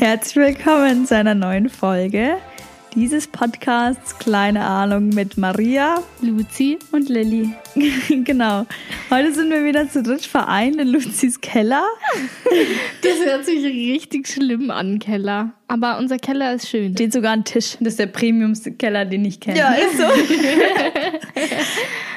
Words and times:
Herzlich 0.00 0.36
willkommen 0.36 1.04
zu 1.04 1.14
einer 1.14 1.34
neuen 1.34 1.68
Folge 1.68 2.38
dieses 2.94 3.26
Podcasts 3.26 4.18
Kleine 4.18 4.64
Ahnung 4.64 5.10
mit 5.10 5.36
Maria, 5.36 6.02
Luzi 6.22 6.78
und 6.90 7.10
Lilly. 7.10 7.50
genau. 8.24 8.64
Heute 9.10 9.34
sind 9.34 9.50
wir 9.50 9.62
wieder 9.62 9.90
zu 9.90 10.02
dritt 10.02 10.24
vereint 10.24 10.80
in 10.80 10.88
Luzis 10.88 11.42
Keller. 11.42 11.84
Das 13.02 13.26
hört 13.26 13.44
sich 13.44 13.62
richtig 13.62 14.26
schlimm 14.26 14.70
an, 14.70 15.00
Keller. 15.00 15.52
Aber 15.68 15.98
unser 15.98 16.16
Keller 16.16 16.54
ist 16.54 16.70
schön. 16.70 16.94
Steht 16.94 17.12
sogar 17.12 17.32
ein 17.32 17.44
Tisch. 17.44 17.76
Das 17.78 17.88
ist 17.88 17.98
der 17.98 18.06
Premium-Keller, 18.06 19.04
den 19.04 19.26
ich 19.26 19.38
kenne. 19.38 19.58
Ja, 19.58 19.74
ist 19.74 19.98
so. 19.98 20.04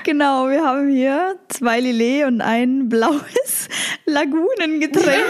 genau, 0.04 0.50
wir 0.50 0.64
haben 0.64 0.90
hier 0.90 1.36
zwei 1.50 1.80
Lillet 1.80 2.26
und 2.26 2.42
ein 2.42 2.90
blaues 2.90 3.70
Lagunengetränk. 4.06 5.24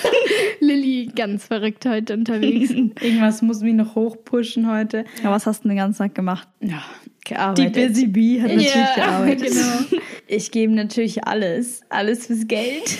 Lilly 0.60 1.10
ganz 1.14 1.44
verrückt 1.46 1.86
heute 1.86 2.14
unterwegs. 2.14 2.70
Irgendwas 3.00 3.42
muss 3.42 3.60
mich 3.60 3.74
noch 3.74 3.94
hochpushen 3.94 4.70
heute. 4.70 5.04
Ja, 5.22 5.30
was 5.30 5.46
hast 5.46 5.64
du 5.64 5.68
den 5.68 5.76
ganzen 5.78 5.98
Tag 5.98 6.14
gemacht? 6.14 6.48
Ja, 6.60 6.82
Die 7.26 7.34
gearbeitet. 7.34 7.88
Busy 7.88 8.06
Bee 8.06 8.40
hat 8.40 8.48
natürlich 8.50 8.74
Ja, 8.74 8.94
gearbeitet. 8.94 9.48
genau. 9.50 10.02
Ich 10.26 10.50
gebe 10.50 10.72
natürlich 10.74 11.24
alles. 11.26 11.80
Alles 11.88 12.26
fürs 12.26 12.46
Geld. 12.46 12.98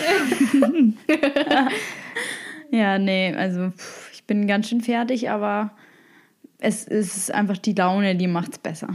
ja, 2.71 2.99
nee, 2.99 3.35
also 3.37 3.71
pff, 3.71 4.11
ich 4.13 4.25
bin 4.25 4.47
ganz 4.47 4.69
schön 4.69 4.81
fertig, 4.81 5.31
aber 5.31 5.73
es 6.61 6.85
ist 6.85 7.33
einfach 7.33 7.57
die 7.59 7.73
Laune, 7.73 8.17
die 8.17 8.27
macht's 8.27 8.59
besser. 8.59 8.89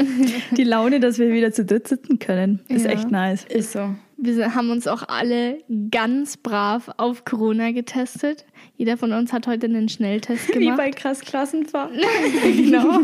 Die 0.56 0.64
Laune, 0.64 0.98
dass 1.00 1.18
wir 1.18 1.32
wieder 1.32 1.52
zu 1.52 1.64
dritt 1.64 1.86
sitzen 1.88 2.18
können, 2.18 2.60
ist 2.68 2.84
Ja. 2.86 2.90
echt 2.92 3.10
nice. 3.10 3.44
Ist 3.44 3.72
so. 3.72 3.94
Wir 4.16 4.54
haben 4.54 4.70
uns 4.70 4.86
auch 4.86 5.02
alle 5.08 5.58
ganz 5.90 6.36
brav 6.36 6.88
auf 6.98 7.24
Corona 7.24 7.72
getestet. 7.72 8.44
Jeder 8.76 8.96
von 8.96 9.12
uns 9.12 9.32
hat 9.32 9.46
heute 9.48 9.66
einen 9.66 9.88
Schnelltest 9.88 10.48
Wie 10.54 10.60
gemacht. 10.60 10.76
bei 10.78 10.90
krass 10.90 11.20
Klassenfahrt. 11.20 11.92
genau. 12.42 13.00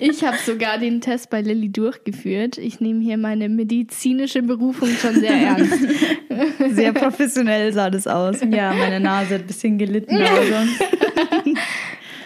Ich 0.00 0.22
habe 0.24 0.36
sogar 0.44 0.78
den 0.78 1.00
Test 1.00 1.30
bei 1.30 1.40
Lilly 1.40 1.70
durchgeführt. 1.70 2.58
Ich 2.58 2.80
nehme 2.80 3.02
hier 3.02 3.16
meine 3.18 3.48
medizinische 3.48 4.42
Berufung 4.42 4.88
schon 4.90 5.14
sehr 5.16 5.32
ernst. 5.34 5.78
Sehr 6.70 6.92
professionell 6.92 7.72
sah 7.72 7.88
das 7.90 8.06
aus. 8.06 8.40
Ja, 8.50 8.72
meine 8.74 9.00
Nase 9.00 9.34
hat 9.36 9.40
ein 9.42 9.46
bisschen 9.46 9.78
gelitten, 9.78 10.14
aber 10.16 10.46
sonst. 10.46 10.84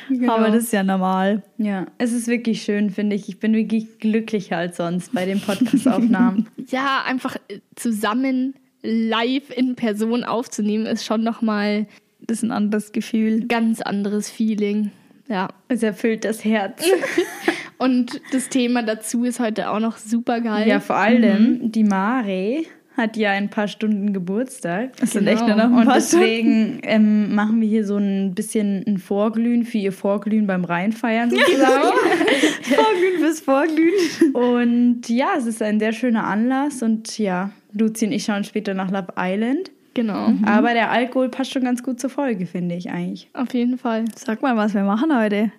Genau. 0.09 0.35
Aber 0.37 0.51
das 0.51 0.65
ist 0.65 0.73
ja 0.73 0.83
normal. 0.83 1.43
Ja, 1.59 1.87
es 1.99 2.13
ist 2.13 2.29
wirklich 2.29 2.63
schön, 2.63 2.91
finde 2.91 3.17
ich. 3.17 3.29
Ich 3.29 3.39
bin 3.39 3.55
wirklich 3.55 3.99
glücklicher 3.99 4.57
als 4.59 4.77
sonst 4.77 5.13
bei 5.13 5.25
den 5.25 5.41
Podcast-Aufnahmen. 5.41 6.49
Ja, 6.69 7.05
einfach 7.07 7.37
äh, 7.49 7.61
zusammen 7.77 8.55
live 8.83 9.51
in 9.57 9.77
Person 9.77 10.25
aufzunehmen, 10.25 10.85
ist 10.87 11.05
schon 11.05 11.23
nochmal 11.23 11.87
Das 12.21 12.39
ist 12.39 12.43
ein 12.43 12.51
anderes 12.51 12.91
Gefühl. 12.91 13.47
ganz 13.47 13.81
anderes 13.81 14.29
Feeling. 14.31 14.91
Ja. 15.29 15.49
es 15.69 15.83
erfüllt 15.83 16.25
das 16.25 16.45
Herz. 16.45 16.85
Und 17.79 18.21
das 18.33 18.49
Thema 18.49 18.83
dazu 18.83 19.25
ist 19.25 19.39
heute 19.39 19.71
auch 19.71 19.81
noch 19.81 19.97
super 19.99 20.41
geil. 20.41 20.67
Ja, 20.67 20.81
vor 20.81 20.97
allem 20.97 21.71
die 21.71 21.85
Mare 21.85 22.63
hat 22.97 23.17
ja 23.17 23.31
ein 23.33 23.51
paar 23.51 23.69
Stunden 23.69 24.13
Geburtstag. 24.13 24.97
Das 24.99 25.11
sind 25.13 25.25
Genau. 25.27 25.37
echt 25.37 25.47
nur 25.47 25.57
noch 25.57 25.65
ein 25.65 25.75
Und 25.75 25.85
paar 25.87 25.95
deswegen 25.97 26.81
ähm, 26.83 27.35
machen 27.35 27.61
wir 27.61 27.69
hier 27.69 27.85
so 27.85 27.97
ein 27.99 28.35
bisschen 28.35 28.85
ein 28.87 28.99
Vorglühen 28.99 29.65
für 29.65 29.79
ihr 29.79 29.93
Vorglühen 29.93 30.47
beim 30.47 30.65
Reinfeiern 30.65 31.31
sozusagen. 31.31 31.93
Vorglühen 32.63 33.19
fürs 33.21 33.41
Vorglühen. 33.41 34.33
und 34.35 35.09
ja, 35.09 35.29
es 35.37 35.47
ist 35.47 35.63
ein 35.63 35.79
sehr 35.79 35.93
schöner 35.93 36.25
Anlass 36.27 36.83
und 36.83 37.19
ja, 37.19 37.51
Luzi 37.73 38.07
und 38.07 38.13
ich 38.13 38.25
schauen 38.25 38.45
später 38.45 38.75
nach 38.75 38.91
Love 38.91 39.09
Island. 39.19 39.71
Genau. 39.95 40.33
Aber 40.45 40.73
der 40.75 40.91
Alkohol 40.91 41.31
passt 41.31 41.53
schon 41.53 41.65
ganz 41.65 41.83
gut 41.83 42.01
zur 42.01 42.11
Folge, 42.11 42.45
finde 42.47 42.75
ich 42.75 42.91
eigentlich. 42.91 43.31
Auf 43.33 43.55
jeden 43.55 43.79
Fall. 43.79 44.05
Sag 44.15 44.43
mal, 44.43 44.57
was 44.57 44.75
wir 44.75 44.83
machen 44.83 45.17
heute. 45.19 45.53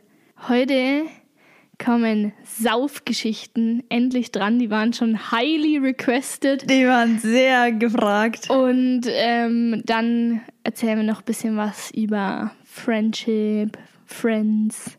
Heute 0.47 1.03
kommen 1.77 2.33
Saufgeschichten 2.43 3.83
endlich 3.89 4.31
dran. 4.31 4.59
Die 4.59 4.69
waren 4.69 4.93
schon 4.93 5.31
highly 5.31 5.77
requested. 5.77 6.69
Die 6.69 6.85
waren 6.85 7.19
sehr 7.19 7.71
gefragt. 7.71 8.49
Und 8.49 9.01
ähm, 9.07 9.81
dann 9.85 10.41
erzählen 10.63 10.97
wir 10.97 11.03
noch 11.03 11.19
ein 11.19 11.25
bisschen 11.25 11.57
was 11.57 11.91
über 11.91 12.51
Friendship, 12.65 13.77
Friends. 14.05 14.97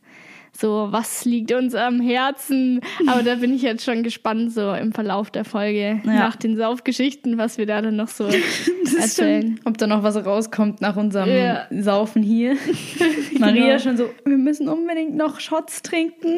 So, 0.60 0.88
was 0.90 1.24
liegt 1.24 1.52
uns 1.52 1.76
am 1.76 2.00
Herzen? 2.00 2.80
Aber 3.06 3.22
da 3.22 3.36
bin 3.36 3.54
ich 3.54 3.62
jetzt 3.62 3.84
schon 3.84 4.02
gespannt, 4.02 4.52
so 4.52 4.72
im 4.72 4.90
Verlauf 4.92 5.30
der 5.30 5.44
Folge, 5.44 6.00
Ja. 6.04 6.12
nach 6.14 6.34
den 6.34 6.56
Saufgeschichten, 6.56 7.38
was 7.38 7.58
wir 7.58 7.66
da 7.66 7.80
dann 7.80 7.94
noch 7.94 8.08
so 8.08 8.24
erzählen. 8.98 9.60
Ob 9.64 9.78
da 9.78 9.86
noch 9.86 10.02
was 10.02 10.16
rauskommt 10.16 10.80
nach 10.80 10.96
unserem 10.96 11.28
Ja. 11.30 11.66
Saufen 11.70 12.24
hier. 12.24 12.56
Maria 13.38 13.66
Genau. 13.66 13.78
schon 13.78 13.96
so, 13.96 14.10
wir 14.24 14.36
müssen 14.36 14.68
unbedingt 14.68 15.14
noch 15.16 15.38
Shots 15.38 15.82
trinken. 15.82 16.36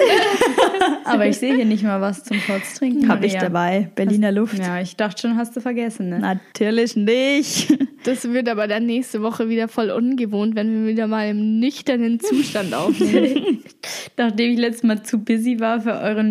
Aber 1.04 1.26
ich 1.26 1.38
sehe 1.38 1.54
hier 1.54 1.64
nicht 1.64 1.82
mal 1.82 2.02
was 2.02 2.22
zum 2.24 2.38
Shots 2.40 2.74
trinken. 2.74 3.08
Hab 3.08 3.24
ich 3.24 3.36
dabei. 3.38 3.90
Berliner 3.94 4.32
Luft. 4.32 4.58
Ja, 4.58 4.82
ich 4.82 4.96
dachte 4.96 5.22
schon, 5.22 5.36
hast 5.38 5.56
du 5.56 5.60
vergessen, 5.62 6.10
ne? 6.10 6.18
Natürlich 6.18 6.94
nicht. 6.94 7.72
Das 8.04 8.30
wird 8.30 8.48
aber 8.50 8.66
dann 8.68 8.84
nächste 8.84 9.22
Woche 9.22 9.48
wieder 9.48 9.66
voll 9.68 9.90
ungewohnt, 9.90 10.54
wenn 10.56 10.84
wir 10.84 10.92
wieder 10.92 11.06
mal 11.06 11.28
im 11.28 11.58
nüchternen 11.58 12.20
Zustand 12.20 12.74
aufnehmen. 12.74 13.62
Nachdem 14.20 14.52
ich 14.52 14.58
letztes 14.58 14.82
Mal 14.82 15.02
zu 15.02 15.18
busy 15.18 15.60
war 15.60 15.80
für 15.80 15.94
eure 15.94 16.22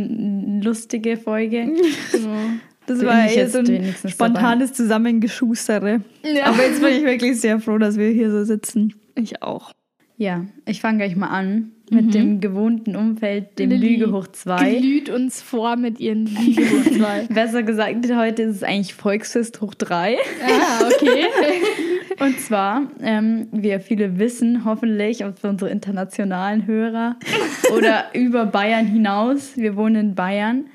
lustige 0.62 1.18
Folge. 1.18 1.74
genau. 2.12 2.38
Das 2.86 3.04
war 3.04 3.28
eher 3.28 3.36
jetzt 3.36 3.54
so 3.54 3.60
ein 3.60 3.96
spontanes 4.08 4.74
Zusammengeschustere. 4.74 6.02
Ja. 6.24 6.46
Aber 6.46 6.64
jetzt 6.64 6.82
bin 6.82 6.96
ich 6.96 7.04
wirklich 7.04 7.42
sehr 7.42 7.60
froh, 7.60 7.80
dass 7.80 7.98
wir 7.98 8.10
hier 8.10 8.30
so 8.30 8.44
sitzen. 8.44 8.94
Ich 9.16 9.42
auch. 9.42 9.74
Ja, 10.18 10.46
ich 10.66 10.82
fange 10.82 11.00
gleich 11.00 11.16
mal 11.16 11.30
an 11.30 11.72
mit 11.92 12.14
dem 12.14 12.40
gewohnten 12.40 12.96
Umfeld, 12.96 13.58
dem 13.58 13.72
Lilly 13.72 13.96
Lüge 13.96 14.12
hoch 14.12 14.28
2. 14.28 14.76
Glüht 14.76 15.10
uns 15.10 15.42
vor 15.42 15.76
mit 15.76 16.00
ihren 16.00 16.28
Lüge 16.28 16.62
hoch 16.62 16.98
zwei. 16.98 17.28
Besser 17.34 17.64
gesagt, 17.64 18.14
heute 18.14 18.44
ist 18.44 18.58
es 18.58 18.64
eigentlich 18.64 18.94
Volksfest 18.94 19.62
hoch 19.62 19.74
3. 19.74 20.18
ah, 20.46 20.86
okay. 20.86 21.26
Und 22.20 22.40
zwar, 22.40 22.84
ähm, 23.02 23.48
wie 23.52 23.70
ja 23.70 23.80
viele 23.80 24.20
wissen, 24.20 24.66
hoffentlich, 24.66 25.24
auch 25.24 25.36
für 25.36 25.50
unsere 25.50 25.72
internationalen 25.72 26.68
Hörer 26.68 27.16
oder 27.76 28.06
über 28.14 28.46
Bayern 28.46 28.86
hinaus, 28.86 29.56
wir 29.56 29.76
wohnen 29.76 29.96
in 29.96 30.16
Bayern 30.16 30.66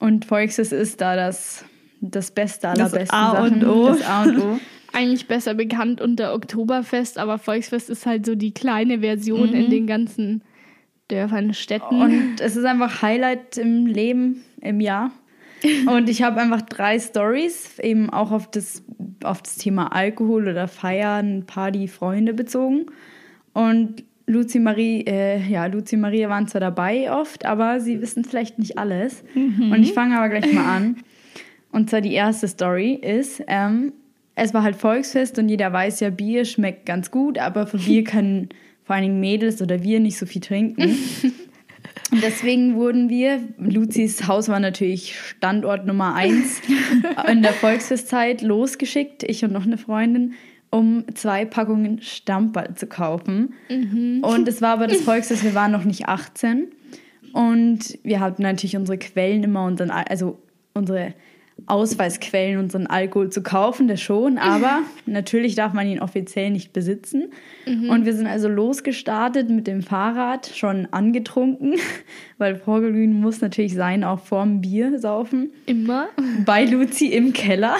und 0.00 0.24
Volksfest 0.24 0.72
ist 0.72 1.00
da 1.00 1.14
das, 1.14 1.64
das 2.00 2.30
Beste 2.30 2.68
aller 2.68 2.84
Das 2.84 2.92
besten 2.92 3.14
A 3.14 3.42
und 3.42 3.60
Sachen. 3.60 3.68
O. 3.68 3.88
Das 3.88 4.02
A 4.02 4.22
und 4.24 4.38
O. 4.38 4.58
Eigentlich 4.92 5.28
besser 5.28 5.54
bekannt 5.54 6.00
unter 6.00 6.34
Oktoberfest, 6.34 7.18
aber 7.18 7.38
Volksfest 7.38 7.90
ist 7.90 8.06
halt 8.06 8.26
so 8.26 8.34
die 8.34 8.52
kleine 8.52 9.00
Version 9.00 9.52
in 9.52 9.70
den 9.70 9.86
ganzen 9.86 10.42
Dörfern, 11.06 11.54
Städten. 11.54 12.02
Und 12.02 12.40
es 12.40 12.56
ist 12.56 12.64
einfach 12.64 13.00
Highlight 13.00 13.56
im 13.56 13.86
Leben, 13.86 14.42
im 14.60 14.80
Jahr. 14.80 15.12
Und 15.86 16.08
ich 16.08 16.22
habe 16.22 16.40
einfach 16.40 16.62
drei 16.62 16.98
Stories, 16.98 17.78
eben 17.78 18.10
auch 18.10 18.30
auf 18.30 18.50
das, 18.50 18.82
auf 19.24 19.42
das 19.42 19.56
Thema 19.56 19.92
Alkohol 19.92 20.48
oder 20.48 20.68
Feiern, 20.68 21.44
Party, 21.46 21.88
Freunde 21.88 22.34
bezogen. 22.34 22.86
Und 23.52 24.04
Luzi 24.26 24.60
Marie, 24.60 25.04
äh, 25.06 25.40
ja, 25.40 25.66
Luzi 25.66 25.96
Maria 25.96 26.28
waren 26.28 26.46
zwar 26.46 26.60
dabei 26.60 27.12
oft, 27.12 27.44
aber 27.44 27.80
sie 27.80 28.00
wissen 28.00 28.24
vielleicht 28.24 28.58
nicht 28.58 28.78
alles. 28.78 29.24
Und 29.34 29.82
ich 29.82 29.92
fange 29.92 30.16
aber 30.16 30.28
gleich 30.28 30.52
mal 30.52 30.76
an. 30.76 30.96
Und 31.72 31.90
zwar 31.90 32.00
die 32.00 32.12
erste 32.12 32.48
Story 32.48 32.94
ist, 32.94 33.42
ähm, 33.46 33.92
es 34.34 34.54
war 34.54 34.62
halt 34.62 34.76
Volksfest 34.76 35.38
und 35.38 35.48
jeder 35.48 35.72
weiß 35.72 36.00
ja, 36.00 36.10
Bier 36.10 36.44
schmeckt 36.44 36.86
ganz 36.86 37.10
gut, 37.10 37.38
aber 37.38 37.66
für 37.66 37.78
Bier 37.86 38.04
können 38.04 38.48
vor 38.84 38.96
allen 38.96 39.04
Dingen 39.04 39.20
Mädels 39.20 39.60
oder 39.62 39.82
wir 39.82 40.00
nicht 40.00 40.18
so 40.18 40.26
viel 40.26 40.40
trinken. 40.40 40.96
Und 42.12 42.22
deswegen 42.22 42.74
wurden 42.74 43.08
wir, 43.08 43.40
Luzis 43.58 44.26
Haus 44.26 44.48
war 44.48 44.58
natürlich 44.60 45.16
Standort 45.18 45.86
Nummer 45.86 46.14
eins 46.14 46.60
in 47.30 47.42
der 47.42 47.52
Volksfestzeit, 47.52 48.42
losgeschickt, 48.42 49.22
ich 49.22 49.44
und 49.44 49.52
noch 49.52 49.64
eine 49.66 49.78
Freundin, 49.78 50.34
um 50.70 51.04
zwei 51.14 51.44
Packungen 51.44 52.00
Stammball 52.02 52.74
zu 52.74 52.86
kaufen. 52.86 53.54
Und 54.22 54.48
es 54.48 54.60
war 54.60 54.70
aber 54.74 54.86
das 54.86 55.00
Volksfest, 55.02 55.44
wir 55.44 55.54
waren 55.54 55.72
noch 55.72 55.84
nicht 55.84 56.08
18. 56.08 56.68
Und 57.32 57.98
wir 58.02 58.18
hatten 58.20 58.42
natürlich 58.42 58.76
unsere 58.76 58.98
Quellen 58.98 59.44
immer, 59.44 59.64
unseren, 59.64 59.90
Al- 59.90 60.06
also 60.08 60.38
unsere 60.74 61.14
Ausweisquellen, 61.66 62.58
unseren 62.58 62.86
Alkohol 62.86 63.30
zu 63.30 63.42
kaufen, 63.42 63.88
das 63.88 64.00
schon, 64.00 64.38
aber 64.38 64.80
natürlich 65.06 65.54
darf 65.54 65.72
man 65.72 65.86
ihn 65.86 66.00
offiziell 66.00 66.50
nicht 66.50 66.72
besitzen. 66.72 67.32
Und 67.66 68.04
wir 68.04 68.14
sind 68.14 68.26
also 68.26 68.48
losgestartet 68.48 69.48
mit 69.48 69.66
dem 69.66 69.82
Fahrrad, 69.82 70.46
schon 70.46 70.88
angetrunken, 70.90 71.74
weil 72.38 72.56
Vorglühen 72.56 73.20
muss 73.20 73.40
natürlich 73.40 73.74
sein, 73.74 74.02
auch 74.02 74.18
vorm 74.18 74.60
Bier 74.60 74.98
saufen. 74.98 75.50
Immer. 75.66 76.08
Bei 76.44 76.64
Luzi 76.64 77.06
im 77.06 77.32
Keller. 77.32 77.76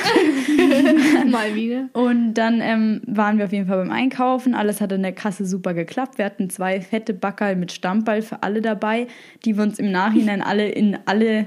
Mal 1.29 1.55
wieder. 1.55 1.89
Und 1.93 2.35
dann 2.35 2.61
ähm, 2.61 3.01
waren 3.07 3.39
wir 3.39 3.47
auf 3.47 3.53
jeden 3.53 3.67
Fall 3.67 3.79
beim 3.79 3.91
Einkaufen. 3.91 4.55
Alles 4.55 4.81
hat 4.81 4.93
in 4.93 5.03
der 5.03 5.13
Kasse 5.13 5.45
super 5.45 5.75
geklappt. 5.75 6.19
Wir 6.19 6.25
hatten 6.25 6.51
zwei 6.51 6.81
fette 6.81 7.15
Backerl 7.15 7.57
mit 7.57 7.73
Stammball 7.73 8.23
für 8.23 8.43
alle 8.43 8.61
dabei, 8.61 9.07
die 9.45 9.57
wir 9.57 9.65
uns 9.65 9.79
im 9.79 9.91
Nachhinein 9.91 10.43
alle 10.43 10.69
in 10.69 10.99
alle 11.07 11.47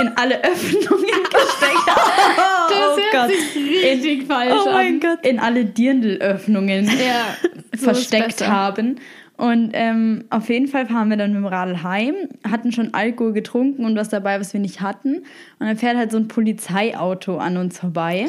in 0.00 0.08
alle 0.16 0.42
Öffnungen 0.44 1.06
gesteckt 1.06 1.86
haben. 1.86 2.36
Das 2.70 2.78
Oh 2.78 2.96
hört 2.96 3.12
Gott. 3.12 3.36
sich 3.36 3.84
richtig 3.84 4.26
falsch 4.26 4.54
Oh 4.64 4.70
mein 4.70 4.94
an. 4.94 5.00
Gott. 5.00 5.26
In 5.26 5.38
alle 5.40 5.64
Dirndlöffnungen. 5.64 6.86
Ja, 6.86 7.36
ist 7.72 7.82
versteckt 7.84 8.46
haben. 8.46 9.00
Und 9.36 9.70
ähm, 9.72 10.24
auf 10.30 10.48
jeden 10.50 10.68
Fall 10.68 10.86
fahren 10.86 11.08
wir 11.08 11.16
dann 11.16 11.32
mit 11.32 11.38
dem 11.40 11.46
Radl 11.46 11.82
heim, 11.82 12.14
hatten 12.48 12.72
schon 12.72 12.92
Alkohol 12.94 13.32
getrunken 13.32 13.84
und 13.86 13.96
was 13.96 14.10
dabei, 14.10 14.38
was 14.38 14.52
wir 14.52 14.60
nicht 14.60 14.80
hatten. 14.82 15.16
Und 15.58 15.66
dann 15.66 15.76
fährt 15.78 15.96
halt 15.96 16.12
so 16.12 16.18
ein 16.18 16.28
Polizeiauto 16.28 17.38
an 17.38 17.56
uns 17.56 17.78
vorbei. 17.78 18.26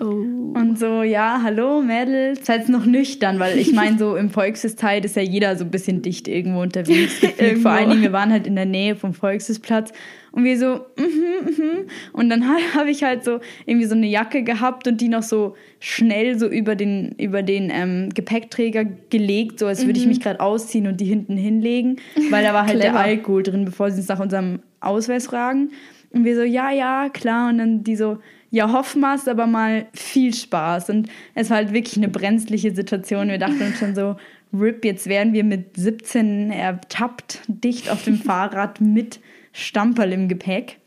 Oh. 0.00 0.04
Und 0.04 0.78
so, 0.78 1.02
ja, 1.02 1.40
hallo 1.42 1.82
Mädels, 1.82 2.46
seid 2.46 2.68
noch 2.70 2.86
nüchtern, 2.86 3.38
weil 3.38 3.58
ich 3.58 3.74
meine, 3.74 3.98
so 3.98 4.16
im 4.16 4.30
Volksfestzeit 4.30 5.04
ist 5.04 5.16
ja 5.16 5.22
jeder 5.22 5.56
so 5.56 5.64
ein 5.64 5.70
bisschen 5.70 6.00
dicht 6.00 6.28
irgendwo 6.28 6.62
unterwegs. 6.62 7.22
Irgendwo. 7.38 7.62
Vor 7.62 7.72
allen 7.72 7.90
Dingen, 7.90 8.02
wir 8.02 8.12
waren 8.12 8.32
halt 8.32 8.46
in 8.46 8.56
der 8.56 8.64
Nähe 8.64 8.96
vom 8.96 9.12
Volksfestplatz 9.12 9.92
und 10.30 10.44
wir 10.44 10.58
so, 10.58 10.86
mhm, 10.96 11.46
mhm. 11.46 11.86
Und 12.12 12.30
dann 12.30 12.48
habe 12.74 12.90
ich 12.90 13.02
halt 13.02 13.22
so 13.22 13.40
irgendwie 13.66 13.86
so 13.86 13.94
eine 13.94 14.06
Jacke 14.06 14.42
gehabt 14.42 14.86
und 14.88 15.00
die 15.00 15.08
noch 15.08 15.22
so 15.22 15.56
schnell 15.78 16.38
so 16.38 16.46
über 16.48 16.74
den, 16.74 17.14
über 17.18 17.42
den 17.42 17.70
ähm, 17.70 18.08
Gepäckträger 18.14 18.86
gelegt, 19.10 19.58
so 19.58 19.66
als 19.66 19.84
würde 19.84 19.98
ich 19.98 20.06
mich 20.06 20.20
gerade 20.20 20.40
ausziehen 20.40 20.86
und 20.86 21.00
die 21.00 21.06
hinten 21.06 21.36
hinlegen, 21.36 21.96
weil 22.30 22.42
da 22.42 22.54
war 22.54 22.66
halt 22.66 22.82
der. 22.82 22.96
Alkohol 22.96 23.42
drin, 23.42 23.64
bevor 23.64 23.90
sie 23.90 23.98
uns 23.98 24.08
nach 24.08 24.20
unserem 24.20 24.60
Ausweis 24.80 25.26
fragen. 25.26 25.70
Und 26.10 26.24
wir 26.24 26.36
so, 26.36 26.42
ja, 26.42 26.70
ja, 26.70 27.08
klar. 27.08 27.48
Und 27.48 27.58
dann 27.58 27.84
die 27.84 27.96
so, 27.96 28.18
ja, 28.52 28.70
hoffen 28.70 29.00
wir's, 29.00 29.26
aber 29.26 29.46
mal 29.46 29.86
viel 29.94 30.34
Spaß. 30.34 30.90
Und 30.90 31.08
es 31.34 31.48
war 31.48 31.56
halt 31.56 31.72
wirklich 31.72 31.96
eine 31.96 32.08
brenzliche 32.08 32.74
Situation. 32.74 33.28
Wir 33.28 33.38
dachten 33.38 33.62
uns 33.62 33.78
schon 33.78 33.94
so, 33.94 34.16
RIP, 34.52 34.84
jetzt 34.84 35.06
werden 35.08 35.32
wir 35.32 35.42
mit 35.42 35.74
17 35.74 36.50
ertappt, 36.50 37.40
dicht 37.48 37.90
auf 37.90 38.04
dem 38.04 38.18
Fahrrad 38.22 38.80
mit 38.82 39.20
Stamperl 39.52 40.12
im 40.12 40.28
Gepäck. 40.28 40.78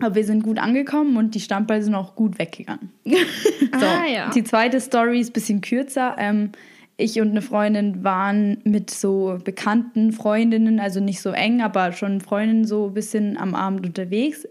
Aber 0.00 0.14
wir 0.14 0.24
sind 0.24 0.44
gut 0.44 0.58
angekommen 0.58 1.16
und 1.16 1.34
die 1.34 1.40
Stamperl 1.40 1.82
sind 1.82 1.96
auch 1.96 2.14
gut 2.14 2.38
weggegangen. 2.38 2.90
So, 3.78 3.84
Ah, 3.84 4.06
ja. 4.06 4.30
Die 4.30 4.44
zweite 4.44 4.80
Story 4.80 5.20
ist 5.20 5.30
ein 5.30 5.32
bisschen 5.34 5.60
kürzer. 5.60 6.16
Ähm, 6.18 6.52
ich 6.96 7.20
und 7.20 7.30
eine 7.30 7.42
Freundin 7.42 8.02
waren 8.02 8.58
mit 8.64 8.90
so 8.90 9.38
bekannten 9.44 10.12
Freundinnen, 10.12 10.80
also 10.80 11.00
nicht 11.00 11.20
so 11.20 11.30
eng, 11.30 11.60
aber 11.60 11.92
schon 11.92 12.20
Freundinnen 12.20 12.64
so 12.64 12.86
ein 12.86 12.94
bisschen 12.94 13.36
am 13.36 13.54
Abend 13.54 13.84
unterwegs. 13.84 14.46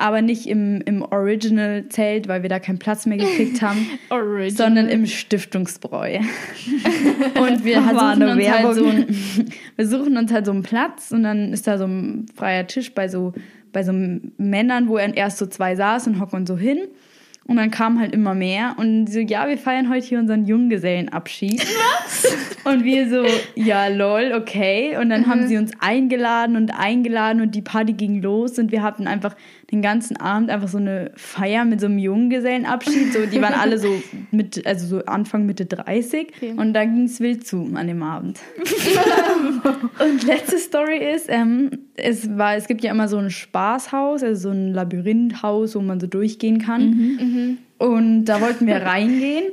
Aber 0.00 0.22
nicht 0.22 0.46
im, 0.46 0.80
im 0.86 1.02
Original-Zelt, 1.02 2.26
weil 2.26 2.40
wir 2.40 2.48
da 2.48 2.58
keinen 2.58 2.78
Platz 2.78 3.04
mehr 3.04 3.18
gekriegt 3.18 3.60
haben, 3.62 3.86
sondern 4.48 4.88
im 4.88 5.04
Stiftungsbräu. 5.04 6.18
und 7.38 7.64
wir 7.64 7.82
suchen, 7.82 8.22
uns 8.22 8.48
halt 8.48 8.74
so 8.74 8.86
ein, 8.86 9.06
wir 9.76 9.86
suchen 9.86 10.16
uns 10.16 10.32
halt 10.32 10.46
so 10.46 10.52
einen 10.52 10.62
Platz 10.62 11.10
und 11.10 11.22
dann 11.22 11.52
ist 11.52 11.66
da 11.66 11.76
so 11.76 11.84
ein 11.84 12.24
freier 12.34 12.66
Tisch 12.66 12.94
bei 12.94 13.08
so, 13.08 13.34
bei 13.72 13.82
so 13.82 13.92
Männern, 13.92 14.88
wo 14.88 14.96
erst 14.96 15.36
so 15.36 15.44
zwei 15.44 15.76
saßen 15.76 16.14
und 16.14 16.20
hocken 16.20 16.46
so 16.46 16.56
hin. 16.56 16.78
Und 17.46 17.56
dann 17.56 17.72
kamen 17.72 17.98
halt 17.98 18.14
immer 18.14 18.32
mehr 18.32 18.76
und 18.78 19.08
so, 19.08 19.18
ja, 19.18 19.48
wir 19.48 19.58
feiern 19.58 19.90
heute 19.90 20.06
hier 20.06 20.20
unseren 20.20 20.46
Junggesellenabschied. 20.46 21.60
Was? 21.60 22.36
Und 22.64 22.84
wir 22.84 23.08
so, 23.08 23.24
ja, 23.56 23.88
lol, 23.88 24.34
okay. 24.36 24.96
Und 24.98 25.10
dann 25.10 25.26
haben 25.26 25.48
sie 25.48 25.56
uns 25.56 25.72
eingeladen 25.80 26.54
und 26.54 26.70
eingeladen 26.70 27.40
und 27.42 27.54
die 27.56 27.62
Party 27.62 27.94
ging 27.94 28.22
los 28.22 28.58
und 28.60 28.70
wir 28.70 28.82
hatten 28.82 29.08
einfach 29.08 29.34
den 29.70 29.82
ganzen 29.82 30.16
Abend 30.16 30.50
einfach 30.50 30.68
so 30.68 30.78
eine 30.78 31.12
Feier 31.16 31.64
mit 31.64 31.80
so 31.80 31.86
einem 31.86 31.98
Junggesellenabschied. 31.98 33.12
So, 33.12 33.26
die 33.26 33.40
waren 33.40 33.54
alle 33.54 33.78
so 33.78 33.88
mit, 34.30 34.66
also 34.66 34.86
so 34.86 35.04
Anfang 35.04 35.46
Mitte 35.46 35.66
30 35.66 36.28
Okay. 36.36 36.54
und 36.56 36.74
da 36.74 36.84
ging 36.84 37.04
es 37.04 37.20
wild 37.20 37.46
zu 37.46 37.70
an 37.74 37.86
dem 37.86 38.02
Abend. 38.02 38.40
und 39.98 40.22
letzte 40.24 40.58
Story 40.58 40.98
ist, 41.14 41.26
ähm, 41.28 41.70
es 41.94 42.36
war, 42.36 42.56
es 42.56 42.66
gibt 42.66 42.82
ja 42.82 42.90
immer 42.90 43.08
so 43.08 43.18
ein 43.18 43.30
Spaßhaus, 43.30 44.22
also 44.22 44.48
so 44.48 44.50
ein 44.50 44.72
Labyrinthhaus, 44.72 45.74
wo 45.74 45.80
man 45.80 46.00
so 46.00 46.06
durchgehen 46.06 46.60
kann. 46.60 47.58
Und 47.78 48.24
da 48.26 48.40
wollten 48.40 48.66
wir 48.66 48.76
reingehen. 48.76 49.44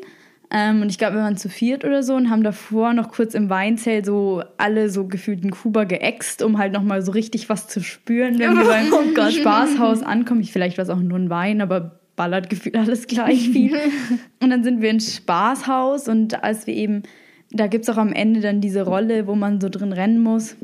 Ähm, 0.49 0.81
und 0.81 0.89
ich 0.89 0.97
glaube, 0.97 1.15
wir 1.15 1.23
waren 1.23 1.35
zu 1.35 1.49
viert 1.49 1.83
oder 1.83 2.03
so 2.03 2.15
und 2.15 2.29
haben 2.29 2.43
davor 2.43 2.93
noch 2.93 3.11
kurz 3.11 3.33
im 3.33 3.49
Weinzelt 3.49 4.05
so 4.05 4.43
alle 4.57 4.89
so 4.89 5.05
gefühlt 5.05 5.43
in 5.43 5.51
Kuba 5.51 5.83
geäxt, 5.83 6.41
um 6.41 6.57
halt 6.57 6.71
nochmal 6.71 7.01
so 7.01 7.11
richtig 7.11 7.49
was 7.49 7.67
zu 7.67 7.81
spüren, 7.83 8.39
wenn 8.39 8.55
wir 8.55 8.63
beim 8.63 9.31
Spaßhaus 9.31 10.03
ankommen. 10.03 10.39
Ich, 10.39 10.53
vielleicht 10.53 10.77
war 10.77 10.83
es 10.83 10.89
auch 10.89 10.99
nur 10.99 11.19
ein 11.19 11.29
Wein, 11.29 11.59
aber 11.59 11.99
ballert 12.15 12.49
gefühlt 12.49 12.77
alles 12.77 13.07
gleich 13.07 13.49
viel. 13.49 13.75
und 14.41 14.49
dann 14.49 14.63
sind 14.63 14.81
wir 14.81 14.89
ins 14.89 15.15
Spaßhaus 15.17 16.07
und 16.07 16.41
als 16.43 16.65
wir 16.65 16.73
eben, 16.73 17.03
da 17.51 17.67
gibt 17.67 17.83
es 17.83 17.89
auch 17.89 17.97
am 17.97 18.13
Ende 18.13 18.39
dann 18.39 18.61
diese 18.61 18.83
Rolle, 18.83 19.27
wo 19.27 19.35
man 19.35 19.59
so 19.59 19.67
drin 19.67 19.91
rennen 19.91 20.19
muss. 20.19 20.55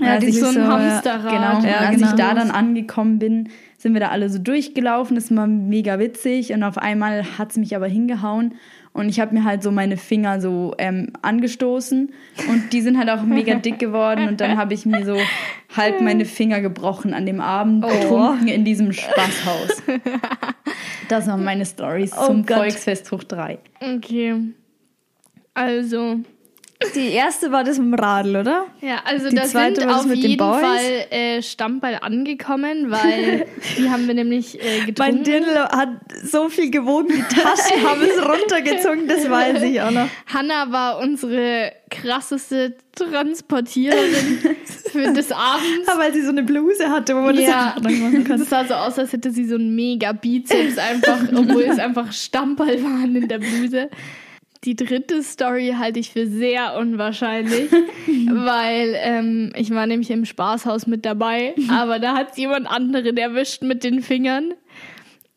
Ja, 0.00 0.18
die 0.18 0.26
ich 0.26 0.36
ist 0.36 0.40
so 0.40 0.46
ein 0.46 0.54
so, 0.54 0.60
ja. 0.60 0.68
Hamsterrad. 0.68 1.30
Genau, 1.30 1.68
Ja, 1.68 1.80
und 1.80 1.86
als 1.86 1.96
genau. 1.96 2.08
ich 2.08 2.14
da 2.14 2.34
dann 2.34 2.52
angekommen 2.52 3.18
bin, 3.18 3.48
sind 3.78 3.94
wir 3.94 4.00
da 4.00 4.08
alle 4.08 4.30
so 4.30 4.38
durchgelaufen. 4.38 5.16
Das 5.16 5.34
war 5.34 5.48
mega 5.48 5.98
witzig 5.98 6.52
und 6.52 6.62
auf 6.62 6.78
einmal 6.78 7.24
hat 7.36 7.50
es 7.50 7.56
mich 7.56 7.74
aber 7.74 7.88
hingehauen 7.88 8.54
und 8.92 9.08
ich 9.08 9.20
habe 9.20 9.34
mir 9.34 9.44
halt 9.44 9.62
so 9.62 9.70
meine 9.70 9.96
Finger 9.96 10.40
so 10.40 10.74
ähm, 10.78 11.12
angestoßen 11.22 12.12
und 12.48 12.72
die 12.72 12.80
sind 12.80 12.98
halt 12.98 13.10
auch 13.10 13.22
mega 13.22 13.54
dick 13.54 13.78
geworden 13.78 14.28
und 14.28 14.40
dann 14.40 14.56
habe 14.56 14.74
ich 14.74 14.86
mir 14.86 15.04
so 15.04 15.16
halb 15.76 16.00
meine 16.00 16.24
Finger 16.24 16.60
gebrochen 16.60 17.14
an 17.14 17.26
dem 17.26 17.40
Abend, 17.40 17.84
Oh. 17.84 17.88
betrunken 17.88 18.48
in 18.48 18.64
diesem 18.64 18.92
Spaßhaus. 18.92 19.82
Das 21.08 21.26
waren 21.26 21.44
meine 21.44 21.64
Stories 21.64 22.12
Oh 22.18 22.26
zum 22.26 22.44
Gott. 22.44 22.56
Volksfest 22.58 23.10
hoch 23.12 23.24
3. 23.24 23.58
Okay. 23.96 24.34
Also, 25.54 26.16
Die 26.94 27.08
erste 27.10 27.50
war 27.50 27.64
das 27.64 27.76
mit 27.78 27.88
dem 27.88 27.94
Radl, 27.94 28.36
oder? 28.36 28.66
ja, 28.80 29.00
also 29.04 29.28
Die 29.28 29.34
da 29.34 29.42
zweite 29.46 29.80
sind 29.80 29.90
das 29.90 30.04
auf 30.06 30.14
jeden? 30.14 30.38
Fall 30.38 31.06
äh, 31.10 31.42
Stammball 31.42 31.98
angekommen, 32.00 32.90
weil 32.92 33.46
die 33.78 33.90
haben 33.90 34.06
wir 34.06 34.14
nämlich 34.14 34.62
äh, 34.62 34.78
Mein 34.78 34.86
getrunken. 34.86 35.24
Dirndl 35.24 35.58
hat 35.58 35.88
so 36.22 36.48
viel 36.48 36.70
gewogen, 36.70 37.08
die 37.08 37.34
Taschen 37.34 37.82
haben 37.88 38.00
es 38.02 38.24
runtergezogen, 38.24 39.08
das 39.08 39.28
weiß 39.28 39.60
ich 39.64 39.80
auch 39.80 39.90
noch. 39.90 40.08
Hanna 40.32 40.70
war 40.70 41.00
unsere 41.00 41.72
krasseste 41.90 42.76
Transportiererin 42.94 44.38
für 44.92 45.12
des 45.12 45.32
Abends. 45.32 45.88
Aber 45.88 46.00
weil 46.02 46.14
sie 46.14 46.22
so 46.22 46.30
eine 46.30 46.44
Bluse 46.44 46.88
hatte, 46.90 47.16
wo 47.16 47.20
man 47.22 47.34
das 47.36 47.44
Ja, 47.44 47.66
einfach 47.74 47.82
dran 47.82 48.00
machen 48.00 48.24
kann. 48.24 48.38
das 48.38 48.48
sah 48.50 48.64
so 48.64 48.74
aus, 48.74 48.98
als 48.98 49.12
hätte 49.12 49.32
sie 49.32 49.46
so 49.46 49.56
einen 49.56 49.74
mega 49.74 50.12
Bizeps 50.12 50.78
einfach, 50.78 51.18
obwohl 51.34 51.62
es 51.62 51.78
einfach 51.80 52.12
Stammball 52.12 52.82
waren 52.84 53.16
in 53.16 53.26
der 53.26 53.38
Bluse. 53.38 53.90
Die 54.64 54.74
dritte 54.74 55.22
Story 55.22 55.74
halte 55.78 56.00
ich 56.00 56.10
für 56.10 56.26
sehr 56.26 56.76
unwahrscheinlich, 56.76 57.70
weil 58.30 58.94
ähm, 58.96 59.52
ich 59.56 59.70
war 59.70 59.86
nämlich 59.86 60.10
im 60.10 60.24
Spaßhaus 60.24 60.86
mit 60.86 61.04
dabei, 61.04 61.54
aber 61.70 61.98
da 61.98 62.14
hat 62.16 62.36
jemand 62.38 62.66
anderen 62.68 63.16
erwischt 63.16 63.62
mit 63.62 63.84
den 63.84 64.02
Fingern. 64.02 64.54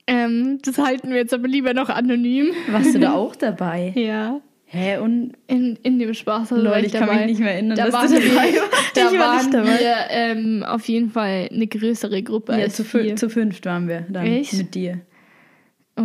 Ähm, 0.08 0.58
das 0.66 0.78
halten 0.80 1.12
wir 1.12 1.18
jetzt 1.18 1.34
aber 1.34 1.48
lieber 1.48 1.74
noch 1.74 1.90
anonym. 1.90 2.48
Warst 2.70 2.96
du 2.96 3.00
da 3.00 3.14
auch 3.14 3.36
dabei? 3.38 3.94
Ja. 3.96 4.42
Hä, 4.66 4.98
und 5.00 5.34
In, 5.48 5.78
in 5.84 6.00
dem 6.00 6.14
Spaßhaus 6.14 6.52
war 6.52 6.58
Leute, 6.64 6.80
ich 6.80 6.86
ich 6.88 6.94
kann 6.94 7.02
dabei. 7.10 7.18
mich 7.22 7.26
nicht 7.32 7.40
mehr 7.42 7.54
erinnern, 7.56 7.78
da 7.78 7.86
dass 7.86 7.94
waren 7.94 8.08
du 8.08 8.14
dabei 8.16 8.54
wir, 8.54 8.62
warst. 8.62 8.92
da 8.96 9.02
Ich 9.12 9.20
war 9.20 9.36
waren 9.36 9.52
dabei. 9.52 9.80
wir 9.80 9.96
ähm, 10.10 10.64
auf 10.66 10.88
jeden 10.88 11.10
Fall 11.10 11.50
eine 11.52 11.68
größere 11.68 12.24
Gruppe 12.24 12.54
Ja, 12.54 12.60
als 12.60 12.78
zu, 12.78 12.86
vier. 12.86 13.16
zu 13.18 13.30
fünft 13.30 13.66
waren 13.66 13.90
wir 13.90 14.06
dann 14.10 14.26
Echt? 14.26 14.54
mit 14.54 14.74
dir. 14.74 15.02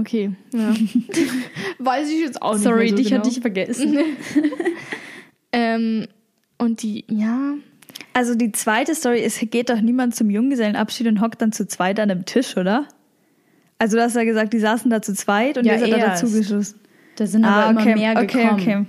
Okay, 0.00 0.32
ja. 0.52 0.74
Weiß 1.78 2.08
ich 2.10 2.20
jetzt 2.20 2.42
auch 2.42 2.54
nicht 2.54 2.62
Sorry, 2.64 2.78
mehr 2.80 2.88
so 2.90 2.96
dich 2.96 3.08
genau. 3.08 3.18
hatte 3.20 3.30
ich 3.30 3.40
vergessen. 3.40 3.98
Ähm, 5.52 6.06
und 6.58 6.82
die, 6.82 7.04
ja, 7.08 7.54
Also 8.12 8.34
die 8.34 8.52
zweite 8.52 8.94
Story 8.94 9.20
ist, 9.20 9.40
geht 9.50 9.70
doch 9.70 9.80
niemand 9.80 10.14
zum 10.14 10.28
Junggesellenabschied 10.28 11.06
und 11.06 11.20
hockt 11.20 11.40
dann 11.40 11.52
zu 11.52 11.66
zweit 11.66 11.98
an 12.00 12.10
einem 12.10 12.24
Tisch, 12.26 12.56
oder? 12.56 12.86
Also 13.78 13.96
du 13.96 14.02
hast 14.02 14.16
ja 14.16 14.24
gesagt, 14.24 14.52
die 14.52 14.58
saßen 14.58 14.90
da 14.90 15.00
zu 15.00 15.14
zweit 15.14 15.56
und 15.58 15.64
Ja, 15.64 15.74
ihr 15.74 15.78
seid 15.78 15.92
da 15.92 15.96
erst. 15.96 16.22
dazugeschlossen. 16.24 16.80
Da 17.16 17.26
sind 17.26 17.44
aber 17.44 17.70
immer 17.70 17.94
mehr 17.96 18.16
Ah, 18.18 18.22
okay, 18.22 18.42
gekommen. 18.42 18.60
okay. 18.60 18.86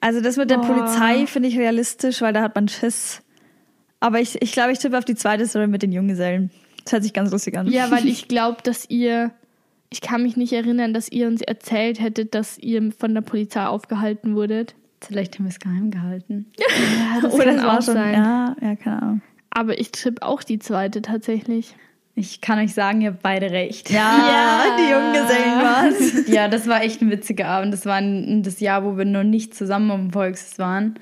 Also 0.00 0.20
das 0.20 0.36
mit 0.36 0.50
der 0.50 0.58
Boah. 0.58 0.66
Polizei 0.74 1.26
finde 1.26 1.48
ich 1.48 1.56
realistisch, 1.58 2.20
weil 2.20 2.34
da 2.34 2.42
hat 2.42 2.54
man 2.54 2.68
Schiss. 2.68 3.22
Aber 4.00 4.20
ich, 4.20 4.42
ich 4.42 4.52
glaube, 4.52 4.72
ich 4.72 4.78
tippe 4.80 4.98
auf 4.98 5.06
die 5.06 5.14
zweite 5.14 5.46
Story 5.46 5.66
mit 5.66 5.82
den 5.82 5.92
Junggesellen. 5.92 6.50
Das 6.84 6.92
hört 6.92 7.02
sich 7.04 7.14
ganz 7.14 7.30
lustig 7.30 7.56
an. 7.56 7.68
ja, 7.68 7.90
weil 7.90 8.06
ich 8.06 8.28
glaube, 8.28 8.58
dass 8.62 8.90
ihr, 8.90 9.30
ich 9.90 10.00
kann 10.00 10.22
mich 10.22 10.36
nicht 10.36 10.52
erinnern, 10.52 10.92
dass 10.92 11.10
ihr 11.10 11.26
uns 11.26 11.40
erzählt 11.40 12.00
hättet, 12.00 12.34
dass 12.34 12.58
ihr 12.58 12.92
von 12.92 13.14
der 13.14 13.20
Polizei 13.20 13.64
aufgehalten 13.66 14.34
wurdet. 14.34 14.74
Vielleicht 15.00 15.38
haben 15.38 15.44
wir 15.44 15.50
es 15.50 15.60
geheim 15.60 15.90
gehalten. 15.90 16.46
Ja, 16.58 17.20
das 17.20 17.32
Oder 17.32 17.44
kann 17.44 17.56
es 17.56 17.64
auch 17.64 17.82
schon, 17.82 17.94
sein. 17.94 18.14
ja, 18.14 18.56
ja, 18.60 18.76
keine 18.76 19.02
Ahnung. 19.02 19.22
Aber 19.50 19.78
ich 19.78 19.92
tippe 19.92 20.22
auch 20.22 20.42
die 20.42 20.58
zweite 20.58 21.00
tatsächlich. 21.02 21.76
Ich 22.16 22.40
kann 22.40 22.58
euch 22.58 22.72
sagen, 22.74 23.00
ihr 23.00 23.10
habt 23.10 23.22
beide 23.22 23.50
recht. 23.50 23.90
Ja, 23.90 24.62
die 24.78 24.90
Junggesellen 24.90 25.60
war's. 25.60 26.28
Ja, 26.28 26.48
das 26.48 26.68
war 26.68 26.82
echt 26.82 27.02
ein 27.02 27.10
witziger 27.10 27.46
Abend. 27.46 27.72
Das 27.72 27.86
war 27.86 27.96
ein, 27.96 28.42
das 28.42 28.60
Jahr, 28.60 28.84
wo 28.84 28.96
wir 28.96 29.04
noch 29.04 29.24
nicht 29.24 29.54
zusammen 29.54 29.90
dem 29.90 30.12
Volksfest 30.12 30.58
waren. 30.58 30.94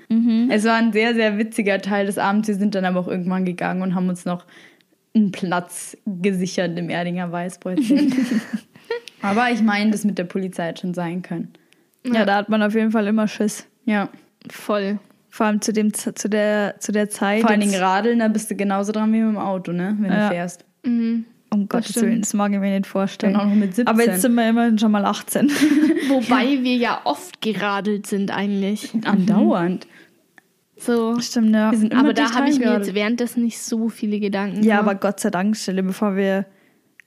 Es 0.51 0.65
war 0.65 0.75
ein 0.75 0.93
sehr, 0.93 1.15
sehr 1.15 1.39
witziger 1.39 1.81
Teil 1.81 2.07
des 2.07 2.17
Abends. 2.19 2.49
Wir 2.49 2.55
sind 2.55 2.75
dann 2.75 2.85
aber 2.87 3.01
auch 3.01 3.09
irgendwann 3.09 3.45
gegangen 3.45 3.83
und 3.83 3.95
haben 3.95 4.09
uns 4.09 4.25
noch 4.25 4.47
einen 5.15 5.33
Platz 5.33 5.97
gesichert 6.07 6.79
im 6.79 6.89
Erdinger 6.89 7.31
Weißbräuzchen. 7.31 8.15
aber 9.23 9.51
ich 9.51 9.63
meine, 9.63 9.91
das 9.91 10.05
mit 10.05 10.19
der 10.19 10.25
Polizei 10.25 10.67
hätte 10.67 10.83
schon 10.83 10.95
sein 10.95 11.23
können. 11.23 11.53
Ja, 12.05 12.25
da 12.25 12.37
hat 12.37 12.49
man 12.49 12.63
auf 12.63 12.75
jeden 12.75 12.91
Fall 12.91 13.07
immer 13.07 13.29
Schiss. 13.29 13.67
Ja, 13.85 14.09
Voll. 14.51 14.99
Vor 15.31 15.47
allem 15.47 15.61
zu, 15.63 15.73
dem, 15.73 15.95
zu, 15.95 16.13
der, 16.29 16.75
zu 16.79 16.91
der 16.93 17.09
Zeit. 17.09 17.41
vor 17.43 17.51
allen 17.51 17.61
Dingen 17.61 17.77
Radeln, 17.81 18.19
da 18.19 18.29
bist 18.29 18.51
du 18.51 18.55
genauso 18.57 18.93
dran 18.93 19.13
wie 19.13 19.21
mit 19.21 19.29
dem 19.35 19.39
Auto, 19.39 19.73
ne? 19.73 19.97
Wenn 20.01 20.11
Ja. 20.13 20.29
du 20.29 20.35
fährst. 20.35 20.65
Mhm. 20.85 21.25
um 21.51 21.69
Gottes 21.69 21.91
stimmt. 21.93 22.07
Willen, 22.07 22.21
das 22.23 22.35
mag 22.35 22.53
ich 22.53 22.59
mir 22.59 22.71
nicht 22.77 22.87
vorstellen. 22.89 23.35
Dann 23.35 23.43
auch 23.43 23.47
noch 23.47 23.55
mit 23.55 23.75
17. 23.75 23.87
Aber 23.87 24.05
jetzt 24.05 24.21
sind 24.23 24.35
wir 24.35 24.49
immerhin 24.49 24.79
schon 24.79 24.91
mal 24.91 25.05
18. 25.07 25.49
Wobei 26.09 26.63
wir 26.63 26.77
ja 26.77 27.01
oft 27.05 27.41
geradelt 27.41 28.07
sind 28.07 28.31
eigentlich. 28.31 28.93
Andauernd. 29.05 29.87
So. 30.77 31.19
Stimmt, 31.21 31.55
ja. 31.55 31.71
Wir 31.71 31.79
sind 31.79 31.93
immer 31.93 32.01
Aber 32.03 32.13
da 32.15 32.35
habe 32.35 32.49
ich 32.51 32.59
mir 32.59 32.73
jetzt 32.77 32.93
währenddessen 32.95 33.45
nicht 33.45 33.61
so 33.61 33.89
viele 33.89 34.19
Gedanken 34.19 34.63
Ja, 34.65 34.79
gemacht. 34.81 34.91
aber 34.91 34.95
Gott 34.97 35.21
sei 35.21 35.31
Dank, 35.31 35.57
stelle 35.57 35.83
bevor 35.83 36.17
wir, 36.17 36.45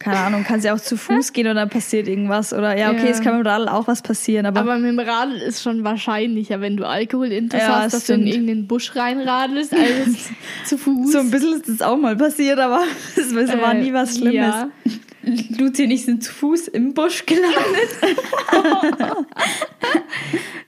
keine 0.06 0.20
Ahnung, 0.20 0.44
kannst 0.48 0.66
ja 0.66 0.74
auch 0.76 0.80
zu 0.80 0.98
Fuß 0.98 1.34
gehen 1.34 1.48
oder 1.48 1.66
passiert 1.66 2.08
irgendwas. 2.08 2.54
Oder 2.54 2.78
ja, 2.78 2.92
okay, 2.92 3.06
Ja. 3.06 3.12
es 3.12 3.22
kann 3.22 3.38
mit 3.38 3.46
dem 3.46 3.50
Radl 3.52 3.68
auch 3.68 3.88
was 3.88 4.02
passieren, 4.04 4.46
aber, 4.46 4.60
Aber 4.60 4.78
mit 4.78 4.92
dem 4.92 5.00
Radl 5.00 5.36
ist 5.38 5.64
schon 5.64 5.84
wahrscheinlicher, 5.84 6.62
wenn 6.62 6.78
du 6.78 6.88
Alkoholintus 6.88 7.60
Ja, 7.60 7.82
hast, 7.82 7.94
dass 7.94 8.06
du 8.06 8.14
in 8.14 8.20
stimmt. 8.22 8.34
irgendeinen 8.36 8.68
Busch 8.68 8.96
reinradelst, 8.96 9.74
als 9.74 10.30
zu 10.66 10.78
Fuß. 10.78 11.12
so 11.12 11.18
ein 11.20 11.32
bisschen 11.32 11.54
ist 11.56 11.68
das 11.68 11.82
auch 11.82 11.98
mal 11.98 12.16
passiert, 12.16 12.60
aber 12.60 12.84
es 13.16 13.34
war 13.36 13.74
Äh, 13.74 13.82
nie 13.82 13.94
was 13.94 14.18
Schlimmes. 14.18 14.36
Ja. 14.36 14.70
Luzi 15.58 15.86
und 15.86 15.92
ich 15.92 16.06
sind 16.06 16.24
zu 16.24 16.32
Fuß 16.32 16.68
im 16.68 16.94
Busch 16.94 17.26
gelandet. 17.26 17.56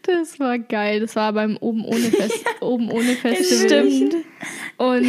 Das 0.03 0.39
war 0.39 0.58
geil. 0.58 1.00
Das 1.01 1.15
war 1.15 1.34
beim 1.34 1.58
Oben 1.58 1.84
ohne 1.86 2.00
Fest, 2.10 2.44
Oben 2.62 2.89
ohne 2.89 3.13
Festival. 3.13 3.67
Stimmt. 3.91 4.15
Und 4.77 5.06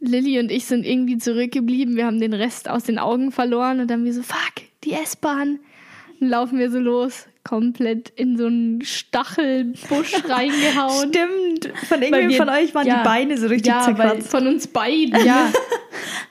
Lilly 0.00 0.38
und 0.38 0.50
ich 0.50 0.66
sind 0.66 0.84
irgendwie 0.84 1.18
zurückgeblieben. 1.18 1.96
Wir 1.96 2.06
haben 2.06 2.20
den 2.20 2.34
Rest 2.34 2.68
aus 2.68 2.84
den 2.84 2.98
Augen 2.98 3.32
verloren 3.32 3.80
und 3.80 3.90
dann 3.90 4.04
wir 4.04 4.12
so, 4.12 4.22
fuck, 4.22 4.54
die 4.84 4.92
S-Bahn. 4.92 5.60
Dann 6.20 6.28
laufen 6.28 6.58
wir 6.58 6.70
so 6.70 6.78
los, 6.78 7.26
komplett 7.48 8.10
in 8.10 8.36
so 8.36 8.46
einen 8.46 8.82
Stachelbusch 8.82 10.14
reingehauen. 10.28 11.08
Stimmt. 11.08 11.78
Von 11.88 12.02
irgendwem 12.02 12.32
von 12.32 12.48
euch 12.50 12.74
waren 12.74 12.86
ja. 12.86 12.98
die 12.98 13.04
Beine 13.04 13.38
so 13.38 13.46
richtig 13.46 13.72
Ja, 13.72 13.80
zerkratzt. 13.80 14.30
Von 14.30 14.46
uns 14.46 14.66
beiden. 14.66 15.18
Ja. 15.28 15.50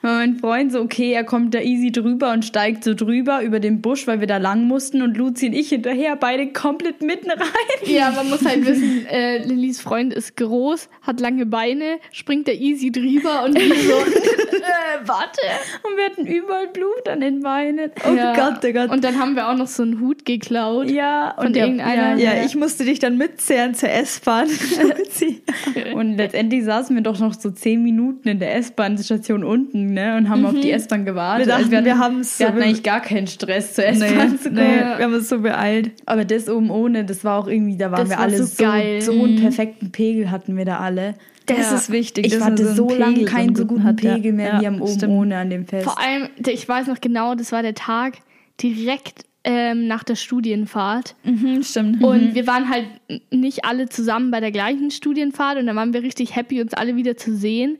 Weil 0.02 0.14
mein 0.14 0.36
Freund 0.36 0.72
so, 0.72 0.80
okay, 0.80 1.12
er 1.12 1.24
kommt 1.24 1.54
da 1.54 1.60
easy 1.60 1.92
drüber 1.92 2.32
und 2.32 2.44
steigt 2.44 2.84
so 2.84 2.94
drüber 2.94 3.42
über 3.42 3.60
den 3.60 3.82
Busch, 3.82 4.06
weil 4.06 4.20
wir 4.20 4.26
da 4.26 4.38
lang 4.38 4.64
mussten 4.64 5.02
und 5.02 5.16
Luzi 5.16 5.48
und 5.48 5.52
ich 5.52 5.68
hinterher, 5.68 6.16
beide 6.16 6.52
komplett 6.52 7.02
mitten 7.02 7.30
rein. 7.30 7.48
Ja, 7.84 8.10
man 8.10 8.30
muss 8.30 8.44
halt 8.44 8.64
wissen, 8.64 9.06
äh, 9.10 9.44
Lillys 9.44 9.80
Freund 9.80 10.14
ist 10.14 10.36
groß, 10.36 10.88
hat 11.02 11.20
lange 11.20 11.46
Beine, 11.46 11.98
springt 12.12 12.48
da 12.48 12.52
easy 12.52 12.90
drüber 12.90 13.44
und 13.44 13.56
wir 13.56 13.74
so, 13.74 13.92
äh, 13.92 15.06
warte. 15.06 15.40
Und 15.82 15.96
wir 15.96 16.04
hatten 16.06 16.26
überall 16.26 16.68
Blut 16.68 17.08
an 17.08 17.20
den 17.20 17.40
Beinen. 17.40 17.90
Oh 18.08 18.14
Ja. 18.14 18.34
Gott, 18.34 18.64
oh 18.64 18.72
Gott. 18.72 18.90
Und 18.90 19.04
dann 19.04 19.18
haben 19.18 19.36
wir 19.36 19.48
auch 19.48 19.56
noch 19.56 19.68
so 19.68 19.82
einen 19.82 20.00
Hut 20.00 20.24
geklaut. 20.24 20.90
Ja, 20.90 21.07
Von 21.36 21.46
und 21.48 21.56
der, 21.56 21.64
irgendeiner? 21.66 22.16
Ja, 22.16 22.34
ja, 22.34 22.44
ich 22.44 22.54
musste 22.56 22.84
dich 22.84 22.98
dann 22.98 23.16
mitzehren 23.18 23.74
zur 23.74 23.90
S-Bahn. 23.90 24.48
Und 25.94 26.16
letztendlich 26.16 26.64
saßen 26.64 26.94
wir 26.94 27.02
doch 27.02 27.18
noch 27.18 27.34
so 27.34 27.50
zehn 27.50 27.82
Minuten 27.82 28.28
in 28.28 28.38
der 28.38 28.54
S-Bahn-Station 28.56 29.44
unten, 29.44 29.92
ne, 29.92 30.16
und 30.16 30.28
haben 30.28 30.44
auf 30.46 30.54
die 30.54 30.70
S-Bahn 30.70 31.04
gewartet. 31.04 31.46
Wir 31.46 31.52
dachten, 31.52 31.64
Also 31.64 31.76
hatten, 31.76 31.84
wir 31.86 31.98
haben's 31.98 32.38
wir 32.38 32.46
so 32.46 32.52
hatten 32.52 32.62
eigentlich 32.62 32.82
gar 32.82 33.00
keinen 33.00 33.26
Stress 33.26 33.74
zur 33.74 33.84
nee, 33.84 33.90
S-Bahn 33.90 34.38
zu 34.38 34.50
nee, 34.50 34.60
kommen. 34.62 34.98
wir 34.98 35.04
haben 35.04 35.14
uns 35.14 35.28
so 35.28 35.40
beeilt. 35.40 35.90
Aber 36.06 36.24
das 36.24 36.48
oben 36.48 36.70
ohne, 36.70 37.04
das 37.04 37.24
war 37.24 37.38
auch 37.38 37.48
irgendwie, 37.48 37.76
da 37.76 37.90
waren 37.90 38.00
Das 38.00 38.10
wir 38.10 38.16
war 38.16 38.24
alle 38.24 38.38
so 38.38 38.44
so, 38.44 38.62
geil. 38.64 39.00
so 39.02 39.12
einen 39.12 39.40
perfekten 39.40 39.90
Pegel 39.92 40.30
hatten 40.30 40.56
wir 40.56 40.64
da 40.64 40.78
alle. 40.78 41.14
Das 41.46 41.58
Ja. 41.70 41.76
ist 41.76 41.90
wichtig. 41.90 42.26
Ich 42.26 42.40
hatte 42.40 42.66
einen 42.66 42.76
so 42.76 42.90
lange 42.90 43.24
keinen 43.24 43.54
so 43.54 43.64
guten 43.64 43.84
hat, 43.84 44.02
ja. 44.02 44.14
Pegel 44.14 44.32
mehr 44.32 44.54
Ja, 44.54 44.60
wie 44.60 44.66
am 44.66 44.82
oben 44.82 44.92
stimmt. 44.94 45.12
ohne 45.12 45.36
an 45.38 45.50
dem 45.50 45.66
Fest. 45.66 45.84
Vor 45.84 45.98
allem, 45.98 46.28
ich 46.46 46.68
weiß 46.68 46.86
noch 46.88 47.00
genau, 47.00 47.34
das 47.34 47.52
war 47.52 47.62
der 47.62 47.74
Tag 47.74 48.18
direkt 48.62 49.24
ähm, 49.44 49.86
nach 49.86 50.04
der 50.04 50.16
Studienfahrt. 50.16 51.14
Mhm, 51.24 51.62
stimmt. 51.62 52.02
Und 52.02 52.34
wir 52.34 52.46
waren 52.46 52.68
halt 52.68 52.86
nicht 53.30 53.64
alle 53.64 53.88
zusammen 53.88 54.30
bei 54.30 54.40
der 54.40 54.52
gleichen 54.52 54.90
Studienfahrt 54.90 55.58
und 55.58 55.66
dann 55.66 55.76
waren 55.76 55.92
wir 55.92 56.02
richtig 56.02 56.36
happy, 56.36 56.60
uns 56.60 56.74
alle 56.74 56.96
wieder 56.96 57.16
zu 57.16 57.34
sehen. 57.34 57.78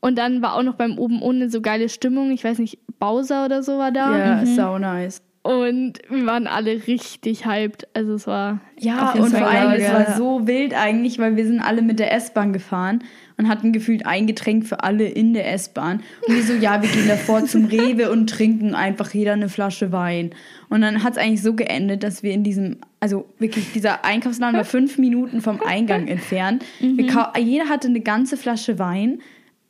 Und 0.00 0.16
dann 0.18 0.42
war 0.42 0.54
auch 0.54 0.62
noch 0.62 0.74
beim 0.74 0.98
Oben 0.98 1.20
ohne 1.22 1.50
so 1.50 1.60
geile 1.60 1.88
Stimmung. 1.88 2.30
Ich 2.30 2.44
weiß 2.44 2.58
nicht, 2.58 2.78
Bowser 2.98 3.44
oder 3.44 3.62
so 3.62 3.78
war 3.78 3.92
da. 3.92 4.16
ja, 4.18 4.46
sau 4.46 4.78
nice. 4.78 5.22
Und 5.46 6.00
wir 6.08 6.26
waren 6.26 6.46
alle 6.46 6.86
richtig 6.86 7.46
hyped. 7.46 7.86
Also 7.94 8.14
es 8.14 8.26
war. 8.26 8.60
Ja, 8.78 9.12
und 9.12 9.30
vor 9.38 9.46
allem, 9.48 9.70
es 9.80 9.82
war 9.92 10.16
so 10.16 10.46
wild 10.46 10.74
eigentlich, 10.74 11.18
weil 11.18 11.36
wir 11.36 11.46
sind 11.46 11.60
alle 11.60 11.82
mit 11.82 11.98
der 11.98 12.12
S-Bahn 12.12 12.52
gefahren 12.52 13.04
und 13.36 13.48
hatten 13.48 13.72
gefühlt 13.72 14.06
ein 14.06 14.26
Getränk 14.26 14.66
für 14.66 14.82
alle 14.82 15.06
in 15.06 15.34
der 15.34 15.52
S-Bahn. 15.52 16.02
Und 16.26 16.34
wir 16.34 16.42
so, 16.42 16.52
ja, 16.54 16.82
wir 16.82 16.88
gehen 16.88 17.06
davor 17.06 17.44
zum 17.44 17.64
Rewe 17.76 18.10
und 18.10 18.28
trinken 18.28 18.74
einfach 18.74 19.12
jeder 19.14 19.34
eine 19.34 19.48
Flasche 19.48 19.92
Wein. 19.92 20.30
Und 20.68 20.80
dann 20.80 21.02
hat 21.02 21.12
es 21.12 21.18
eigentlich 21.18 21.42
so 21.42 21.54
geendet, 21.54 22.02
dass 22.02 22.22
wir 22.22 22.32
in 22.32 22.42
diesem, 22.42 22.78
also 23.00 23.26
wirklich, 23.38 23.72
dieser 23.72 24.04
Einkaufsladen 24.04 24.56
war 24.56 24.64
fünf 24.64 24.98
Minuten 24.98 25.40
vom 25.40 25.60
Eingang 25.62 26.08
entfernt. 26.08 26.64
Kau- 27.06 27.32
jeder 27.38 27.68
hatte 27.68 27.88
eine 27.88 28.00
ganze 28.00 28.36
Flasche 28.36 28.78
Wein, 28.78 29.20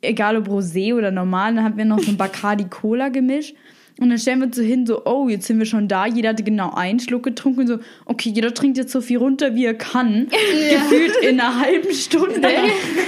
egal 0.01 0.37
ob 0.37 0.47
Rosé 0.47 0.95
oder 0.95 1.11
normal. 1.11 1.53
Dann 1.55 1.63
haben 1.63 1.77
wir 1.77 1.85
noch 1.85 1.99
so 1.99 2.09
ein 2.11 2.17
Bacardi 2.17 2.65
Cola 2.69 3.09
gemischt. 3.09 3.55
Und 3.99 4.09
dann 4.09 4.17
stellen 4.19 4.39
wir 4.39 4.47
uns 4.47 4.55
so 4.55 4.61
hin, 4.61 4.85
so, 4.85 5.05
oh, 5.05 5.27
jetzt 5.27 5.47
sind 5.47 5.57
wir 5.57 5.65
schon 5.65 5.87
da. 5.87 6.05
Jeder 6.05 6.29
hatte 6.29 6.43
genau 6.43 6.71
einen 6.73 6.99
Schluck 6.99 7.23
getrunken. 7.23 7.61
Und 7.61 7.67
so, 7.67 7.79
okay, 8.05 8.29
jeder 8.29 8.53
trinkt 8.53 8.77
jetzt 8.77 8.91
so 8.91 9.01
viel 9.01 9.17
runter, 9.17 9.55
wie 9.55 9.65
er 9.65 9.73
kann. 9.73 10.27
Gefühlt 10.69 11.15
in 11.23 11.39
einer 11.39 11.59
halben 11.59 11.91
Stunde. 11.93 12.47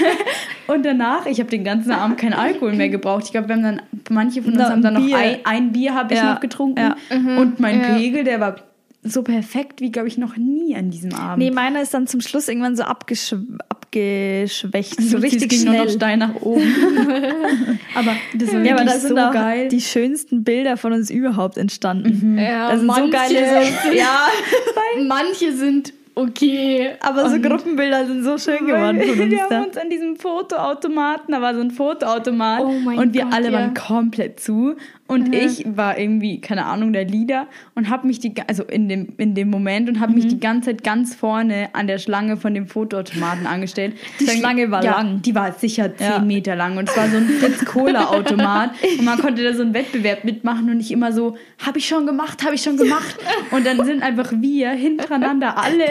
und 0.67 0.83
danach, 0.85 1.25
ich 1.27 1.39
habe 1.39 1.49
den 1.49 1.63
ganzen 1.63 1.91
Abend 1.91 2.17
keinen 2.17 2.33
Alkohol 2.33 2.73
mehr 2.73 2.89
gebraucht. 2.89 3.25
Ich 3.25 3.31
glaube, 3.31 3.49
wir 3.49 3.55
haben 3.55 3.63
dann, 3.63 3.81
manche 4.09 4.41
von 4.41 4.53
uns 4.53 4.61
Na, 4.61 4.69
haben 4.71 4.81
dann 4.81 4.95
noch 4.95 5.05
Bier. 5.05 5.17
ein, 5.17 5.37
ein 5.43 5.71
Bier 5.71 5.93
habe 5.93 6.13
ich 6.13 6.19
Ja, 6.19 6.33
noch 6.33 6.39
getrunken. 6.39 6.79
ja. 6.79 6.95
Und 7.11 7.59
mein 7.59 7.81
ja. 7.81 7.95
Pegel, 7.95 8.23
der 8.23 8.39
war 8.39 8.55
so 9.03 9.23
perfekt 9.23 9.79
wie, 9.81 9.91
glaube 9.91 10.07
ich, 10.09 10.17
noch 10.17 10.35
nie 10.37 10.75
an 10.75 10.89
diesem 10.89 11.13
Abend. 11.13 11.37
Nee, 11.43 11.51
meiner 11.51 11.81
ist 11.81 11.93
dann 11.93 12.05
zum 12.07 12.19
Schluss 12.21 12.47
irgendwann 12.49 12.75
so 12.75 12.83
abgesch 12.83 13.33
abgeschwächt. 13.69 15.01
So 15.01 15.17
Lucis 15.17 15.33
richtig 15.33 15.49
ging 15.49 15.63
nur 15.65 15.73
noch 15.73 15.83
schnell. 15.83 15.95
steil 15.95 16.17
nach 16.17 16.35
oben. 16.41 16.61
aber 17.95 18.11
das 18.35 18.53
war 18.53 18.61
Ja, 18.63 18.75
aber 18.75 18.81
wirklich 18.81 18.93
da 18.93 18.99
sind 18.99 19.17
so 19.17 19.23
auch 19.23 19.31
geil. 19.31 19.67
die 19.69 19.81
schönsten 19.81 20.43
Bilder 20.43 20.77
von 20.77 20.93
uns 20.93 21.09
überhaupt 21.09 21.57
entstanden. 21.57 22.37
Ja, 22.37 22.69
Da 22.71 22.77
sind 22.77 22.87
so 22.87 22.93
manche 23.01 23.09
geile, 23.11 23.63
sind- 23.65 23.93
ja, 23.95 24.27
Manche 25.07 25.53
sind 25.53 25.93
okay. 26.15 26.89
aber 26.99 27.29
so 27.29 27.39
Gruppenbilder 27.39 28.05
sind 28.05 28.23
so 28.23 28.37
schön 28.37 28.65
geworden 28.67 29.01
von 29.01 29.09
uns 29.21 29.31
wir 29.31 29.43
haben 29.43 29.65
uns 29.65 29.77
an 29.77 29.89
diesem 29.89 30.17
Fotoautomaten, 30.17 31.31
da 31.33 31.41
war 31.41 31.55
so 31.55 31.61
ein 31.61 31.71
Fotoautomat 31.71 32.61
Oh 32.61 32.67
und 32.67 33.13
wir 33.13 33.23
Gott, 33.23 33.33
alle 33.33 33.47
ja. 33.47 33.53
waren 33.53 33.73
komplett 33.73 34.39
zu 34.39 34.75
und 35.09 35.35
ich 35.35 35.65
war 35.75 35.97
irgendwie 35.97 36.39
keine 36.39 36.65
Ahnung 36.65 36.93
der 36.93 37.03
Leader 37.03 37.47
und 37.75 37.89
habe 37.89 38.07
mich 38.07 38.19
die 38.19 38.33
also 38.47 38.63
in 38.63 38.87
dem 38.87 39.09
in 39.17 39.35
dem 39.35 39.49
Moment 39.49 39.89
und 39.89 39.99
habe 39.99 40.13
mich 40.13 40.23
Mhm. 40.25 40.29
die 40.29 40.39
ganze 40.39 40.69
Zeit 40.69 40.83
ganz 40.83 41.15
vorne 41.15 41.69
an 41.73 41.87
der 41.87 41.97
Schlange 41.97 42.37
von 42.37 42.53
dem 42.53 42.67
Fotoautomaten 42.67 43.45
angestellt. 43.47 43.95
Die 44.19 44.25
Dann- 44.25 44.37
Schlange 44.37 44.71
war 44.71 44.83
ja, 44.83 44.91
lang. 45.01 45.21
Die 45.21 45.35
war 45.35 45.51
sicher 45.51 45.95
zehn 45.97 46.07
Ja. 46.07 46.19
Meter 46.19 46.55
lang 46.55 46.77
und 46.77 46.87
es 46.87 46.95
war 46.95 47.09
so 47.09 47.17
ein 47.17 47.27
Fritz 47.27 47.65
Cola 47.65 48.05
Automat 48.11 48.71
und 48.99 49.03
man 49.03 49.17
konnte 49.19 49.43
da 49.43 49.53
so 49.53 49.63
einen 49.63 49.73
Wettbewerb 49.73 50.23
mitmachen 50.23 50.69
und 50.69 50.79
ich 50.79 50.91
immer 50.91 51.11
so 51.11 51.35
habe 51.65 51.79
ich 51.79 51.87
schon 51.87 52.05
gemacht, 52.05 52.45
habe 52.45 52.55
ich 52.55 52.61
schon 52.61 52.77
gemacht 52.77 53.15
und 53.51 53.65
dann 53.65 53.83
sind 53.85 54.03
einfach 54.03 54.31
wir 54.39 54.69
hintereinander 54.69 55.57
alle 55.57 55.85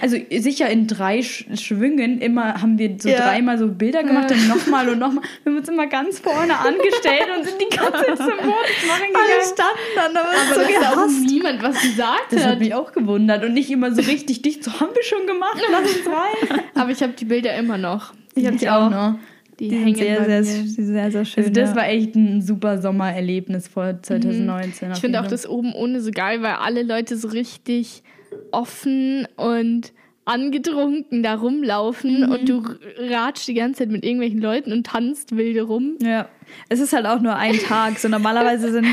also 0.00 0.16
sicher 0.30 0.68
in 0.70 0.86
drei 0.86 1.22
Sch 1.22 1.44
Schwüngen 1.54 2.20
immer 2.20 2.60
haben 2.62 2.78
wir 2.78 2.96
so 2.98 3.08
Ja. 3.10 3.18
dreimal 3.18 3.58
so 3.58 3.68
Bilder 3.68 4.02
gemacht 4.02 4.30
und 4.30 4.48
nochmal 4.48 4.88
und 4.88 4.98
nochmal. 4.98 5.22
Wir 5.44 5.52
haben 5.52 5.58
uns 5.58 5.68
immer 5.68 5.86
ganz 5.86 6.18
vorne 6.18 6.56
angestellt 6.58 7.26
und 7.36 7.44
sind 7.44 7.56
die 7.60 7.76
ganze 7.76 7.92
Zeit 8.06 8.16
zum 8.18 8.26
Machen 8.86 9.02
Alle 9.14 9.26
gegangen. 9.28 9.52
standen 9.52 9.94
dann, 9.96 10.16
aber, 10.16 10.28
Aber 10.28 10.54
so 10.54 10.60
dass 10.60 10.80
da 10.80 10.90
auch 10.90 10.94
gehasst. 11.06 11.24
niemand 11.26 11.62
was 11.62 11.80
gesagt 11.82 12.26
Das 12.30 12.42
hat 12.44 12.50
hat. 12.52 12.58
mich 12.60 12.74
auch 12.74 12.92
gewundert 12.92 13.44
und 13.44 13.52
nicht 13.54 13.70
immer 13.70 13.94
so 13.94 14.02
richtig 14.02 14.42
dicht. 14.42 14.64
So 14.64 14.72
haben 14.80 14.94
wir 14.94 15.02
schon 15.02 15.26
gemacht, 15.26 15.60
lass 15.70 15.96
uns 15.96 16.06
rein. 16.06 16.60
Aber 16.74 16.90
ich 16.90 17.02
habe 17.02 17.12
die 17.12 17.24
Bilder 17.24 17.54
immer 17.56 17.78
noch. 17.78 18.12
Ich 18.34 18.46
hab 18.46 18.56
die 18.58 18.68
auch 18.68 18.90
noch. 18.90 19.14
Die, 19.60 19.68
Die 19.68 19.76
hängen 19.76 19.94
sehr, 19.94 20.24
sehr, 20.24 20.44
sehr, 20.44 21.10
sehr 21.12 21.24
schön. 21.24 21.44
Also 21.44 21.52
das 21.52 21.70
ja. 21.70 21.76
war 21.76 21.88
echt 21.88 22.14
ein 22.16 22.40
super 22.40 22.80
Sommererlebnis 22.80 23.68
vor 23.68 24.00
2019. 24.02 24.88
Ich 24.88 24.92
auf 24.94 24.98
finde 24.98 25.20
auch 25.20 25.26
das 25.26 25.46
oben 25.48 25.74
ohne 25.74 26.00
so 26.00 26.10
geil, 26.10 26.42
weil 26.42 26.54
alle 26.54 26.82
Leute 26.82 27.16
so 27.16 27.28
richtig 27.28 28.02
offen 28.50 29.28
und 29.36 29.92
angetrunken 30.24 31.22
da 31.22 31.34
rumlaufen 31.34 32.24
und 32.24 32.48
du 32.48 32.62
ratschst 32.98 33.48
die 33.48 33.54
ganze 33.54 33.80
Zeit 33.80 33.90
mit 33.90 34.04
irgendwelchen 34.04 34.40
Leuten 34.40 34.72
und 34.72 34.86
tanzt 34.86 35.36
wilde 35.36 35.62
rum. 35.62 35.96
Ja, 36.02 36.28
es 36.68 36.80
ist 36.80 36.92
halt 36.92 37.06
auch 37.06 37.20
nur 37.20 37.34
ein 37.36 37.58
Tag. 37.58 37.98
So 37.98 38.08
normalerweise 38.08 38.70
sind 38.70 38.86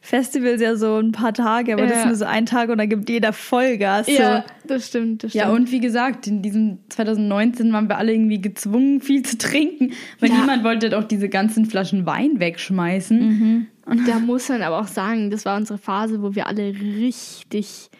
Festivals 0.00 0.60
ja 0.60 0.76
so 0.76 0.98
ein 0.98 1.10
paar 1.10 1.34
Tage, 1.34 1.72
aber 1.74 1.82
das 1.86 1.96
Ja. 1.96 2.00
ist 2.02 2.06
nur 2.06 2.14
so 2.14 2.24
ein 2.26 2.46
Tag 2.46 2.68
und 2.68 2.78
da 2.78 2.86
gibt 2.86 3.08
jeder 3.10 3.32
Vollgas. 3.32 4.06
Ja, 4.06 4.44
das 4.68 4.86
stimmt, 4.86 5.24
das 5.24 5.32
stimmt. 5.32 5.44
Ja, 5.44 5.50
und 5.50 5.72
wie 5.72 5.80
gesagt, 5.80 6.28
in 6.28 6.42
diesem 6.42 6.78
2019 6.90 7.72
waren 7.72 7.88
wir 7.88 7.98
alle 7.98 8.12
irgendwie 8.12 8.40
gezwungen, 8.40 9.00
viel 9.00 9.22
zu 9.22 9.36
trinken, 9.38 9.92
weil 10.20 10.30
Ja. 10.30 10.36
niemand 10.40 10.62
wollte 10.62 10.90
doch 10.90 11.02
diese 11.02 11.28
ganzen 11.28 11.64
Flaschen 11.66 12.06
Wein 12.06 12.38
wegschmeißen. 12.38 13.66
da 14.06 14.20
muss 14.20 14.48
man 14.48 14.62
aber 14.62 14.78
auch 14.78 14.86
sagen, 14.86 15.30
das 15.30 15.44
war 15.44 15.56
unsere 15.56 15.78
Phase, 15.78 16.22
wo 16.22 16.36
wir 16.36 16.46
alle 16.46 16.72
richtig, 16.72 17.90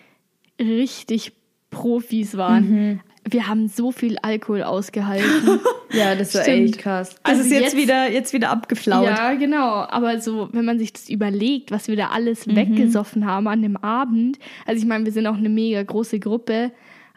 richtig 0.60 1.32
Profis 1.76 2.36
waren. 2.36 3.00
Wir 3.28 3.48
haben 3.48 3.66
so 3.68 3.90
viel 3.92 4.16
Alkohol 4.22 4.62
ausgehalten. 4.62 5.60
Ja, 5.92 6.14
das 6.16 6.34
war 6.34 6.42
Stimmt. 6.42 6.64
echt 6.70 6.78
krass. 6.78 7.14
Also 7.22 7.42
ist 7.42 7.50
jetzt, 7.50 7.62
jetzt- 7.62 7.76
wieder, 7.76 8.10
jetzt 8.10 8.32
wieder 8.34 8.50
abgeflaut. 8.50 9.04
Ja, 9.06 9.32
genau. 9.34 9.86
Aber 9.88 10.20
so, 10.20 10.48
wenn 10.52 10.64
man 10.64 10.78
sich 10.80 10.92
das 10.92 11.08
überlegt, 11.08 11.70
was 11.70 11.86
wir 11.88 11.96
da 11.96 12.08
alles 12.08 12.46
weggesoffen 12.48 13.24
haben 13.24 13.46
an 13.46 13.62
dem 13.62 13.76
Abend. 13.76 14.38
Also 14.66 14.82
ich 14.82 14.86
meine, 14.88 15.04
wir 15.04 15.12
sind 15.12 15.26
auch 15.28 15.36
eine 15.36 15.48
mega 15.48 15.82
große 15.82 16.18
Gruppe, 16.18 16.72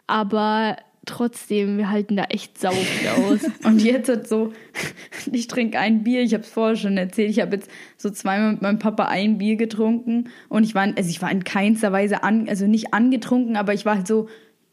aber 0.06 0.76
trotzdem, 1.04 1.78
wir 1.78 1.90
halten 1.90 2.16
da 2.16 2.24
echt 2.24 2.58
sau 2.58 2.70
aus. 2.70 3.40
Und 3.64 3.82
jetzt 3.82 4.08
hat 4.08 4.28
so, 4.28 4.52
ich 5.32 5.48
trinke 5.48 5.78
ein 5.78 6.04
Bier, 6.04 6.22
ich 6.22 6.32
habe 6.32 6.44
es 6.44 6.50
vorher 6.50 6.76
schon 6.76 6.96
erzählt, 6.96 7.30
ich 7.30 7.40
habe 7.40 7.56
jetzt 7.56 7.68
so 7.96 8.08
zweimal 8.08 8.52
mit 8.52 8.62
meinem 8.62 8.78
Papa 8.78 9.06
ein 9.06 9.36
Bier 9.36 9.56
getrunken 9.56 10.30
und 10.48 10.62
ich 10.64 10.74
war, 10.74 10.86
also 10.96 11.10
ich 11.10 11.20
war 11.20 11.30
in 11.30 11.42
keinster 11.44 11.90
Weise 11.92 12.22
an, 12.22 12.48
also 12.48 12.66
nicht 12.66 12.94
angetrunken, 12.94 13.56
aber 13.56 13.74
ich 13.74 13.84
war 13.84 13.96
halt 13.96 14.06
so, 14.06 14.28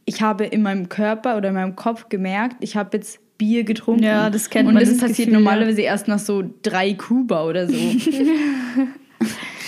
ich 0.08 0.22
habe 0.22 0.46
in 0.46 0.62
meinem 0.64 0.90
Körper 0.90 1.38
oder 1.38 1.50
in 1.50 1.56
meinem 1.56 1.76
Kopf 1.76 2.08
gemerkt, 2.10 2.56
ich 2.62 2.78
habe 2.78 2.96
jetzt 2.98 3.20
Bier 3.38 3.66
getrunken. 3.66 4.04
Ja, 4.04 4.30
das 4.30 4.50
kennt 4.50 4.68
und 4.68 4.74
man, 4.74 4.82
das, 4.82 4.94
das 4.94 5.02
passiert 5.02 5.28
Gefühl, 5.28 5.34
ja. 5.34 5.40
normalerweise 5.40 5.82
erst 5.82 6.08
nach 6.08 6.18
so 6.18 6.44
drei 6.64 6.94
Kuba 6.94 7.46
oder 7.46 7.68
so. 7.68 7.76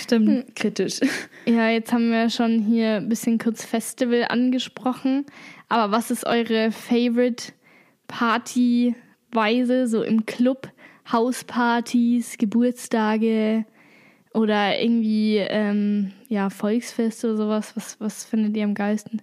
Stimmt. 0.02 0.56
Kritisch. 0.56 1.00
Ja, 1.46 1.68
jetzt 1.68 1.92
haben 1.92 2.10
wir 2.10 2.30
schon 2.30 2.58
hier 2.58 2.96
ein 2.96 3.08
bisschen 3.08 3.38
kurz 3.38 3.64
Festival 3.64 4.26
angesprochen. 4.28 5.26
Aber 5.68 5.92
was 5.92 6.10
ist 6.10 6.26
eure 6.26 6.72
Favorite 6.72 7.52
Partyweise 8.08 9.86
so 9.86 10.02
im 10.02 10.26
Club? 10.26 10.68
Hauspartys, 11.12 12.38
Geburtstage 12.38 13.64
oder 14.32 14.80
irgendwie 14.80 15.36
ähm, 15.36 16.12
ja, 16.28 16.50
Volksfeste 16.50 17.28
oder 17.28 17.36
sowas? 17.36 17.76
Was, 17.76 18.00
was 18.00 18.24
findet 18.24 18.56
ihr 18.56 18.64
am 18.64 18.74
geilsten? 18.74 19.22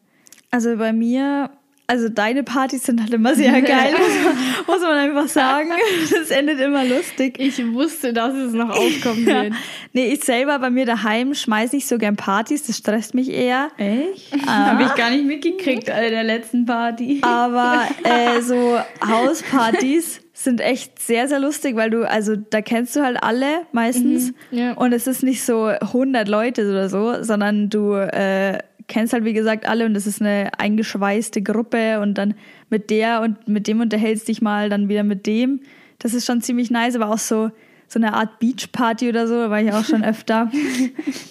Also 0.58 0.76
bei 0.78 0.92
mir, 0.92 1.52
also 1.86 2.10
deine 2.10 2.42
Partys 2.42 2.82
sind 2.84 3.00
halt 3.00 3.14
immer 3.14 3.36
sehr 3.36 3.62
geil, 3.76 3.92
muss 3.92 4.26
man, 4.26 4.36
muss 4.66 4.82
man 4.82 4.98
einfach 4.98 5.28
sagen. 5.28 5.70
Das 6.10 6.32
endet 6.32 6.60
immer 6.60 6.84
lustig. 6.84 7.36
Ich 7.38 7.64
wusste, 7.74 8.12
dass 8.12 8.34
es 8.34 8.54
noch 8.54 8.70
aufkommen 8.72 9.28
Ja. 9.28 9.44
wird. 9.44 9.54
Nee, 9.94 10.08
ich 10.14 10.24
selber 10.24 10.58
bei 10.58 10.72
mir 10.72 10.88
daheim 10.88 11.36
schmeiß 11.36 11.74
nicht 11.74 11.88
so 11.88 12.00
gern 12.00 12.16
Partys, 12.16 12.64
das 12.66 12.78
stresst 12.78 13.14
mich 13.14 13.30
eher. 13.30 13.70
Echt? 13.78 14.32
Habe 14.48 14.82
ich 14.86 14.96
gar 14.96 15.12
nicht 15.12 15.26
mitgekriegt, 15.26 15.92
Alter, 15.92 16.10
der 16.10 16.24
letzten 16.24 16.66
Party. 16.66 17.20
Aber 17.22 17.84
äh, 18.04 18.42
so 18.42 18.80
Hauspartys 19.08 20.22
sind 20.44 20.62
echt 20.62 21.00
sehr, 21.00 21.28
sehr 21.28 21.40
lustig, 21.40 21.76
weil 21.76 21.90
du, 21.90 22.08
also 22.08 22.36
da 22.36 22.62
kennst 22.62 22.96
du 22.96 23.02
halt 23.02 23.18
alle 23.22 23.62
meistens. 23.72 24.34
ja. 24.52 24.74
Und 24.74 24.94
es 24.94 25.08
ist 25.08 25.24
nicht 25.24 25.44
so 25.44 25.66
100 25.66 26.28
Leute 26.28 26.70
oder 26.70 26.90
so, 26.90 27.24
sondern 27.24 27.70
du 27.70 27.94
äh, 27.94 28.60
kennst 28.88 29.14
halt 29.14 29.26
wie 29.26 29.34
gesagt 29.34 29.68
alle 29.68 29.86
und 29.86 29.96
es 29.96 30.06
ist 30.06 30.22
eine 30.22 30.52
eingeschweißte 30.58 31.42
Gruppe 31.42 32.00
und 32.00 32.20
dann 32.20 32.36
mit 32.70 32.92
der 32.92 33.22
und 33.22 33.48
mit 33.48 33.68
dem 33.68 33.82
unterhältst 33.82 34.28
dich 34.28 34.42
mal, 34.42 34.70
dann 34.70 34.90
wieder 34.90 35.04
mit 35.04 35.26
dem. 35.26 35.62
Das 36.00 36.14
ist 36.14 36.28
schon 36.28 36.42
ziemlich 36.42 36.70
nice, 36.70 36.96
aber 36.96 37.10
auch 37.10 37.18
so 37.18 37.50
so 37.90 38.00
eine 38.00 38.14
Art 38.14 38.40
Beachparty 38.40 39.08
oder 39.10 39.28
so, 39.28 39.36
da 39.36 39.50
war 39.50 39.62
ich 39.62 39.72
auch 39.72 39.86
schon 39.86 40.04
öfter. 40.04 40.52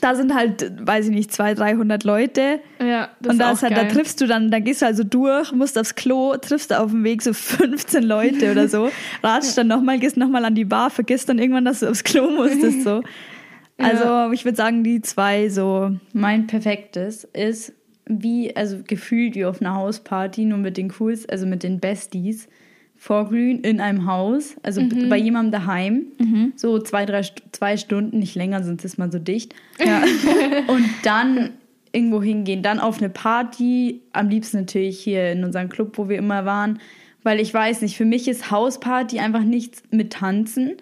da 0.00 0.14
sind 0.14 0.34
halt, 0.34 0.72
weiß 0.86 1.06
ich 1.06 1.10
nicht, 1.10 1.32
200, 1.32 1.58
300 1.58 2.04
Leute. 2.04 2.60
Ja, 2.80 3.10
das 3.20 3.30
und 3.30 3.32
ist 3.32 3.40
da, 3.40 3.48
auch 3.48 3.52
ist 3.54 3.62
halt, 3.62 3.76
da 3.76 3.84
triffst 3.84 4.20
du 4.20 4.26
dann, 4.26 4.50
da 4.50 4.58
gehst 4.58 4.82
du 4.82 4.86
also 4.86 5.04
durch, 5.04 5.52
musst 5.52 5.78
aufs 5.78 5.94
Klo, 5.94 6.36
triffst 6.36 6.72
auf 6.72 6.90
dem 6.90 7.04
Weg 7.04 7.22
so 7.22 7.34
15 7.34 8.02
Leute 8.02 8.50
oder 8.50 8.68
so, 8.68 8.90
ratschst 9.22 9.58
dann 9.58 9.68
nochmal, 9.68 9.98
gehst 9.98 10.16
nochmal 10.16 10.44
an 10.44 10.54
die 10.54 10.64
Bar, 10.64 10.90
vergisst 10.90 11.28
dann 11.28 11.38
irgendwann, 11.38 11.64
dass 11.64 11.80
du 11.80 11.90
aufs 11.90 12.04
Klo 12.04 12.30
musstest, 12.30 12.82
so. 12.82 13.02
Also, 13.78 14.32
ich 14.32 14.46
würde 14.46 14.56
sagen, 14.56 14.84
die 14.84 15.02
zwei 15.02 15.50
so. 15.50 15.90
Mein 16.14 16.46
perfektes 16.46 17.24
ist 17.24 17.74
wie, 18.06 18.56
also 18.56 18.78
gefühlt 18.86 19.34
wie 19.34 19.44
auf 19.44 19.60
einer 19.60 19.74
Hausparty, 19.74 20.46
nur 20.46 20.58
mit 20.58 20.76
den 20.76 20.88
Cools, 20.88 21.28
also 21.28 21.44
mit 21.44 21.62
den 21.62 21.80
Besties, 21.80 22.48
vorglühen 23.06 23.60
in 23.60 23.80
einem 23.80 24.06
Haus, 24.06 24.56
also 24.64 24.82
b- 24.82 25.06
bei 25.08 25.16
jemandem 25.16 25.52
daheim, 25.60 26.06
so 26.56 26.80
zwei, 26.80 27.06
drei, 27.06 27.22
zwei 27.52 27.76
Stunden, 27.76 28.18
nicht 28.18 28.34
länger, 28.34 28.64
sonst 28.64 28.84
ist 28.84 28.98
man 28.98 29.12
so 29.12 29.20
dicht. 29.20 29.54
Ja. 29.78 30.02
Und 30.66 30.84
dann 31.04 31.50
irgendwo 31.92 32.20
hingehen, 32.20 32.62
dann 32.62 32.80
auf 32.80 32.98
eine 32.98 33.08
Party, 33.08 34.00
am 34.12 34.28
liebsten 34.28 34.58
natürlich 34.58 34.98
hier 34.98 35.30
in 35.30 35.44
unserem 35.44 35.68
Club, 35.68 35.96
wo 35.98 36.08
wir 36.08 36.18
immer 36.18 36.44
waren, 36.44 36.80
weil 37.22 37.38
ich 37.38 37.54
weiß 37.54 37.82
nicht, 37.82 37.96
für 37.96 38.04
mich 38.04 38.26
ist 38.26 38.50
Hausparty 38.50 39.20
einfach 39.20 39.44
nichts 39.44 39.84
mit 39.92 40.12
Tanzen. 40.12 40.72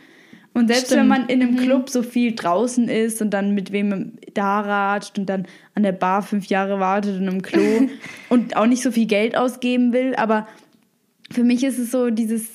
Und 0.55 0.69
selbst 0.69 0.87
Stimmt. 0.87 1.01
wenn 1.01 1.09
man 1.09 1.27
in 1.27 1.43
einem 1.43 1.57
Club 1.57 1.91
so 1.91 2.03
viel 2.03 2.35
draußen 2.35 2.89
ist 2.89 3.21
und 3.21 3.31
dann 3.31 3.55
mit 3.55 3.71
wem 3.73 4.13
da 4.35 4.61
ratscht 4.61 5.19
und 5.19 5.27
dann 5.29 5.47
an 5.75 5.83
der 5.83 5.93
Bar 5.93 6.23
fünf 6.23 6.47
Jahre 6.47 6.79
wartet 6.81 7.21
und 7.21 7.29
im 7.29 7.43
Klo 7.43 7.61
und 8.31 8.57
auch 8.57 8.67
nicht 8.67 8.83
so 8.83 8.91
viel 8.93 9.07
Geld 9.07 9.37
ausgeben 9.37 9.93
will, 9.93 10.15
aber 10.17 10.47
für 11.31 11.45
mich 11.45 11.65
ist 11.65 11.79
es 11.79 11.91
so 11.91 12.11
dieses, 12.11 12.47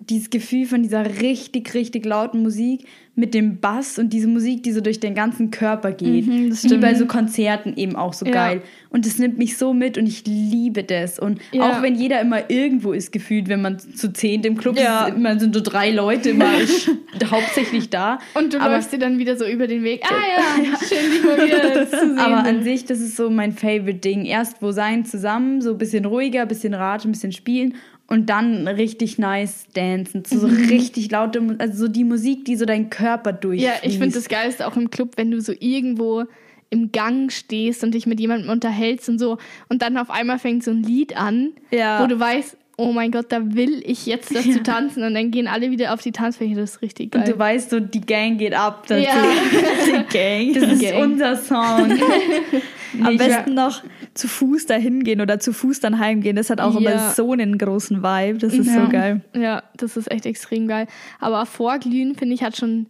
dieses 0.00 0.30
Gefühl 0.30 0.66
von 0.66 0.82
dieser 0.82 1.20
richtig, 1.20 1.74
richtig 1.74 2.04
lauten 2.04 2.42
Musik 2.42 2.86
mit 3.18 3.34
dem 3.34 3.58
Bass 3.58 3.98
und 3.98 4.12
diese 4.12 4.28
Musik, 4.28 4.62
die 4.62 4.70
so 4.70 4.80
durch 4.80 5.00
den 5.00 5.12
ganzen 5.14 5.50
Körper 5.50 5.90
geht. 5.90 6.28
Mhm, 6.28 6.50
das 6.50 6.62
Wie 6.62 6.76
bei 6.78 6.94
so 6.94 7.04
Konzerten 7.06 7.76
eben 7.76 7.96
auch 7.96 8.12
so 8.12 8.24
Ja. 8.24 8.30
geil. 8.32 8.62
Und 8.90 9.06
das 9.06 9.18
nimmt 9.18 9.38
mich 9.38 9.56
so 9.58 9.74
mit 9.74 9.98
und 9.98 10.06
ich 10.06 10.22
liebe 10.24 10.84
das. 10.84 11.18
Und 11.18 11.40
Ja. 11.52 11.62
auch 11.68 11.82
wenn 11.82 11.96
jeder 11.96 12.20
immer 12.20 12.48
irgendwo 12.48 12.92
ist 12.92 13.10
gefühlt, 13.10 13.48
wenn 13.48 13.60
man 13.60 13.80
zu 13.80 14.12
zehnt 14.12 14.46
im 14.46 14.56
Club 14.56 14.78
Ja. 14.78 15.06
ist, 15.08 15.16
immer 15.16 15.36
sind 15.40 15.52
so 15.52 15.60
drei 15.60 15.90
Leute 15.90 16.30
immer 16.30 16.46
hauptsächlich 17.30 17.90
da. 17.90 18.18
Und 18.34 18.54
du 18.54 18.60
aber, 18.60 18.74
läufst 18.76 18.92
dir 18.92 18.98
dann 18.98 19.18
wieder 19.18 19.36
so 19.36 19.44
über 19.46 19.66
den 19.66 19.82
Weg. 19.82 20.04
Ah 20.04 20.14
ja, 20.62 20.78
schön, 20.78 21.10
dich 21.10 21.24
mal 21.24 21.44
wieder 21.44 21.90
zu 21.90 21.96
sehen. 21.96 22.18
aber 22.18 22.44
an 22.44 22.62
sich, 22.62 22.84
das 22.84 23.00
ist 23.00 23.16
so 23.16 23.30
mein 23.30 23.52
Favorite 23.52 23.98
Ding. 23.98 24.24
Erst 24.26 24.62
wo 24.62 24.70
sein 24.72 25.04
zusammen, 25.04 25.60
so 25.60 25.72
ein 25.72 25.78
bisschen 25.78 26.04
ruhiger, 26.04 26.42
ein 26.42 26.48
bisschen 26.48 26.74
raten, 26.74 27.08
ein 27.08 27.12
bisschen 27.12 27.32
spielen 27.32 27.74
und 28.08 28.28
dann 28.30 28.66
richtig 28.66 29.18
nice 29.18 29.66
dancen. 29.74 30.24
So, 30.24 30.40
so 30.40 30.46
richtig 30.48 31.10
laute, 31.10 31.40
also 31.58 31.86
so 31.86 31.88
die 31.88 32.04
Musik, 32.04 32.44
die 32.46 32.56
so 32.56 32.64
deinen 32.64 32.90
Körper 32.90 33.32
durchfließt. 33.32 33.82
Ja, 33.82 33.88
ich 33.88 33.98
finde 33.98 34.14
das 34.16 34.28
Geilste 34.28 34.66
auch 34.66 34.76
im 34.76 34.90
Club, 34.90 35.12
wenn 35.16 35.30
du 35.30 35.40
so 35.40 35.52
irgendwo 35.60 36.24
im 36.70 36.90
Gang 36.92 37.30
stehst 37.32 37.84
und 37.84 37.92
dich 37.94 38.06
mit 38.06 38.18
jemandem 38.20 38.50
unterhältst 38.50 39.08
und 39.08 39.18
so 39.18 39.38
und 39.68 39.80
dann 39.82 39.96
auf 39.96 40.10
einmal 40.10 40.38
fängt 40.38 40.64
so 40.64 40.70
ein 40.70 40.82
Lied 40.82 41.16
an, 41.16 41.50
Ja. 41.70 42.02
wo 42.02 42.06
du 42.06 42.18
weißt, 42.18 42.56
oh 42.76 42.92
mein 42.92 43.10
Gott, 43.10 43.26
da 43.30 43.54
will 43.54 43.82
ich 43.84 44.06
jetzt 44.06 44.34
dazu 44.34 44.48
Ja. 44.56 44.58
tanzen 44.62 45.02
und 45.02 45.14
dann 45.14 45.30
gehen 45.30 45.46
alle 45.48 45.70
wieder 45.70 45.92
auf 45.94 46.02
die 46.02 46.12
Tanzfläche, 46.12 46.54
das 46.54 46.72
ist 46.76 46.82
richtig 46.82 47.10
geil. 47.12 47.22
Und 47.22 47.28
du 47.28 47.38
weißt 47.38 47.70
so, 47.70 47.80
die 47.80 48.00
Gang 48.02 48.38
geht 48.38 48.54
ab. 48.54 48.84
dazu. 48.86 49.02
Ja. 49.02 49.14
Die 49.86 50.16
Gang. 50.16 50.54
Das 50.54 50.72
ist 50.72 50.82
Gang. 50.82 51.02
unser 51.02 51.36
Sound. 52.92 53.06
Am 53.06 53.16
besten 53.16 53.54
noch 53.54 53.82
zu 54.14 54.28
Fuß 54.28 54.66
dahin 54.66 55.02
gehen 55.04 55.20
oder 55.20 55.38
zu 55.38 55.52
Fuß 55.52 55.80
dann 55.80 55.98
heimgehen. 55.98 56.36
Das 56.36 56.50
hat 56.50 56.60
auch 56.60 56.78
Ja. 56.80 56.90
immer 56.90 57.10
so 57.10 57.32
einen 57.32 57.58
großen 57.58 58.02
Vibe. 58.02 58.38
Das 58.38 58.54
ist 58.54 58.66
Ja. 58.66 58.84
so 58.84 58.90
geil. 58.90 59.20
Ja, 59.34 59.62
das 59.76 59.96
ist 59.96 60.10
echt 60.10 60.26
extrem 60.26 60.68
geil. 60.68 60.86
Aber 61.20 61.44
Vorglühen, 61.46 62.14
finde 62.14 62.34
ich, 62.34 62.42
hat 62.42 62.56
schon 62.56 62.86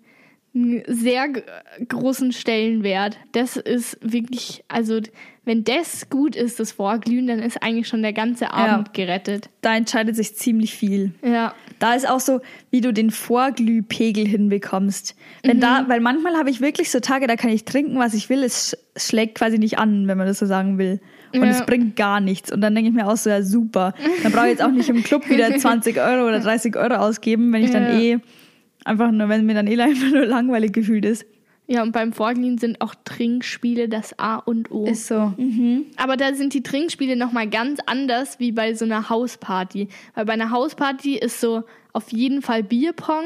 einen 0.58 0.82
sehr 0.86 1.28
großen 1.88 2.32
Stellenwert. 2.32 3.16
Das 3.32 3.56
ist 3.56 3.98
wirklich, 4.02 4.64
also 4.68 5.00
wenn 5.44 5.64
das 5.64 6.10
gut 6.10 6.36
ist, 6.36 6.60
das 6.60 6.72
Vorglühen, 6.72 7.26
dann 7.26 7.38
ist 7.38 7.62
eigentlich 7.62 7.88
schon 7.88 8.02
der 8.02 8.12
ganze 8.12 8.52
Abend 8.52 8.92
gerettet. 8.92 9.48
Da 9.62 9.74
entscheidet 9.76 10.14
sich 10.16 10.34
ziemlich 10.36 10.74
viel. 10.74 11.12
Ja. 11.22 11.54
Da 11.78 11.94
ist 11.94 12.08
auch 12.08 12.20
so, 12.20 12.40
wie 12.70 12.80
du 12.82 12.92
den 12.92 13.10
Vorglühpegel 13.10 14.26
hinbekommst. 14.26 15.14
Wenn 15.42 15.60
da, 15.60 15.84
weil 15.88 16.00
manchmal 16.00 16.34
habe 16.36 16.50
ich 16.50 16.60
wirklich 16.60 16.90
so 16.90 17.00
Tage, 17.00 17.26
da 17.26 17.36
kann 17.36 17.50
ich 17.50 17.64
trinken, 17.64 17.98
was 17.98 18.12
ich 18.14 18.28
will. 18.28 18.42
Es 18.42 18.74
sch- 18.74 19.08
schlägt 19.08 19.36
quasi 19.36 19.58
nicht 19.58 19.78
an, 19.78 20.06
wenn 20.08 20.18
man 20.18 20.26
das 20.26 20.38
so 20.40 20.46
sagen 20.46 20.76
will. 20.76 21.00
Und 21.32 21.42
Ja. 21.44 21.50
es 21.50 21.64
bringt 21.66 21.94
gar 21.96 22.20
nichts. 22.20 22.50
Und 22.52 22.60
dann 22.60 22.74
denke 22.74 22.90
ich 22.90 22.94
mir 22.96 23.06
auch 23.06 23.16
so, 23.16 23.30
ja 23.30 23.42
super. 23.42 23.94
Dann 24.22 24.32
brauche 24.32 24.46
ich 24.46 24.52
jetzt 24.52 24.62
auch 24.62 24.70
nicht 24.70 24.88
im 24.88 25.02
Club 25.02 25.28
wieder 25.30 25.54
20 25.58 25.98
Euro 25.98 26.26
oder 26.28 26.40
30 26.40 26.76
Euro 26.76 26.94
ausgeben, 26.94 27.52
wenn 27.52 27.62
ich 27.64 27.70
dann 27.70 27.84
Ja. 27.84 27.98
eh 28.00 28.18
einfach 28.84 29.10
nur, 29.10 29.28
wenn 29.28 29.46
mir 29.46 29.54
dann 29.54 29.66
eh 29.66 29.80
einfach 29.80 30.10
nur 30.10 30.26
langweilig 30.26 30.72
gefühlt 30.72 31.04
ist. 31.04 31.26
Ja, 31.70 31.82
und 31.82 31.92
beim 31.92 32.14
Vorglühen 32.14 32.56
sind 32.56 32.80
auch 32.80 32.94
Trinkspiele 33.04 33.90
das 33.90 34.18
A 34.18 34.36
und 34.36 34.70
O. 34.70 34.86
ist 34.86 35.06
so. 35.06 35.34
Aber 35.96 36.16
da 36.16 36.32
sind 36.32 36.54
die 36.54 36.62
Trinkspiele 36.62 37.14
nochmal 37.14 37.46
ganz 37.46 37.78
anders 37.84 38.40
wie 38.40 38.52
bei 38.52 38.72
so 38.72 38.86
einer 38.86 39.10
Hausparty. 39.10 39.88
Weil 40.14 40.24
bei 40.24 40.32
einer 40.32 40.50
Hausparty 40.50 41.18
ist 41.18 41.42
so 41.42 41.64
auf 41.92 42.10
jeden 42.10 42.40
Fall 42.40 42.62
Bierpong 42.62 43.24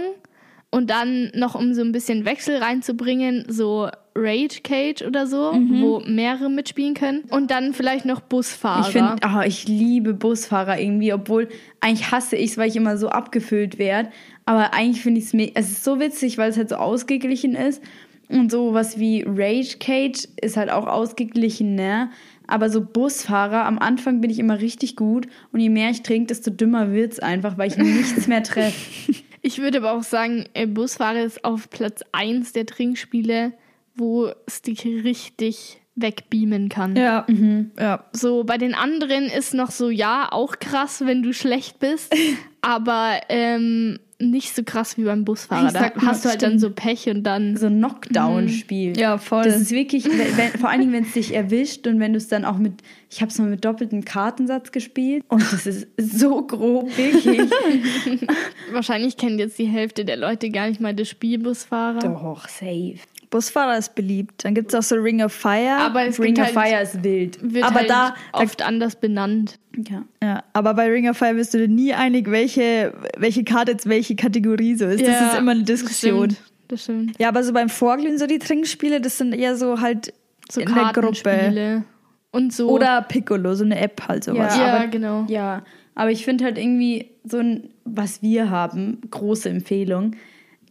und 0.70 0.90
dann 0.90 1.30
noch, 1.36 1.54
um 1.54 1.72
so 1.72 1.82
ein 1.82 1.92
bisschen 1.92 2.24
Wechsel 2.24 2.56
reinzubringen, 2.56 3.44
so 3.46 3.88
Rage 4.14 4.60
Cage 4.62 5.02
oder 5.02 5.26
so, 5.26 5.52
wo 5.80 6.00
mehrere 6.00 6.50
mitspielen 6.50 6.94
können. 6.94 7.20
Und 7.30 7.50
dann 7.50 7.72
vielleicht 7.74 8.04
noch 8.04 8.20
Busfahrer. 8.20 8.86
Ich 8.86 8.92
finde, 8.92 9.16
ah, 9.22 9.44
ich 9.44 9.68
liebe 9.68 10.14
Busfahrer 10.14 10.80
irgendwie, 10.80 11.12
obwohl 11.12 11.48
eigentlich 11.80 12.10
hasse 12.10 12.36
ich 12.36 12.52
es, 12.52 12.58
weil 12.58 12.68
ich 12.68 12.76
immer 12.76 12.96
so 12.96 13.08
abgefüllt 13.08 13.78
werde. 13.78 14.10
Aber 14.44 14.74
eigentlich 14.74 15.02
finde 15.02 15.20
ich 15.20 15.26
es 15.54 15.66
es 15.66 15.70
ist 15.72 15.84
so 15.84 16.00
witzig, 16.00 16.38
weil 16.38 16.50
es 16.50 16.56
halt 16.56 16.68
so 16.68 16.76
ausgeglichen 16.76 17.54
ist. 17.54 17.82
Und 18.28 18.50
so 18.50 18.72
was 18.72 18.98
wie 18.98 19.24
Rage 19.26 19.76
Cage 19.78 20.26
ist 20.40 20.56
halt 20.56 20.70
auch 20.70 20.86
ausgeglichen, 20.86 21.74
ne? 21.74 22.10
Aber 22.46 22.70
so 22.70 22.80
Busfahrer, 22.82 23.64
am 23.66 23.78
Anfang 23.78 24.20
bin 24.20 24.30
ich 24.30 24.38
immer 24.38 24.60
richtig 24.60 24.96
gut 24.96 25.26
und 25.52 25.60
je 25.60 25.68
mehr 25.68 25.90
ich 25.90 26.02
trinke, 26.02 26.26
desto 26.26 26.50
dümmer 26.50 26.92
wird's 26.92 27.18
einfach, 27.18 27.56
weil 27.56 27.68
ich 27.68 27.76
nichts 27.76 28.26
mehr 28.26 28.42
treffe. 28.42 29.12
Ich 29.44 29.58
würde 29.58 29.78
aber 29.78 29.90
auch 29.92 30.04
sagen, 30.04 30.44
äh, 30.54 30.68
Busfahrer 30.68 31.24
ist 31.24 31.44
auf 31.44 31.68
Platz 31.68 32.04
1 32.12 32.52
der 32.52 32.64
Trinkspiele, 32.64 33.52
wo 33.96 34.30
es 34.46 34.62
dich 34.62 34.84
richtig 34.84 35.80
wegbeamen 35.96 36.68
kann. 36.68 36.94
Ja. 36.94 37.26
Ja. 37.78 38.04
So, 38.12 38.44
bei 38.44 38.56
den 38.56 38.72
anderen 38.72 39.24
ist 39.24 39.52
noch 39.52 39.72
so, 39.72 39.90
ja, 39.90 40.28
auch 40.30 40.60
krass, 40.60 41.02
wenn 41.04 41.24
du 41.24 41.32
schlecht 41.32 41.80
bist. 41.80 42.14
aber 42.62 43.20
ähm, 43.28 43.98
nicht 44.30 44.54
so 44.54 44.62
krass 44.64 44.96
wie 44.96 45.04
beim 45.04 45.24
Busfahrer. 45.24 45.66
Ich 45.66 45.72
Da 45.72 45.80
sag 45.80 46.02
hast 46.02 46.24
du 46.24 46.28
halt 46.30 46.42
dann 46.42 46.58
so 46.58 46.70
Pech 46.70 47.08
und 47.08 47.24
dann. 47.24 47.56
so 47.56 47.66
ein 47.66 47.78
Knockdown-Spiel. 47.78 48.96
Ja, 48.98 49.18
voll. 49.18 49.44
Das 49.44 49.60
ist 49.60 49.70
wirklich, 49.70 50.04
wenn, 50.06 50.36
wenn, 50.36 50.50
vor 50.60 50.70
allen 50.70 50.80
Dingen, 50.80 50.92
wenn 50.92 51.04
es 51.04 51.12
dich 51.12 51.34
erwischt 51.34 51.86
und 51.86 52.00
wenn 52.00 52.12
du 52.12 52.18
es 52.18 52.28
dann 52.28 52.44
auch 52.44 52.58
mit, 52.58 52.74
ich 53.10 53.20
habe 53.20 53.30
es 53.30 53.38
mal 53.38 53.48
mit 53.48 53.64
doppeltem 53.64 54.04
Kartensatz 54.04 54.72
gespielt 54.72 55.24
und 55.28 55.42
das 55.52 55.66
ist 55.66 55.86
so 55.98 56.46
grob, 56.46 56.96
wirklich. 56.96 57.40
Wahrscheinlich 58.72 59.16
kennt 59.16 59.38
jetzt 59.38 59.58
die 59.58 59.66
Hälfte 59.66 60.04
der 60.04 60.16
Leute 60.16 60.50
gar 60.50 60.68
nicht 60.68 60.80
mal 60.80 60.94
das 60.94 61.08
Spiel 61.08 61.38
Busfahrer. 61.38 62.00
Doch, 62.00 62.48
safe. 62.48 62.94
Busfahrer 63.32 63.76
ist 63.76 63.96
beliebt. 63.96 64.44
Dann 64.44 64.54
gibt 64.54 64.72
es 64.72 64.78
auch 64.78 64.82
so 64.84 64.94
Ring 64.94 65.20
of 65.24 65.32
Fire. 65.32 65.78
Aber 65.80 66.04
es 66.06 66.20
Ring 66.20 66.38
of 66.38 66.54
halt, 66.54 66.68
Fire 66.70 66.80
ist 66.82 67.02
wild. 67.02 67.38
wird 67.42 67.64
Aber 67.64 67.80
halt 67.80 67.90
da- 67.90 68.14
da- 68.32 68.38
oft 68.38 68.62
anders 68.62 68.94
benannt. 68.94 69.58
Ja. 69.88 70.04
ja, 70.22 70.44
aber 70.52 70.74
bei 70.74 70.88
Ring 70.88 71.08
of 71.08 71.16
Fire 71.16 71.34
wirst 71.34 71.54
du 71.54 71.58
dir 71.58 71.66
nie 71.68 71.92
einig, 71.94 72.30
welche, 72.30 72.92
welche 73.16 73.42
Karte 73.42 73.72
jetzt 73.72 73.88
welche 73.88 74.14
Kategorie 74.14 74.76
so 74.76 74.84
ist. 74.84 75.00
das 75.00 75.08
Ja, 75.08 75.32
ist 75.32 75.38
immer 75.38 75.50
eine 75.52 75.60
Das 75.64 75.80
Diskussion. 75.80 76.30
stimmt. 76.30 76.48
Das 76.68 76.82
stimmt. 76.84 77.18
Ja, 77.18 77.28
aber 77.28 77.42
so 77.42 77.52
beim 77.52 77.68
Vorglühen, 77.68 78.18
so 78.18 78.26
die 78.26 78.38
Trinkspiele, 78.38 79.00
das 79.00 79.18
sind 79.18 79.32
eher 79.34 79.56
so 79.56 79.80
halt 79.80 80.12
So 80.50 80.60
in 80.60 80.72
der 80.72 80.92
Gruppe. 80.92 81.84
Und 82.30 82.52
so. 82.52 82.68
Oder 82.70 83.02
Piccolo, 83.02 83.54
so 83.54 83.64
eine 83.64 83.78
App 83.80 84.02
halt 84.08 84.24
sowas. 84.24 84.56
Ja, 84.56 84.76
aber- 84.76 84.86
genau. 84.88 85.24
Ja, 85.28 85.62
aber 85.94 86.10
ich 86.10 86.24
finde 86.24 86.44
halt 86.44 86.56
irgendwie 86.58 87.10
so 87.24 87.38
ein, 87.38 87.70
was 87.84 88.22
wir 88.22 88.48
haben, 88.50 89.00
große 89.10 89.48
Empfehlung, 89.50 90.16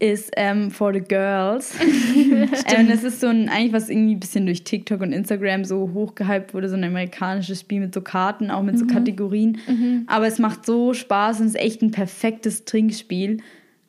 ist 0.02 0.32
ähm, 0.36 0.72
For 0.72 0.92
the 0.94 1.00
Girls. 1.00 1.76
ähm, 2.76 2.90
das 2.90 3.04
ist 3.04 3.22
so 3.22 3.28
ein, 3.28 3.50
eigentlich 3.50 3.72
was 3.72 3.88
irgendwie 3.88 4.16
ein 4.16 4.20
bisschen 4.20 4.48
durch 4.48 4.64
TikTok 4.64 5.00
und 5.02 5.14
Instagram 5.14 5.64
so 5.64 5.92
hochgehypt 5.94 6.56
wurde, 6.56 6.70
so 6.70 6.76
ein 6.76 6.84
amerikanisches 6.84 7.60
Spiel 7.60 7.82
mit 7.82 7.94
so 7.94 8.02
Karten, 8.02 8.50
auch 8.50 8.64
mit 8.64 8.80
so 8.80 8.88
Kategorien. 8.88 9.60
Aber 10.08 10.26
es 10.26 10.40
macht 10.40 10.66
so 10.66 10.96
Spaß 10.96 11.42
und 11.42 11.48
ist 11.48 11.56
echt 11.56 11.84
ein 11.84 11.92
perfektes 11.92 12.66
Trinkspiel. 12.66 13.38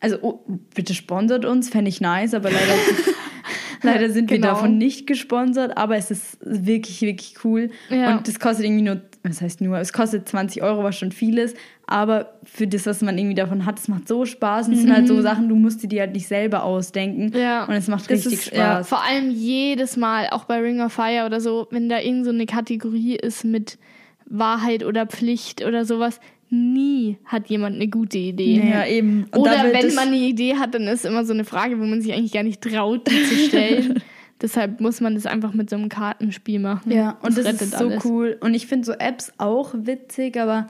Also 0.01 0.19
oh, 0.21 0.41
bitte 0.75 0.93
sponsert 0.93 1.47
uns, 1.47 1.71
fände 1.71 1.89
ich 1.89 2.01
nice, 2.03 2.35
aber 2.35 2.51
leider, 2.51 2.75
leider 3.83 4.11
sind 4.11 4.29
wir 4.31 4.37
Genau. 4.37 4.49
davon 4.49 4.77
nicht 4.77 5.07
gesponsert, 5.07 5.79
aber 5.79 5.97
es 5.97 6.11
ist 6.11 6.37
wirklich, 6.43 7.01
wirklich 7.01 7.37
cool. 7.45 7.71
Ja. 7.89 8.17
Und 8.19 8.29
das 8.29 8.39
kostet 8.39 8.67
irgendwie 8.67 8.83
nur, 8.83 9.01
was 9.25 9.41
heißt 9.41 9.61
nur, 9.61 9.79
es 9.79 9.93
kostet 9.93 10.29
20 10.29 10.63
Euro, 10.63 10.83
was 10.83 10.99
schon 10.99 11.13
viel 11.13 11.39
ist, 11.39 11.57
aber 11.87 12.33
für 12.43 12.67
das, 12.67 12.87
was 12.87 13.03
man 13.03 13.17
irgendwie 13.19 13.35
davon 13.37 13.65
hat, 13.67 13.79
es 13.79 13.87
macht 13.89 14.09
so 14.09 14.25
Spaß 14.25 14.67
und 14.67 14.75
es 14.75 14.81
sind 14.81 14.93
halt 14.93 15.07
so 15.07 15.21
Sachen, 15.23 15.49
du 15.49 15.55
musst 15.55 15.83
dir 15.83 15.89
die 15.89 16.01
halt 16.01 16.13
nicht 16.13 16.27
selber 16.27 16.65
ausdenken 16.65 17.27
Mhm. 17.27 17.37
Ja. 17.41 17.65
und 17.67 17.75
es 17.75 17.87
macht 17.89 18.05
Das 18.11 18.25
richtig 18.27 18.33
ist- 18.33 18.47
ja, 18.53 18.75
Spaß. 18.77 18.89
Vor 18.89 19.03
allem 19.05 19.31
jedes 19.31 19.97
Mal, 19.97 20.29
auch 20.31 20.45
bei 20.45 20.59
Ring 20.61 20.81
of 20.81 20.93
Fire 20.93 21.25
oder 21.27 21.41
so, 21.41 21.69
wenn 21.71 21.89
da 21.89 22.01
irgend 22.01 22.25
so 22.25 22.31
eine 22.31 22.47
Kategorie 22.47 23.15
ist 23.17 23.45
mit 23.45 23.79
Wahrheit 24.27 24.85
oder 24.85 25.07
Pflicht 25.07 25.65
oder 25.65 25.85
sowas, 25.85 26.19
nie 26.51 27.17
hat 27.25 27.49
jemand 27.49 27.77
eine 27.77 27.89
gute 27.89 28.19
Idee. 28.19 28.61
Ja, 28.71 28.87
eben. 28.87 29.25
Und 29.33 29.39
Oder 29.41 29.65
wenn 29.73 29.87
das- 29.87 29.95
man 29.95 30.09
eine 30.09 30.17
Idee 30.19 30.57
hat, 30.57 30.75
dann 30.75 30.83
ist 30.87 31.05
immer 31.07 31.25
so 31.25 31.33
eine 31.33 31.45
Frage, 31.45 31.79
wo 31.81 31.85
man 31.85 32.03
sich 32.03 32.13
eigentlich 32.13 32.33
gar 32.33 32.43
nicht 32.43 32.61
traut, 32.61 33.09
die 33.11 33.23
zu 33.25 33.35
stellen. 33.49 34.03
Deshalb 34.43 34.81
muss 34.81 35.01
man 35.01 35.15
das 35.15 35.25
einfach 35.25 35.55
mit 35.55 35.71
so 35.71 35.77
einem 35.77 35.89
Kartenspiel 35.89 36.59
machen. 36.59 36.91
Ja, 36.91 37.17
und 37.23 37.39
das, 37.39 37.47
rettet 37.47 37.63
ist 37.63 37.79
so 37.79 37.87
alles. 37.87 38.05
cool. 38.05 38.37
Und 38.41 38.55
ich 38.55 38.67
finde 38.67 38.85
so 38.85 38.93
Apps 38.93 39.33
auch 39.39 39.73
witzig, 39.75 40.37
aber 40.39 40.67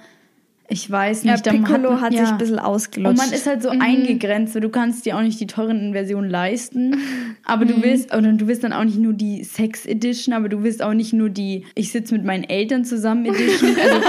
ich 0.73 0.91
weiß 0.91 1.25
Ja, 1.25 1.33
nicht. 1.33 1.47
da 1.47 1.51
Piccolo 1.53 1.91
man- 1.93 2.01
hat 2.01 2.13
ja. 2.15 2.23
sich 2.25 2.33
ein 2.33 2.39
bisschen 2.39 2.59
ausgelutscht. 2.59 3.11
Und 3.11 3.17
man 3.19 3.33
ist 3.33 3.47
halt 3.47 3.63
so 3.63 3.69
eingegrenzt, 3.69 4.55
weil 4.55 4.63
du 4.63 4.71
kannst 4.71 5.05
dir 5.07 5.17
auch 5.17 5.23
nicht 5.23 5.39
die 5.39 5.47
teuren 5.47 5.93
Versionen 5.93 6.31
leisten. 6.31 6.97
Aber 7.45 7.65
du 7.65 7.83
willst, 7.83 8.15
oder 8.15 8.33
du 8.33 8.47
willst 8.47 8.65
dann 8.65 8.73
auch 8.73 8.85
nicht 8.85 8.99
nur 8.99 9.13
die 9.13 9.45
Sex 9.45 9.85
Edition, 9.87 10.33
aber 10.35 10.49
du 10.49 10.63
willst 10.63 10.81
auch 10.83 10.95
nicht 10.95 11.13
nur 11.13 11.29
die 11.29 11.65
Ich 11.75 11.91
sitze 11.91 12.15
mit 12.15 12.25
meinen 12.25 12.45
Eltern 12.45 12.85
zusammen 12.85 13.27
Edition. 13.27 13.71
Also 13.83 14.01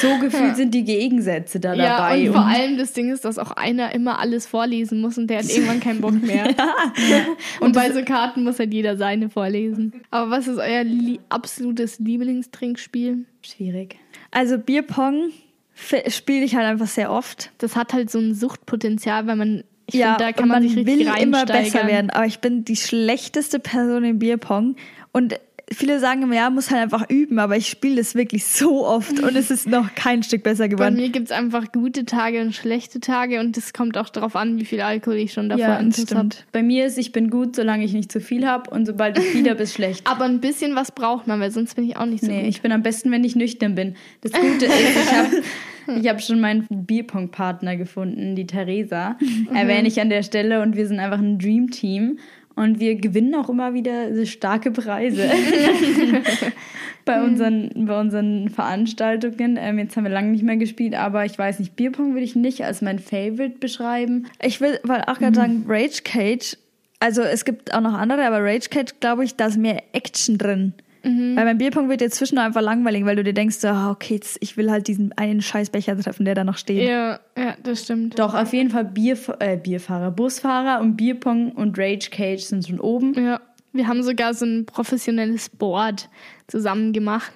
so 0.00 0.18
gefühlt 0.20 0.56
sind 0.56 0.72
die 0.72 0.84
Gegensätze 0.84 1.58
da 1.60 1.74
Ja, 1.74 1.96
dabei. 1.98 2.26
und 2.28 2.32
vor 2.34 2.46
allem 2.46 2.78
das 2.78 2.92
Ding 2.92 3.10
ist, 3.12 3.24
dass 3.24 3.38
auch 3.38 3.50
einer 3.52 3.92
immer 3.94 4.18
alles 4.20 4.46
vorlesen 4.46 5.00
muss 5.00 5.18
und 5.18 5.28
der 5.28 5.38
hat 5.38 5.50
irgendwann 5.50 5.80
keinen 5.80 6.00
Bock 6.00 6.22
mehr. 6.22 6.48
Und 7.60 7.74
bei 7.74 7.90
so 7.92 8.02
Karten 8.04 8.44
muss 8.44 8.58
halt 8.58 8.72
jeder 8.72 8.96
seine 8.96 9.28
vorlesen. 9.28 9.92
Aber 10.10 10.30
was 10.30 10.46
ist 10.46 10.58
euer 10.58 10.84
li 10.84 11.18
absolutes 11.28 11.98
Lieblingstrinkspiel? 11.98 13.24
schwierig. 13.42 13.96
also 14.30 14.58
Bierpong 14.58 15.30
spiele 15.76 16.44
ich 16.44 16.56
halt 16.56 16.66
einfach 16.66 16.86
sehr 16.86 17.10
oft. 17.10 17.50
Das 17.58 17.76
hat 17.76 17.92
halt 17.92 18.10
so 18.10 18.18
ein 18.18 18.34
Suchtpotenzial, 18.34 19.26
weil 19.26 19.36
man, 19.36 19.64
ich 19.86 19.94
ja, 19.94 20.14
finde, 20.14 20.24
da 20.24 20.32
kann 20.32 20.48
man, 20.48 20.62
man 20.62 20.68
sich 20.68 20.76
richtig 20.76 21.06
will 21.06 21.22
immer 21.22 21.44
besser 21.44 21.86
werden. 21.86 22.10
Aber 22.10 22.26
ich 22.26 22.40
bin 22.40 22.64
die 22.64 22.76
schlechteste 22.76 23.58
Person 23.58 24.04
im 24.04 24.18
Bierpong. 24.18 24.76
Und 25.12 25.38
viele 25.72 25.98
sagen 25.98 26.22
immer, 26.22 26.34
ja, 26.36 26.48
muss 26.50 26.70
halt 26.70 26.82
einfach 26.82 27.08
üben, 27.10 27.38
aber 27.38 27.56
ich 27.56 27.66
spiele 27.68 27.96
das 27.96 28.14
wirklich 28.14 28.44
so 28.46 28.86
oft 28.86 29.20
und 29.20 29.34
es 29.36 29.50
ist 29.50 29.66
noch 29.66 29.94
kein 29.94 30.22
Stück 30.22 30.42
besser 30.42 30.64
Bei 30.64 30.68
geworden. 30.68 30.94
mir 30.96 31.08
gibt 31.08 31.26
es 31.26 31.32
einfach 31.32 31.72
gute 31.72 32.04
Tage 32.04 32.40
und 32.40 32.54
schlechte 32.54 33.00
Tage 33.00 33.40
und 33.40 33.56
es 33.56 33.72
kommt 33.72 33.98
auch 33.98 34.08
darauf 34.08 34.36
an, 34.36 34.58
wie 34.60 34.64
viel 34.64 34.80
Alkohol 34.80 35.16
ich 35.16 35.32
schon 35.32 35.48
davor 35.48 35.64
Ja, 35.64 35.76
intus 35.78 35.98
habe. 36.14 36.28
stimmt. 36.30 36.46
Bei 36.52 36.62
mir 36.62 36.86
ist, 36.86 36.98
ich 36.98 37.10
bin 37.12 37.30
gut, 37.30 37.56
solange 37.56 37.84
ich 37.84 37.92
nicht 37.92 38.12
zu 38.12 38.20
viel 38.20 38.46
habe 38.46 38.70
und 38.70 38.86
sobald 38.86 39.18
ich 39.18 39.24
viel 39.24 39.48
habe, 39.50 39.62
ist 39.62 39.74
schlecht. 39.74 40.06
Aber 40.06 40.24
ein 40.24 40.40
bisschen 40.40 40.74
was 40.76 40.92
braucht 40.92 41.26
man, 41.26 41.40
weil 41.40 41.50
sonst 41.50 41.74
bin 41.74 41.84
ich 41.84 41.96
auch 41.96 42.06
nicht 42.06 42.22
so 42.24 42.30
Nee, 42.30 42.40
gut. 42.42 42.48
ich 42.50 42.62
bin 42.62 42.70
am 42.72 42.82
besten, 42.82 43.10
wenn 43.10 43.24
ich 43.24 43.34
nüchtern 43.34 43.74
bin. 43.74 43.94
Das 44.20 44.32
Gute 44.32 44.66
ist, 44.66 44.72
ich 44.74 45.12
habe 45.12 45.42
ich 46.00 46.08
hab 46.08 46.22
schon 46.22 46.40
meinen 46.40 46.66
Bierpong-Partner 46.70 47.76
gefunden, 47.76 48.36
die 48.36 48.46
Theresa. 48.46 49.16
Erwähne 49.54 49.88
ich 49.88 50.00
an 50.00 50.10
der 50.10 50.22
Stelle 50.22 50.62
und 50.62 50.76
wir 50.76 50.86
sind 50.86 51.00
einfach 51.00 51.18
ein 51.18 51.38
Dream-Team. 51.38 52.18
Und 52.56 52.80
wir 52.80 52.96
gewinnen 52.96 53.34
auch 53.34 53.48
immer 53.50 53.74
wieder 53.74 54.24
starke 54.26 54.70
Preise 54.70 55.28
bei, 57.04 57.22
unseren, 57.22 57.70
bei 57.86 58.00
unseren 58.00 58.48
Veranstaltungen. 58.48 59.58
Ähm, 59.60 59.78
jetzt 59.78 59.96
haben 59.96 60.04
wir 60.04 60.10
lange 60.10 60.30
nicht 60.30 60.42
mehr 60.42 60.56
gespielt, 60.56 60.94
aber 60.94 61.24
ich 61.26 61.38
weiß 61.38 61.58
nicht, 61.58 61.76
Bierpong 61.76 62.14
würde 62.14 62.24
ich 62.24 62.34
nicht 62.34 62.64
als 62.64 62.80
mein 62.82 62.98
Favorite 62.98 63.58
beschreiben. 63.60 64.26
Ich 64.42 64.60
will 64.60 64.80
weil 64.82 65.02
auch 65.02 65.20
Mhm. 65.20 65.24
gerade 65.24 65.36
sagen, 65.36 65.64
Rage 65.68 66.00
Cage, 66.02 66.56
also 66.98 67.22
es 67.22 67.44
gibt 67.44 67.74
auch 67.74 67.82
noch 67.82 67.92
andere, 67.94 68.24
aber 68.26 68.42
Rage 68.42 68.70
Cage, 68.70 68.94
glaube 69.00 69.24
ich, 69.24 69.36
da 69.36 69.46
ist 69.46 69.58
mehr 69.58 69.82
Action 69.92 70.38
drin. 70.38 70.72
Mhm. 71.06 71.36
Weil 71.36 71.44
beim 71.44 71.58
Bierpong 71.58 71.88
wird 71.88 72.00
dir 72.00 72.10
zwischendurch 72.10 72.46
einfach 72.46 72.60
langweilig, 72.60 73.04
weil 73.04 73.14
du 73.14 73.22
dir 73.22 73.32
denkst, 73.32 73.56
so, 73.56 73.68
ah, 73.68 73.90
okay, 73.90 74.14
jetzt, 74.14 74.38
ich 74.40 74.56
will 74.56 74.70
halt 74.70 74.88
diesen 74.88 75.12
einen 75.12 75.40
Scheißbecher 75.40 75.96
treffen, 75.98 76.24
der 76.24 76.34
da 76.34 76.42
noch 76.42 76.58
steht. 76.58 76.88
Ja, 76.88 77.20
ja, 77.38 77.54
das 77.62 77.84
stimmt. 77.84 78.18
Doch, 78.18 78.34
auf 78.34 78.52
jeden 78.52 78.70
Fall 78.70 78.84
Bierf 78.84 79.30
äh, 79.38 79.56
Bierfahrer, 79.56 80.10
Busfahrer 80.10 80.80
und 80.80 80.96
Bierpong 80.96 81.52
und 81.52 81.78
Rage 81.78 82.10
Cage 82.10 82.42
sind 82.42 82.66
schon 82.66 82.80
oben. 82.80 83.14
Ja, 83.14 83.40
wir 83.72 83.86
haben 83.86 84.02
sogar 84.02 84.34
so 84.34 84.44
ein 84.44 84.66
professionelles 84.66 85.48
Board 85.48 86.08
zusammen 86.48 86.92
gemacht. 86.92 87.32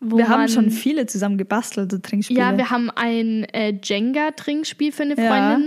Wo 0.00 0.18
Wir 0.18 0.28
haben 0.28 0.48
schon 0.48 0.70
viele 0.70 1.06
zusammen 1.06 1.38
gebastelt, 1.38 1.90
so 1.92 1.98
Trinkspiele. 1.98 2.38
Ja, 2.38 2.58
wir 2.58 2.68
haben 2.68 2.90
ein 2.90 3.44
äh, 3.54 3.72
Jenga-Trinkspiel 3.82 4.92
für 4.92 5.04
eine 5.04 5.16
Ja. 5.16 5.58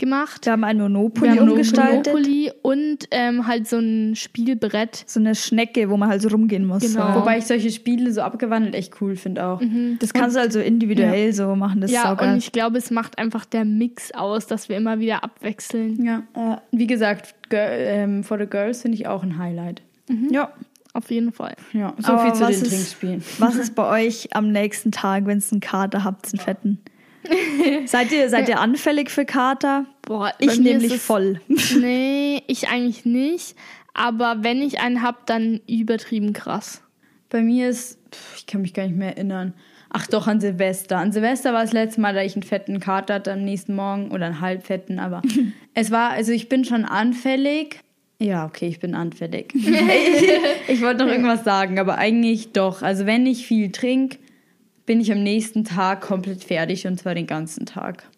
Gemacht. 0.00 0.46
wir 0.46 0.52
haben 0.52 0.64
ein 0.64 0.78
Monopoly 0.78 1.32
Wir 1.34 1.40
haben 1.40 1.48
umgestaltet. 1.50 2.12
Monopoly 2.12 2.50
und 2.62 3.06
ähm, 3.12 3.46
halt 3.46 3.68
so 3.68 3.78
ein 3.78 4.16
Spielbrett. 4.16 5.04
So 5.06 5.20
eine 5.20 5.34
Schnecke, 5.34 5.88
wo 5.90 5.96
man 5.96 6.08
halt 6.08 6.22
so 6.22 6.28
rumgehen 6.28 6.64
muss. 6.66 6.82
Genau. 6.82 7.12
So. 7.14 7.20
Wobei 7.20 7.38
ich 7.38 7.46
solche 7.46 7.70
Spiele 7.70 8.10
so 8.12 8.22
abgewandelt 8.22 8.74
echt 8.74 9.00
cool 9.00 9.14
finde 9.14 9.44
auch. 9.44 9.62
Das 10.00 10.12
kannst 10.12 10.34
du 10.36 10.40
also 10.40 10.58
individuell 10.58 11.32
so 11.32 11.54
machen. 11.54 11.80
Das 11.80 11.90
ist 11.90 11.96
ja, 11.96 12.12
und 12.12 12.36
ich 12.38 12.50
glaube, 12.50 12.78
es 12.78 12.90
macht 12.90 13.18
einfach 13.18 13.44
der 13.44 13.64
Mix 13.64 14.10
aus, 14.12 14.46
dass 14.46 14.68
wir 14.68 14.76
immer 14.76 14.98
wieder 14.98 15.22
abwechseln. 15.22 16.02
Ja. 16.04 16.22
Wie 16.72 16.86
gesagt, 16.86 17.34
Girl, 17.50 17.68
ähm, 17.72 18.24
For 18.24 18.38
the 18.38 18.46
Girls 18.46 18.82
finde 18.82 18.96
ich 18.96 19.06
auch 19.06 19.22
ein 19.22 19.38
Highlight. 19.38 19.82
ja. 20.30 20.50
Auf 20.92 21.08
jeden 21.12 21.30
Fall. 21.32 21.54
Ja, 21.72 21.94
so 21.98 22.12
Aber 22.14 22.22
viel 22.24 22.32
zu 22.32 22.40
was 22.40 22.48
den 22.56 22.62
ist- 22.62 22.68
Trinkspielen. 22.70 23.24
Was 23.38 23.54
ist 23.54 23.76
bei 23.76 23.88
euch 24.06 24.34
am 24.34 24.50
nächsten 24.50 24.90
Tag, 24.90 25.24
wenn 25.26 25.38
es 25.38 25.52
einen 25.52 25.60
Kater 25.60 26.02
habt, 26.02 26.26
einen 26.32 26.40
fetten? 26.40 26.80
seid, 27.86 28.12
ihr, 28.12 28.28
seid 28.28 28.48
ihr 28.48 28.60
anfällig 28.60 29.10
für 29.10 29.24
Kater? 29.24 29.86
Boah, 30.02 30.32
Ich 30.38 30.58
nämlich 30.58 30.92
es- 30.94 31.02
voll. 31.04 31.40
Nee, 31.80 32.42
ich 32.46 32.68
eigentlich 32.68 33.04
nicht. 33.04 33.56
Aber 33.94 34.38
wenn 34.40 34.62
ich 34.62 34.80
einen 34.80 35.02
hab, 35.02 35.26
dann 35.26 35.60
übertrieben 35.68 36.32
krass. 36.32 36.82
Bei 37.28 37.42
mir 37.42 37.68
ist, 37.68 37.98
ich 38.36 38.46
kann 38.46 38.62
mich 38.62 38.74
gar 38.74 38.84
nicht 38.86 38.96
mehr 38.96 39.16
erinnern. 39.16 39.54
Ach 39.92 40.06
doch, 40.06 40.28
an 40.28 40.40
Silvester. 40.40 40.98
An 40.98 41.10
Silvester 41.12 41.52
war 41.52 41.62
das 41.62 41.72
letzte 41.72 42.00
Mal, 42.00 42.14
da 42.14 42.22
ich 42.22 42.34
einen 42.34 42.44
fetten 42.44 42.78
Kater 42.78 43.14
hatte 43.14 43.32
am 43.32 43.42
nächsten 43.44 43.74
Morgen 43.74 44.12
oder 44.12 44.26
einen 44.26 44.40
halbfetten, 44.40 44.98
aber 45.00 45.20
es 45.74 45.90
war, 45.90 46.10
also 46.10 46.30
ich 46.32 46.48
bin 46.48 46.64
schon 46.64 46.84
anfällig. 46.84 47.80
Ja, 48.20 48.44
okay, 48.46 48.68
ich 48.68 48.78
bin 48.78 48.94
anfällig. 48.94 49.52
ich, 49.54 50.28
ich 50.68 50.82
wollte 50.82 51.04
noch 51.04 51.10
irgendwas 51.10 51.42
sagen, 51.42 51.78
aber 51.78 51.96
eigentlich 51.98 52.52
doch. 52.52 52.82
Also 52.82 53.06
wenn 53.06 53.26
ich 53.26 53.46
viel 53.46 53.72
trinke, 53.72 54.18
bin 54.90 55.00
ich 55.00 55.12
am 55.12 55.22
nächsten 55.22 55.62
Tag 55.62 56.00
komplett 56.00 56.42
fertig 56.42 56.84
und 56.84 56.98
zwar 56.98 57.14
den 57.14 57.28
ganzen 57.28 57.64
Tag. 57.64 58.08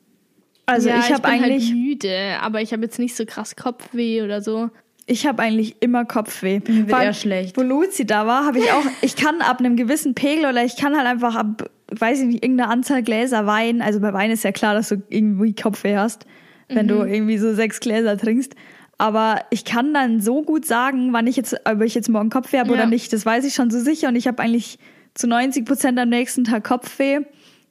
Also 0.64 0.88
ja, 0.88 1.00
ich 1.00 1.12
habe 1.12 1.20
bin 1.20 1.30
eigentlich, 1.32 1.66
halt 1.66 1.76
müde, 1.76 2.38
aber 2.40 2.62
ich 2.62 2.72
habe 2.72 2.82
jetzt 2.82 2.98
nicht 2.98 3.14
so 3.14 3.26
krass 3.26 3.56
Kopfweh 3.56 4.22
oder 4.22 4.40
so. 4.40 4.70
ich 5.04 5.26
habe 5.26 5.42
eigentlich 5.42 5.76
immer 5.80 6.06
Kopfweh. 6.06 6.60
Mir 6.66 6.88
wird 6.88 6.98
eher 6.98 7.12
schlecht. 7.12 7.58
Wo 7.58 7.60
Luzi 7.60 8.06
da 8.06 8.26
war, 8.26 8.46
habe 8.46 8.58
ich 8.58 8.72
auch, 8.72 8.84
ich 9.02 9.16
kann 9.16 9.42
ab 9.42 9.60
einem 9.60 9.76
gewissen 9.76 10.14
Pegel 10.14 10.46
oder 10.46 10.64
ich 10.64 10.78
kann 10.78 10.96
halt 10.96 11.06
einfach 11.06 11.36
ab, 11.36 11.68
weiß 11.90 12.20
ich 12.20 12.26
nicht, 12.28 12.42
irgendeiner 12.42 12.70
Anzahl 12.70 13.02
Gläser 13.02 13.44
Wein, 13.46 13.82
also 13.82 14.00
bei 14.00 14.14
Wein 14.14 14.30
ist 14.30 14.42
ja 14.42 14.52
klar, 14.52 14.72
dass 14.72 14.88
du 14.88 15.02
irgendwie 15.10 15.54
Kopfweh 15.54 15.98
hast, 15.98 16.24
wenn 16.68 16.88
du 16.88 17.02
irgendwie 17.02 17.36
so 17.36 17.52
sechs 17.52 17.80
Gläser 17.80 18.16
trinkst. 18.16 18.54
Aber 18.96 19.42
ich 19.50 19.66
kann 19.66 19.92
dann 19.92 20.22
so 20.22 20.40
gut 20.40 20.64
sagen, 20.64 21.12
wann 21.12 21.26
ich 21.26 21.36
jetzt, 21.36 21.54
ob 21.66 21.82
ich 21.82 21.94
jetzt 21.94 22.08
morgen 22.08 22.30
Kopfweh 22.30 22.60
habe 22.60 22.72
oder 22.72 22.84
Ja. 22.84 22.86
nicht. 22.86 23.12
Das 23.12 23.26
weiß 23.26 23.44
ich 23.44 23.52
schon 23.52 23.70
so 23.70 23.78
sicher 23.78 24.08
und 24.08 24.16
ich 24.16 24.26
habe 24.26 24.42
eigentlich 24.42 24.78
zu 25.14 25.26
90 25.26 25.64
Prozent 25.64 25.98
am 25.98 26.08
nächsten 26.08 26.44
Tag 26.44 26.64
Kopfweh. 26.64 27.20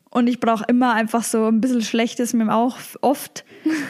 und 0.10 0.27
ich 0.27 0.39
brauche 0.39 0.65
immer 0.67 0.93
einfach 0.93 1.23
so 1.23 1.45
ein 1.45 1.62
bisschen 1.62 1.82
schlechtes 1.82 2.34
mir 2.34 2.54
auch 2.54 2.77
oft 3.01 3.43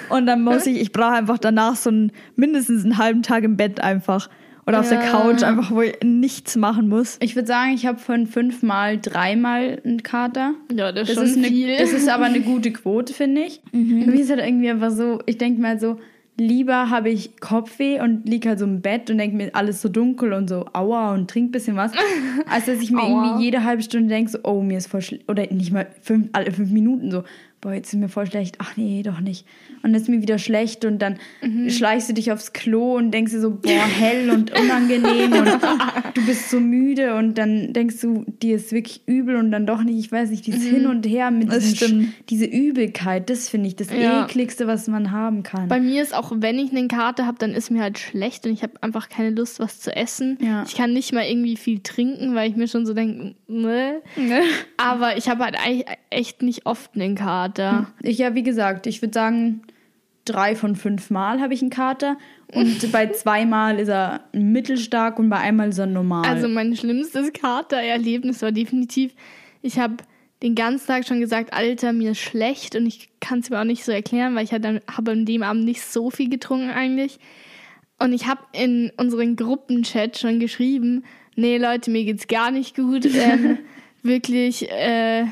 und 0.10 0.26
dann 0.26 0.44
muss 0.44 0.66
ich, 0.68 0.80
ich 0.80 0.92
brauche 0.92 1.14
einfach 1.14 1.38
danach 1.38 1.76
so 1.76 1.90
ein, 1.90 2.12
mindestens 2.36 2.84
einen 2.84 2.98
halben 2.98 3.24
Tag 3.24 3.44
im 3.44 3.58
Bett 3.58 3.80
einfach 3.82 4.30
oder 4.68 4.80
auf 4.82 4.90
der 4.90 5.04
Ja. 5.04 5.10
Couch 5.10 5.42
einfach, 5.42 5.72
wo 5.72 5.82
ich 5.82 5.98
nichts 6.04 6.56
machen 6.56 6.88
muss. 6.88 7.18
Ich 7.20 7.36
würde 7.36 7.48
sagen, 7.48 7.74
ich 7.74 7.88
habe 7.88 7.98
von 7.98 8.28
fünfmal 8.28 9.00
dreimal 9.00 9.82
einen 9.84 10.04
Kater. 10.04 10.54
Ja, 10.72 10.92
das 10.92 11.08
Das 11.08 11.10
ist 11.10 11.16
schon 11.16 11.26
ist, 11.26 11.38
eine, 11.38 11.48
viel. 11.48 11.78
das 11.78 11.92
ist 11.92 12.08
aber 12.08 12.26
eine 12.26 12.42
gute 12.42 12.72
Quote, 12.72 13.12
finde 13.12 13.42
ich. 13.42 13.60
Mhm. 13.72 14.04
Für 14.04 14.12
mich 14.12 14.20
ist 14.22 14.30
halt 14.30 14.40
irgendwie 14.42 14.70
einfach 14.70 14.92
so, 14.92 15.20
ich 15.26 15.40
denke 15.40 15.60
mal 15.60 15.80
so, 15.80 15.98
lieber 16.38 16.90
habe 16.90 17.10
ich 17.10 17.40
Kopfweh 17.40 18.02
und 18.02 18.28
liege 18.28 18.50
halt 18.50 18.60
so 18.60 18.66
im 18.66 18.82
Bett 18.82 19.10
und 19.10 19.18
denke 19.18 19.36
mir 19.36 19.54
alles 19.54 19.82
so 19.82 19.90
dunkel 19.90 20.34
und 20.34 20.50
so 20.50 20.66
aua 20.74 21.14
und 21.14 21.30
trink 21.30 21.50
ein 21.50 21.52
bisschen 21.52 21.76
was, 21.76 21.92
als 22.50 22.66
dass 22.66 22.82
ich 22.82 22.92
mir 22.92 23.02
Aua. 23.02 23.26
irgendwie 23.26 23.44
jede 23.46 23.64
halbe 23.64 23.84
Stunde 23.84 24.10
denke, 24.10 24.32
so, 24.32 24.40
oh, 24.44 24.62
mir 24.62 24.78
ist 24.78 24.88
voll 24.88 25.02
schlecht. 25.02 25.30
Oder 25.30 25.46
nicht 25.52 25.72
mal 25.72 25.88
fünf, 26.02 26.30
alle 26.34 26.52
fünf 26.52 26.72
Minuten 26.72 27.12
so, 27.12 27.24
boah, 27.62 27.74
jetzt 27.74 27.94
ist 27.94 28.00
mir 28.00 28.10
voll 28.10 28.26
schlecht. 28.28 28.56
Ach 28.60 28.76
nee, 28.76 29.04
doch 29.04 29.20
nicht. 29.20 29.46
Und 29.84 29.94
dann 29.94 30.02
ist 30.02 30.10
mir 30.10 30.22
wieder 30.22 30.38
schlecht 30.40 30.84
und 30.86 31.00
dann 31.00 31.18
Mhm. 31.42 31.70
schleichst 31.70 32.10
du 32.10 32.14
dich 32.14 32.32
aufs 32.32 32.54
Klo 32.54 32.96
und 32.98 33.12
denkst 33.12 33.32
dir 33.32 33.40
so, 33.42 33.52
boah, 33.52 33.86
hell 33.88 34.30
und 34.32 34.52
unangenehm 34.58 35.32
und 35.34 35.58
du 36.16 36.26
bist 36.26 36.50
so 36.50 36.60
müde 36.60 37.16
und 37.16 37.38
dann 37.38 37.74
denkst 37.74 38.02
du, 38.02 38.26
dir 38.42 38.56
ist 38.58 38.72
wirklich 38.72 39.02
übel 39.08 39.36
und 39.36 39.52
dann 39.52 39.66
doch 39.66 39.84
nicht. 39.84 39.98
Ich 40.00 40.12
weiß 40.12 40.30
nicht, 40.32 40.46
dieses 40.48 40.64
Hin 40.64 40.86
und 40.88 41.06
Her 41.06 41.32
mit 41.32 41.52
diesem 41.52 42.14
diese 42.30 42.46
Übelkeit, 42.46 43.30
das 43.30 43.50
finde 43.50 43.68
ich 43.68 43.76
das 43.76 43.90
Ja. 43.92 44.26
ekligste, 44.26 44.68
was 44.68 44.88
man 44.88 45.12
haben 45.12 45.44
kann. 45.44 45.68
Bei 45.68 45.80
mir 45.80 46.02
ist 46.02 46.14
auch, 46.16 46.32
wenn 46.36 46.58
ich 46.60 46.72
einen 46.72 46.88
Kater 46.88 47.26
habe, 47.26 47.38
dann 47.40 47.52
ist 47.54 47.70
mir 47.72 47.82
halt 47.82 48.00
schlecht 48.00 48.46
und 48.46 48.54
ich 48.54 48.64
habe 48.64 48.74
einfach 48.82 49.10
keine 49.10 49.30
Lust, 49.32 49.60
was 49.60 49.80
zu 49.80 49.96
essen. 49.96 50.38
Ja. 50.42 50.64
Ich 50.68 50.76
kann 50.76 50.94
nicht 50.94 51.14
mal 51.14 51.24
irgendwie 51.26 51.58
viel 51.58 51.80
trinken, 51.80 52.36
weil 52.36 52.50
ich 52.50 52.56
mir 52.56 52.68
schon 52.68 52.86
so 52.86 52.94
denke, 52.94 53.36
ne. 53.48 54.02
Aber 54.78 55.18
ich 55.18 55.30
habe 55.30 55.44
halt 55.44 55.56
eigentlich 55.58 55.86
echt 56.10 56.42
nicht 56.42 56.66
oft 56.66 56.92
einen 56.96 57.16
Kater. 57.54 57.88
Ich 58.02 58.18
ja, 58.18 58.36
wie 58.36 58.44
gesagt, 58.44 58.88
ich 58.88 59.02
würde 59.02 59.14
sagen, 59.14 59.62
drei 60.26 60.56
von 60.56 60.76
fünf 60.76 61.10
Mal 61.10 61.42
habe 61.42 61.54
ich 61.54 61.62
einen 61.62 61.70
Kater 61.72 62.18
und 62.54 62.92
bei 62.92 63.08
zweimal 63.08 63.80
ist 63.80 63.90
er 63.90 64.22
mittelstark 64.34 65.20
und 65.20 65.30
bei 65.30 65.38
einmal 65.38 65.70
ist 65.70 65.80
er 65.80 65.88
normal. 65.88 66.26
Also 66.26 66.48
mein 66.48 66.76
schlimmstes 66.76 67.34
Katererlebnis 67.34 68.42
war 68.42 68.52
definitiv, 68.52 69.14
ich 69.62 69.80
habe 69.80 69.98
den 70.42 70.56
ganzen 70.56 70.88
Tag 70.88 71.08
schon 71.08 71.20
gesagt, 71.20 71.54
Alter, 71.54 71.94
mir 71.94 72.12
ist 72.12 72.20
schlecht 72.20 72.76
und 72.76 72.88
ich 72.88 73.10
kann 73.20 73.40
es 73.40 73.50
mir 73.50 73.60
auch 73.60 73.66
nicht 73.66 73.84
so 73.84 73.92
erklären, 73.92 74.36
weil 74.36 74.44
ich 74.44 74.52
halt 74.52 74.66
habe 74.66 75.12
an 75.12 75.26
dem 75.26 75.44
Abend 75.44 75.66
nicht 75.66 75.82
so 75.82 76.10
viel 76.10 76.30
getrunken 76.30 76.72
eigentlich. 76.72 77.20
Und 78.00 78.14
ich 78.14 78.26
habe 78.26 78.42
in 78.52 78.92
unseren 78.98 79.36
Gruppenchat 79.36 80.18
schon 80.18 80.40
geschrieben, 80.40 81.04
nee 81.36 81.60
Leute, 81.60 81.92
mir 81.92 82.04
geht's 82.06 82.28
gar 82.28 82.50
nicht 82.50 82.76
gut, 82.76 83.06
ähm, 83.14 83.60
wirklich 84.02 84.68
äh, 84.72 85.26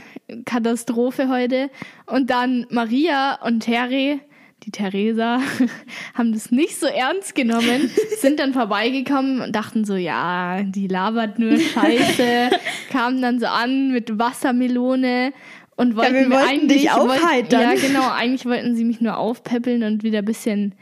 Katastrophe 0.46 1.30
heute. 1.30 1.70
Und 2.06 2.30
dann 2.30 2.65
Maria 2.70 3.39
und 3.44 3.62
Terry, 3.62 4.20
die 4.63 4.72
Theresa, 4.72 5.39
haben 6.13 6.34
das 6.34 6.52
nicht 6.52 6.80
so 6.80 6.88
ernst 6.88 7.36
genommen, 7.36 7.89
sind 8.20 8.39
dann 8.39 8.54
vorbeigekommen 8.54 9.42
und 9.42 9.56
dachten 9.56 9.86
so, 9.86 9.96
ja, 9.96 10.63
die 10.63 10.88
labert 10.88 11.39
nur 11.39 11.58
Scheiße, 11.60 12.50
kamen 12.92 13.22
dann 13.22 13.39
so 13.39 13.48
an 13.48 13.92
mit 13.92 14.20
Wassermelone 14.20 15.34
und 15.76 15.96
wollten 15.96 16.13
wir 16.13 16.28
mir 16.28 16.36
wollten 16.36 16.50
eigentlich 16.50 16.82
dich 16.82 16.92
aufheitern. 16.92 17.62
ja, 17.62 17.74
genau, 17.76 18.10
eigentlich 18.12 18.46
wollten 18.46 18.76
sie 18.76 18.84
mich 18.84 19.00
nur 19.00 19.18
aufpäppeln 19.18 19.84
und 19.84 20.04
wieder 20.04 20.20
ein 20.20 20.26
bisschen 20.26 20.76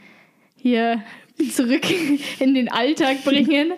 hier 0.56 1.02
zurück 1.52 1.86
in 2.40 2.54
den 2.54 2.70
Alltag 2.70 3.22
bringen. 3.24 3.72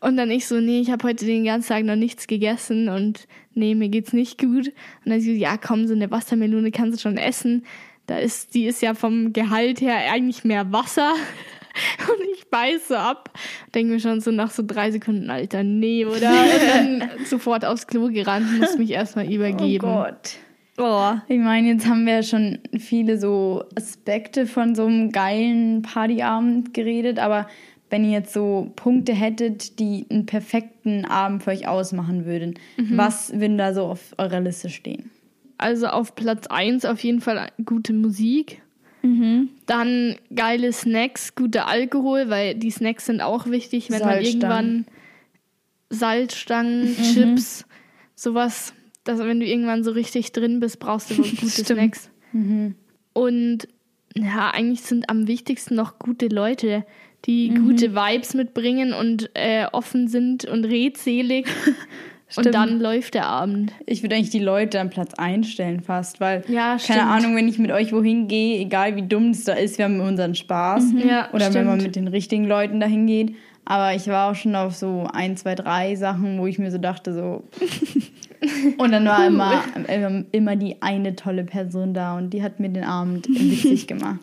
Und 0.00 0.16
dann 0.16 0.30
ich 0.30 0.46
so, 0.46 0.60
nee, 0.60 0.80
ich 0.80 0.90
habe 0.90 1.08
heute 1.08 1.24
den 1.24 1.44
ganzen 1.44 1.68
Tag 1.68 1.84
noch 1.84 1.96
nichts 1.96 2.26
gegessen 2.26 2.88
und 2.88 3.26
nee, 3.56 3.74
mir 3.74 3.88
geht's 3.88 4.12
nicht 4.12 4.38
gut. 4.38 4.68
Und 4.68 5.10
dann 5.10 5.20
sie 5.20 5.34
so, 5.34 5.40
ja, 5.40 5.56
komm, 5.56 5.86
so 5.86 5.94
eine 5.94 6.10
Wassermelone 6.10 6.70
kannst 6.70 6.98
du 6.98 7.02
schon 7.02 7.18
essen. 7.18 7.64
Da 8.06 8.18
ist, 8.18 8.54
die 8.54 8.66
ist 8.66 8.82
ja 8.82 8.94
vom 8.94 9.32
Gehalt 9.32 9.80
her 9.80 9.96
eigentlich 10.12 10.44
mehr 10.44 10.72
Wasser. 10.72 11.12
Und 12.08 12.22
ich 12.34 12.48
beiß 12.48 12.88
so 12.88 12.94
ab, 12.94 13.30
denke 13.74 13.92
mir 13.92 14.00
schon 14.00 14.20
so 14.20 14.30
nach 14.30 14.50
so 14.50 14.62
drei 14.66 14.90
Sekunden, 14.90 15.28
Alter, 15.28 15.62
nee, 15.62 16.06
oder? 16.06 16.30
Und 16.30 17.00
dann 17.00 17.10
sofort 17.26 17.64
aufs 17.64 17.86
Klo 17.86 18.08
gerannt, 18.08 18.58
muss 18.58 18.78
mich 18.78 18.90
erstmal 18.90 19.26
oh 19.26 19.32
übergeben. 19.32 19.86
Gott. 19.86 20.36
Boah. 20.76 21.22
Ich 21.28 21.38
meine, 21.38 21.68
jetzt 21.68 21.86
haben 21.86 22.06
wir 22.06 22.16
ja 22.16 22.22
schon 22.22 22.58
viele 22.78 23.18
so 23.18 23.64
Aspekte 23.76 24.46
von 24.46 24.74
so 24.74 24.86
einem 24.86 25.10
geilen 25.10 25.82
Partyabend 25.82 26.74
geredet, 26.74 27.18
aber 27.18 27.46
wenn 27.90 28.04
ihr 28.04 28.10
jetzt 28.10 28.32
so 28.32 28.72
Punkte 28.76 29.12
hättet, 29.12 29.78
die 29.78 30.06
einen 30.10 30.26
perfekten 30.26 31.04
Abend 31.04 31.44
für 31.44 31.50
euch 31.50 31.68
ausmachen 31.68 32.24
würden, 32.26 32.54
was 32.90 33.32
würden 33.32 33.58
da 33.58 33.72
so 33.74 33.84
auf 33.84 34.14
eurer 34.18 34.40
Liste 34.40 34.70
stehen? 34.70 35.10
Also 35.58 35.86
auf 35.86 36.14
Platz 36.14 36.46
1 36.48 36.84
auf 36.84 37.02
jeden 37.02 37.20
Fall 37.20 37.50
gute 37.64 37.92
Musik. 37.92 38.60
Dann 39.66 40.16
geile 40.34 40.72
Snacks, 40.72 41.36
guter 41.36 41.68
Alkohol, 41.68 42.28
weil 42.28 42.56
die 42.56 42.72
Snacks 42.72 43.06
sind 43.06 43.20
auch 43.20 43.46
wichtig, 43.46 43.88
wenn 43.90 44.00
man 44.00 44.20
irgendwann 44.20 44.86
Salzstangen, 45.90 46.96
Chips, 46.96 47.64
sowas, 48.16 48.74
dass 49.04 49.20
wenn 49.20 49.38
du 49.38 49.46
irgendwann 49.46 49.84
so 49.84 49.92
richtig 49.92 50.32
drin 50.32 50.58
bist, 50.58 50.80
brauchst 50.80 51.10
du 51.10 51.16
gute. 51.22 51.64
Snacks. 51.64 52.10
Und 53.12 53.68
ja, 54.16 54.50
eigentlich 54.50 54.82
sind 54.82 55.08
am 55.08 55.28
wichtigsten 55.28 55.76
noch 55.76 55.98
gute 56.00 56.26
Leute, 56.26 56.84
die 57.24 57.48
gute 57.54 57.94
Vibes 57.94 58.34
mitbringen 58.34 58.92
und 58.92 59.30
äh, 59.34 59.66
offen 59.72 60.08
sind 60.08 60.44
und 60.44 60.64
redselig. 60.64 61.48
Stimmt. 62.28 62.46
und 62.46 62.54
dann 62.56 62.80
läuft 62.80 63.14
der 63.14 63.26
Abend. 63.26 63.72
Ich 63.86 64.02
würde 64.02 64.16
eigentlich 64.16 64.30
die 64.30 64.40
Leute 64.40 64.80
an 64.80 64.90
Platz 64.90 65.14
einstellen 65.14 65.80
fast, 65.80 66.18
weil, 66.20 66.42
Ja, 66.48 66.70
keine 66.70 66.80
stimmt. 66.80 67.02
Ahnung, 67.02 67.36
wenn 67.36 67.46
ich 67.46 67.58
mit 67.60 67.70
euch 67.70 67.92
wohin 67.92 68.26
gehe, 68.26 68.58
egal 68.58 68.96
wie 68.96 69.02
dumm 69.02 69.30
es 69.30 69.44
da 69.44 69.52
ist, 69.52 69.78
wir 69.78 69.84
haben 69.84 70.00
unseren 70.00 70.34
Spaß. 70.34 70.86
Ja, 71.08 71.28
Oder 71.32 71.54
wenn 71.54 71.66
man 71.66 71.78
stimmt. 71.78 71.94
mit 71.94 71.96
den 71.96 72.08
richtigen 72.08 72.44
Leuten 72.44 72.80
dahin 72.80 73.06
geht. 73.06 73.36
Aber 73.64 73.94
ich 73.94 74.08
war 74.08 74.30
auch 74.30 74.34
schon 74.34 74.56
auf 74.56 74.74
so 74.74 75.08
ein, 75.12 75.36
zwei, 75.36 75.54
drei 75.54 75.94
Sachen, 75.94 76.40
wo 76.40 76.46
ich 76.48 76.58
mir 76.58 76.72
so 76.72 76.78
dachte, 76.78 77.12
so. 77.14 77.44
und 78.78 78.92
dann 78.92 79.04
war 79.06 79.24
immer, 79.26 79.62
immer, 79.88 80.24
immer 80.32 80.56
die 80.56 80.82
eine 80.82 81.14
tolle 81.14 81.44
Person 81.44 81.94
da 81.94 82.16
und 82.16 82.30
die 82.30 82.42
hat 82.42 82.58
mir 82.58 82.70
den 82.70 82.84
Abend 82.84 83.28
witzig 83.28 83.86
gemacht. 83.86 84.18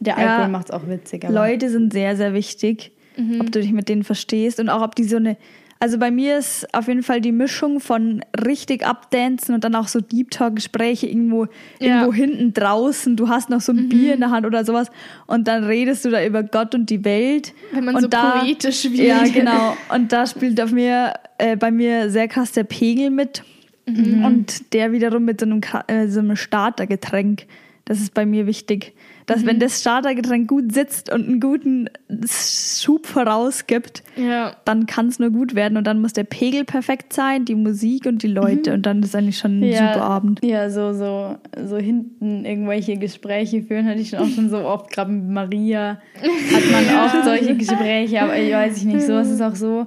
Der 0.00 0.18
Ja. 0.18 0.26
Alkohol 0.26 0.48
macht 0.50 0.66
es 0.66 0.70
auch 0.72 0.86
witzig. 0.88 1.24
Aber 1.24 1.34
Leute 1.34 1.70
sind 1.70 1.92
sehr, 1.92 2.16
sehr 2.16 2.34
wichtig, 2.34 2.92
ob 3.40 3.50
du 3.50 3.60
dich 3.60 3.72
mit 3.72 3.88
denen 3.88 4.04
verstehst 4.04 4.60
und 4.60 4.68
auch 4.68 4.82
ob 4.82 4.94
die 4.94 5.04
so 5.04 5.16
eine. 5.16 5.36
Also 5.78 5.98
bei 5.98 6.10
mir 6.10 6.38
ist 6.38 6.66
auf 6.74 6.88
jeden 6.88 7.02
Fall 7.02 7.20
die 7.20 7.32
Mischung 7.32 7.80
von 7.80 8.22
richtig 8.46 8.86
abdancen 8.86 9.54
und 9.54 9.62
dann 9.62 9.74
auch 9.74 9.88
so 9.88 10.00
Deep 10.00 10.30
Talk-Gespräche 10.30 11.06
irgendwo, 11.06 11.48
Ja. 11.80 11.98
irgendwo 12.00 12.14
hinten 12.14 12.54
draußen. 12.54 13.14
Du 13.14 13.28
hast 13.28 13.50
noch 13.50 13.60
so 13.60 13.72
ein 13.72 13.90
Bier 13.90 14.14
in 14.14 14.20
der 14.20 14.30
Hand 14.30 14.46
oder 14.46 14.64
sowas 14.64 14.90
und 15.26 15.46
dann 15.48 15.64
redest 15.64 16.06
du 16.06 16.10
da 16.10 16.24
über 16.24 16.42
Gott 16.42 16.74
und 16.74 16.88
die 16.88 17.04
Welt. 17.04 17.52
Wenn 17.72 17.84
man 17.84 17.94
und 17.96 18.00
so 18.02 18.08
poetisch 18.08 18.84
wird. 18.84 18.96
Ja, 18.96 19.24
genau. 19.24 19.76
Und 19.94 20.12
da 20.12 20.26
spielt 20.26 20.58
auf 20.62 20.72
mir, 20.72 21.12
äh, 21.36 21.56
bei 21.56 21.70
mir 21.70 22.08
sehr 22.10 22.28
krass 22.28 22.52
der 22.52 22.64
Pegel 22.64 23.10
mit. 23.10 23.42
Und 23.86 24.72
der 24.72 24.92
wiederum 24.92 25.24
mit 25.26 25.40
so 25.40 25.46
einem, 25.46 25.60
äh, 25.88 26.08
so 26.08 26.18
einem 26.20 26.34
Startergetränk. 26.36 27.44
Das 27.84 28.00
ist 28.00 28.14
bei 28.14 28.26
mir 28.26 28.46
wichtig. 28.46 28.94
Dass 29.26 29.44
wenn 29.44 29.58
das 29.58 29.80
Startergetränk 29.80 30.46
gut 30.48 30.72
sitzt 30.72 31.12
und 31.12 31.26
einen 31.26 31.40
guten 31.40 31.88
Schub 32.30 33.06
vorausgibt, 33.06 34.04
Ja. 34.16 34.54
dann 34.64 34.86
kann 34.86 35.08
es 35.08 35.18
nur 35.18 35.30
gut 35.30 35.54
werden. 35.56 35.76
Und 35.76 35.84
dann 35.86 36.00
muss 36.00 36.12
der 36.12 36.22
Pegel 36.24 36.64
perfekt 36.64 37.12
sein, 37.12 37.44
die 37.44 37.56
Musik 37.56 38.06
und 38.06 38.22
die 38.22 38.28
Leute. 38.28 38.72
Und 38.74 38.86
dann 38.86 39.02
ist 39.02 39.16
eigentlich 39.16 39.38
schon 39.38 39.60
ein 39.60 39.72
super 39.72 40.02
Abend. 40.04 40.40
Ja, 40.44 40.70
so, 40.70 40.92
so, 40.92 41.36
so 41.64 41.76
hinten 41.76 42.44
irgendwelche 42.44 42.96
Gespräche 42.98 43.62
führen, 43.62 43.86
hatte 43.86 44.00
ich 44.00 44.10
schon 44.10 44.20
auch 44.20 44.28
schon 44.28 44.48
so 44.48 44.58
oft, 44.58 44.90
gerade 44.92 45.10
mit 45.10 45.28
Maria 45.28 45.98
hat 46.22 46.70
man 46.70 47.04
oft 47.04 47.24
solche 47.24 47.56
Gespräche, 47.56 48.22
aber 48.22 48.38
ich 48.38 48.52
weiß 48.52 48.76
ich 48.78 48.84
nicht, 48.84 49.02
sowas 49.02 49.28
ist 49.28 49.42
auch 49.42 49.56
so. 49.56 49.86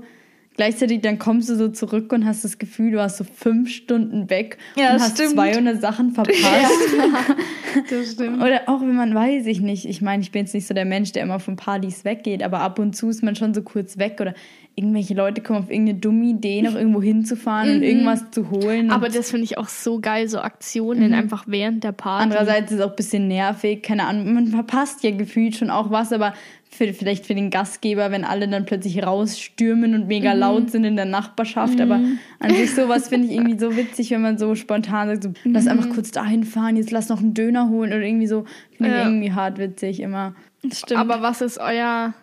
Gleichzeitig 0.60 1.00
dann 1.00 1.20
kommst 1.20 1.48
du 1.48 1.56
so 1.56 1.70
zurück 1.70 2.12
und 2.12 2.26
hast 2.26 2.44
das 2.44 2.58
Gefühl, 2.58 2.92
du 2.92 2.98
warst 2.98 3.16
so 3.16 3.24
fünf 3.24 3.70
Stunden 3.70 4.30
weg 4.30 4.58
Ja, 4.76 4.92
und 4.94 5.00
hast 5.00 5.18
stimmt. 5.18 5.36
200 5.36 5.80
Sachen 5.80 6.12
verpasst. 6.14 6.36
Das 7.90 8.14
stimmt. 8.14 8.42
Oder 8.42 8.64
auch 8.66 8.82
wenn 8.82 8.96
man 8.96 9.14
weiß 9.14 9.46
ich 9.46 9.62
nicht. 9.62 9.86
Ich 9.86 10.02
meine, 10.02 10.24
ich 10.24 10.32
bin 10.32 10.42
jetzt 10.42 10.56
nicht 10.56 10.66
so 10.66 10.74
der 10.74 10.86
Mensch, 10.86 11.12
der 11.12 11.22
immer 11.22 11.40
von 11.40 11.56
Partys 11.56 12.04
weggeht, 12.04 12.42
aber 12.42 12.62
ab 12.62 12.80
und 12.80 12.96
zu 12.96 13.10
ist 13.10 13.22
man 13.22 13.36
schon 13.36 13.54
so 13.54 13.62
kurz 13.62 14.00
weg 14.00 14.18
oder 14.20 14.34
irgendwelche 14.76 15.14
Leute 15.14 15.42
kommen 15.42 15.60
auf 15.60 15.70
irgendeine 15.70 16.00
dumme 16.00 16.26
Idee, 16.26 16.64
noch 16.64 16.74
irgendwo 16.74 17.02
hinzufahren 17.02 17.70
und 17.76 17.84
irgendwas 17.84 18.32
zu 18.32 18.50
holen. 18.50 18.86
Mhm. 18.88 18.92
Aber 18.92 19.10
das 19.10 19.30
finde 19.30 19.44
ich 19.44 19.58
auch 19.60 19.68
so 19.68 20.00
geil, 20.00 20.28
so 20.28 20.40
Aktionen 20.40 21.14
einfach 21.14 21.44
während 21.48 21.84
der 21.84 21.92
Party. 21.92 22.24
andererseits 22.24 22.72
ist 22.72 22.80
es 22.80 22.84
auch 22.84 22.90
ein 22.92 22.96
bisschen 22.96 23.28
nervig, 23.28 23.84
keine 23.84 24.06
Ahnung, 24.06 24.34
man 24.34 24.48
verpasst 24.48 25.04
ja 25.04 25.12
gefühlt 25.12 25.56
schon 25.56 25.70
auch 25.70 25.92
was, 25.92 26.12
aber 26.12 26.34
für, 26.80 26.94
vielleicht 26.94 27.26
für 27.26 27.36
den 27.36 27.50
Gastgeber, 27.50 28.10
wenn 28.10 28.24
alle 28.24 28.48
dann 28.48 28.66
plötzlich 28.66 29.04
rausstürmen 29.06 29.94
und 29.94 30.08
mega 30.08 30.34
Mhm. 30.34 30.40
laut 30.40 30.72
sind 30.72 30.86
in 30.86 30.96
der 30.96 31.04
Nachbarschaft, 31.06 31.80
aber 31.82 32.02
an 32.40 32.56
sich 32.56 32.74
sowas 32.74 33.10
finde 33.10 33.28
ich 33.28 33.34
irgendwie 33.34 33.60
so 33.60 33.76
witzig, 33.76 34.12
wenn 34.12 34.22
man 34.22 34.38
so 34.38 34.56
spontan 34.56 35.10
sagt, 35.10 35.24
so, 35.24 35.34
lass 35.44 35.66
Mhm. 35.66 35.72
einfach 35.72 35.90
kurz 35.90 36.12
dahin 36.12 36.44
fahren, 36.46 36.78
jetzt 36.78 36.92
lass 36.92 37.10
noch 37.10 37.20
einen 37.20 37.34
Döner 37.34 37.68
holen 37.70 37.92
oder 37.92 38.02
irgendwie 38.02 38.28
so, 38.28 38.46
finde 38.78 38.92
ich 38.94 38.98
Ja. 38.98 39.08
irgendwie 39.10 39.32
hart 39.34 39.58
witzig 39.60 40.00
immer. 40.00 40.34
Stimmt. 40.72 41.00
Aber 41.00 41.22
was 41.22 41.42
ist 41.42 41.58
euer 41.60 42.14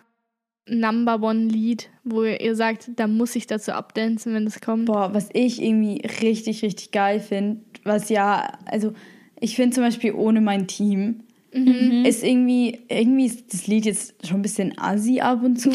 Number 0.69 1.21
One 1.21 1.45
Lied, 1.47 1.89
wo 2.03 2.23
ihr 2.23 2.55
sagt, 2.55 2.89
da 2.97 3.07
muss 3.07 3.35
ich 3.35 3.47
dazu 3.47 3.71
abdancen, 3.71 4.33
wenn 4.33 4.43
das 4.45 4.59
kommt? 4.59 4.85
Boah, 4.87 5.13
was 5.13 5.29
ich 5.33 5.61
irgendwie 5.61 6.01
richtig, 6.21 6.61
richtig 6.63 6.91
geil 6.91 7.19
finde, 7.21 7.61
was 7.83 8.09
ja, 8.09 8.57
also 8.65 8.93
ich 9.39 9.55
finde 9.55 9.75
zum 9.75 9.83
Beispiel 9.83 10.13
ohne 10.13 10.41
mein 10.41 10.67
Team 10.67 11.21
Mhm. 11.53 12.05
ist 12.05 12.23
irgendwie, 12.23 12.79
irgendwie 12.89 13.25
ist 13.25 13.53
das 13.53 13.67
Lied 13.67 13.85
jetzt 13.85 14.27
schon 14.27 14.39
ein 14.39 14.41
bisschen 14.41 14.77
assi 14.77 15.21
ab 15.21 15.43
und 15.43 15.57
zu, 15.57 15.71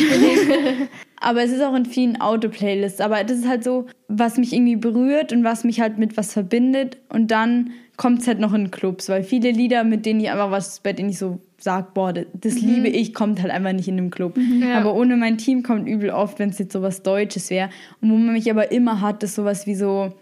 aber 1.21 1.43
es 1.43 1.51
ist 1.51 1.63
auch 1.63 1.75
in 1.75 1.87
vielen 1.87 2.21
Auto-Playlists. 2.21 3.01
Aber 3.01 3.23
das 3.25 3.39
ist 3.39 3.49
halt 3.49 3.65
so, 3.65 3.87
was 4.09 4.37
mich 4.37 4.53
irgendwie 4.53 4.77
berührt 4.77 5.33
und 5.33 5.45
was 5.45 5.65
mich 5.65 5.81
halt 5.81 5.99
mit 5.99 6.17
was 6.17 6.33
verbindet. 6.33 6.99
Und 7.09 7.31
dann 7.31 7.71
kommt 7.97 8.21
es 8.21 8.27
halt 8.27 8.41
noch 8.41 8.53
in 8.53 8.71
Clubs, 8.71 9.09
weil 9.09 9.23
viele 9.23 9.51
Lieder, 9.51 9.85
mit 9.85 10.07
denen 10.07 10.21
ich 10.21 10.31
einfach 10.31 10.51
was, 10.51 10.81
bei 10.81 10.93
denen 10.93 11.11
ich 11.11 11.19
so 11.19 11.41
sage, 11.59 11.89
boah, 11.95 12.13
das, 12.13 12.27
das 12.35 12.61
liebe 12.61 12.89
ich, 12.89 13.15
kommt 13.15 13.41
halt 13.41 13.53
einfach 13.53 13.73
nicht 13.73 13.89
in 13.89 13.97
dem 13.97 14.11
Club. 14.11 14.37
Ja. 14.61 14.79
Aber 14.79 14.95
ohne 14.95 15.17
mein 15.17 15.39
Team 15.39 15.63
kommt 15.63 15.89
übel 15.89 16.11
oft, 16.11 16.39
wenn 16.39 16.51
es 16.51 16.59
jetzt 16.59 16.73
sowas 16.73 17.03
Deutsches 17.03 17.51
wäre. 17.51 17.71
Und 18.01 18.11
wo 18.11 18.17
man 18.17 18.33
mich 18.33 18.51
aber 18.51 18.73
immer 18.73 19.01
hat, 19.01 19.23
ist 19.23 19.37
sowas 19.37 19.67
wie 19.67 19.75
so 19.75 20.13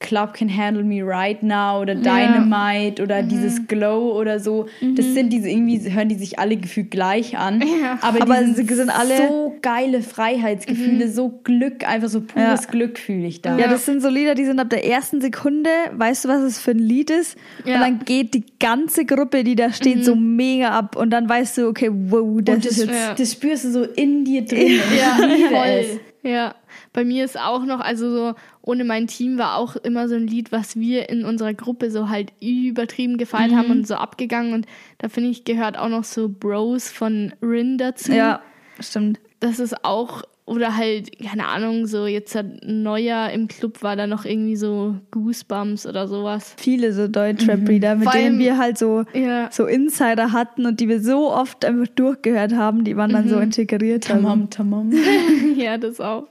Club 0.00 0.34
Can 0.34 0.48
Handle 0.56 0.84
Me 0.84 1.02
Right 1.04 1.42
Now 1.42 1.80
oder 1.80 1.96
Dynamite 1.96 3.02
oder 3.02 3.20
Mhm. 3.22 3.28
dieses 3.30 3.66
Glow 3.66 4.12
oder 4.16 4.38
so. 4.38 4.66
Das 4.94 5.04
sind 5.06 5.30
diese, 5.32 5.48
irgendwie 5.50 5.80
hören 5.92 6.08
die 6.08 6.14
sich 6.14 6.38
alle 6.38 6.56
gefühlt 6.56 6.90
gleich 6.92 7.36
an. 7.36 7.60
Ja. 7.82 7.98
Aber, 8.02 8.22
Aber 8.22 8.36
die 8.44 8.52
sie 8.54 8.74
sind 8.74 8.90
alle- 8.90 9.16
so 9.28 9.56
geile 9.60 10.02
Freiheitsgefühle, 10.02 11.08
so 11.08 11.40
Glück, 11.42 11.86
einfach 11.88 12.08
so 12.08 12.20
pures 12.20 12.64
Ja. 12.64 12.70
Glück 12.70 12.98
fühle 12.98 13.26
ich 13.26 13.42
da. 13.42 13.58
Ja, 13.58 13.66
das 13.68 13.86
sind 13.86 14.00
so 14.00 14.08
Lieder, 14.08 14.34
die 14.34 14.44
sind 14.44 14.60
ab 14.60 14.70
der 14.70 14.84
ersten 14.86 15.20
Sekunde, 15.20 15.68
weißt 15.92 16.24
du, 16.24 16.28
was 16.28 16.42
es 16.42 16.58
für 16.58 16.70
ein 16.72 16.78
Lied 16.78 17.10
ist? 17.10 17.36
Ja. 17.64 17.74
Und 17.74 17.80
dann 17.80 17.98
geht 18.04 18.34
die 18.34 18.44
ganze 18.60 19.04
Gruppe, 19.04 19.42
die 19.42 19.56
da 19.56 19.72
steht, 19.72 20.04
so 20.04 20.14
mega 20.14 20.70
ab. 20.70 20.94
Und 20.96 21.10
dann 21.10 21.28
weißt 21.28 21.58
du, 21.58 21.66
okay, 21.68 21.90
wow, 21.92 22.40
das, 22.42 22.58
das, 22.60 22.66
ist 22.66 22.78
jetzt. 22.78 22.90
Ja. 22.92 23.14
das 23.14 23.32
spürst 23.32 23.64
du 23.64 23.70
so 23.72 23.82
in 23.82 24.24
dir 24.24 24.44
drin. 24.44 24.78
Ja, 24.96 25.24
liebe 25.26 25.48
voll. 25.48 26.00
Ja, 26.22 26.54
bei 26.92 27.04
mir 27.04 27.24
ist 27.24 27.38
auch 27.38 27.64
noch, 27.64 27.80
also 27.80 28.10
so, 28.10 28.34
ohne 28.62 28.84
mein 28.84 29.06
Team 29.06 29.38
war 29.38 29.56
auch 29.56 29.76
immer 29.76 30.08
so 30.08 30.14
ein 30.16 30.26
Lied, 30.26 30.52
was 30.52 30.76
wir 30.76 31.08
in 31.08 31.24
unserer 31.24 31.54
Gruppe 31.54 31.90
so 31.90 32.08
halt 32.08 32.32
übertrieben 32.40 33.18
gefeiert 33.18 33.52
haben 33.52 33.70
und 33.70 33.86
so 33.86 33.94
abgegangen. 33.94 34.52
Und 34.54 34.66
da 34.98 35.08
finde 35.08 35.30
ich, 35.30 35.44
gehört 35.44 35.78
auch 35.78 35.88
noch 35.88 36.04
so 36.04 36.28
Bros 36.28 36.88
von 36.90 37.32
Rin 37.42 37.78
dazu. 37.78 38.12
Ja, 38.12 38.40
stimmt. 38.80 39.20
Das 39.40 39.60
ist 39.60 39.84
auch, 39.84 40.22
oder 40.46 40.76
halt, 40.76 41.16
keine 41.20 41.46
Ahnung, 41.46 41.86
so 41.86 42.06
jetzt 42.06 42.34
hat 42.34 42.46
Neuer 42.64 43.30
im 43.30 43.48
Club 43.48 43.82
war 43.82 43.94
da 43.96 44.06
noch 44.06 44.24
irgendwie 44.24 44.56
so 44.56 44.96
Goosebumps 45.10 45.86
oder 45.86 46.08
sowas. 46.08 46.54
Viele 46.56 46.92
so 46.94 47.06
Deutschrap-Lieder, 47.06 47.96
mit 47.96 48.04
Vor 48.04 48.12
denen 48.14 48.26
allem- 48.32 48.38
wir 48.38 48.56
halt 48.58 48.78
so, 48.78 49.04
Ja. 49.12 49.48
so 49.52 49.66
Insider 49.66 50.32
hatten 50.32 50.64
und 50.66 50.80
die 50.80 50.88
wir 50.88 51.00
so 51.02 51.30
oft 51.30 51.64
einfach 51.66 51.86
durchgehört 51.94 52.54
haben, 52.54 52.82
die 52.82 52.96
waren 52.96 53.12
dann 53.12 53.28
so 53.28 53.38
integriert. 53.38 54.10
Also. 54.10 54.22
Tamam, 54.22 54.48
tamam. 54.50 54.90
ja, 55.56 55.76
das 55.76 56.00
auch. 56.00 56.26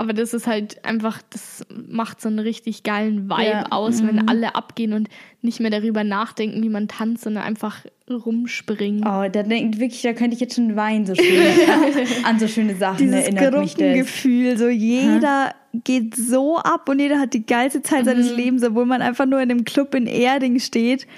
Aber 0.00 0.12
das 0.12 0.32
ist 0.32 0.46
halt 0.46 0.84
einfach, 0.84 1.20
das 1.30 1.66
macht 1.70 2.20
so 2.20 2.28
einen 2.28 2.38
richtig 2.38 2.84
geilen 2.84 3.28
Vibe 3.28 3.44
Ja, 3.44 3.66
aus, 3.70 4.06
wenn 4.06 4.28
alle 4.28 4.54
abgehen 4.54 4.92
und 4.92 5.08
nicht 5.42 5.58
mehr 5.58 5.70
darüber 5.70 6.04
nachdenken, 6.04 6.62
wie 6.62 6.68
man 6.68 6.86
tanzt, 6.86 7.24
sondern 7.24 7.42
einfach 7.42 7.84
rumspringen. 8.08 9.00
Oh, 9.00 9.28
da 9.28 9.42
denkt 9.42 9.80
wirklich, 9.80 10.02
da 10.02 10.12
könnte 10.12 10.34
ich 10.34 10.40
jetzt 10.40 10.54
schon 10.54 10.76
weinen, 10.76 11.04
so 11.04 11.16
schön. 11.16 11.42
an 12.24 12.38
so 12.38 12.46
schöne 12.46 12.76
Sachen 12.76 12.98
Dieses 12.98 13.24
erinnert 13.24 13.58
mich 13.58 13.74
das. 13.74 13.80
Gruppengefühl, 13.80 14.56
so 14.56 14.68
jeder 14.68 15.54
geht 15.74 16.14
so 16.14 16.58
ab 16.58 16.88
und 16.88 17.00
jeder 17.00 17.18
hat 17.18 17.34
die 17.34 17.44
geilste 17.44 17.82
Zeit 17.82 18.04
seines 18.04 18.30
Lebens, 18.32 18.62
obwohl 18.62 18.86
man 18.86 19.02
einfach 19.02 19.26
nur 19.26 19.40
in 19.40 19.50
einem 19.50 19.64
Club 19.64 19.96
in 19.96 20.06
Erding 20.06 20.60
steht 20.60 21.08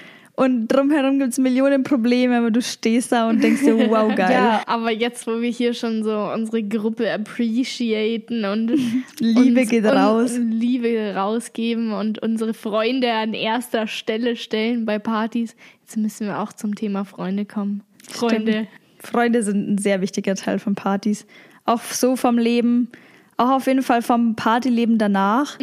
und 0.43 0.67
drumherum 0.67 1.19
gibt 1.19 1.33
es 1.33 1.37
Millionen 1.37 1.83
Probleme, 1.83 2.37
aber 2.37 2.49
du 2.49 2.61
stehst 2.61 3.11
da 3.11 3.29
und 3.29 3.43
denkst 3.43 3.61
dir, 3.61 3.77
wow, 3.89 4.07
geil. 4.15 4.31
Ja. 4.31 4.63
Aber 4.65 4.91
jetzt, 4.91 5.27
wo 5.27 5.39
wir 5.39 5.49
hier 5.49 5.73
schon 5.75 6.03
so 6.03 6.17
unsere 6.33 6.63
Gruppe 6.63 7.11
appreciaten 7.13 8.45
und 8.45 8.71
Liebe 9.19 9.61
uns- 9.61 9.69
geht 9.69 9.85
raus. 9.85 10.37
Liebe 10.37 11.13
rausgeben 11.15 11.91
und 11.91 12.19
unsere 12.23 12.53
Freunde 12.55 13.11
an 13.13 13.33
erster 13.35 13.85
Stelle 13.85 14.35
stellen 14.35 14.85
bei 14.85 14.97
Partys, 14.97 15.55
jetzt 15.81 15.97
müssen 15.97 16.25
wir 16.27 16.39
auch 16.39 16.53
zum 16.53 16.73
Thema 16.73 17.05
Freunde 17.05 17.45
kommen. 17.45 17.83
Freunde. 18.09 18.67
Freunde 18.99 19.43
sind 19.43 19.69
ein 19.69 19.77
sehr 19.77 20.01
wichtiger 20.01 20.35
Teil 20.35 20.57
von 20.59 20.75
Partys. 20.75 21.25
Auch 21.65 21.81
so 21.81 22.15
vom 22.15 22.37
Leben, 22.37 22.89
auch 23.41 23.49
auf 23.49 23.67
jeden 23.67 23.81
Fall 23.83 24.01
vom 24.01 24.35
Partyleben 24.35 24.97
danach. 24.97 25.57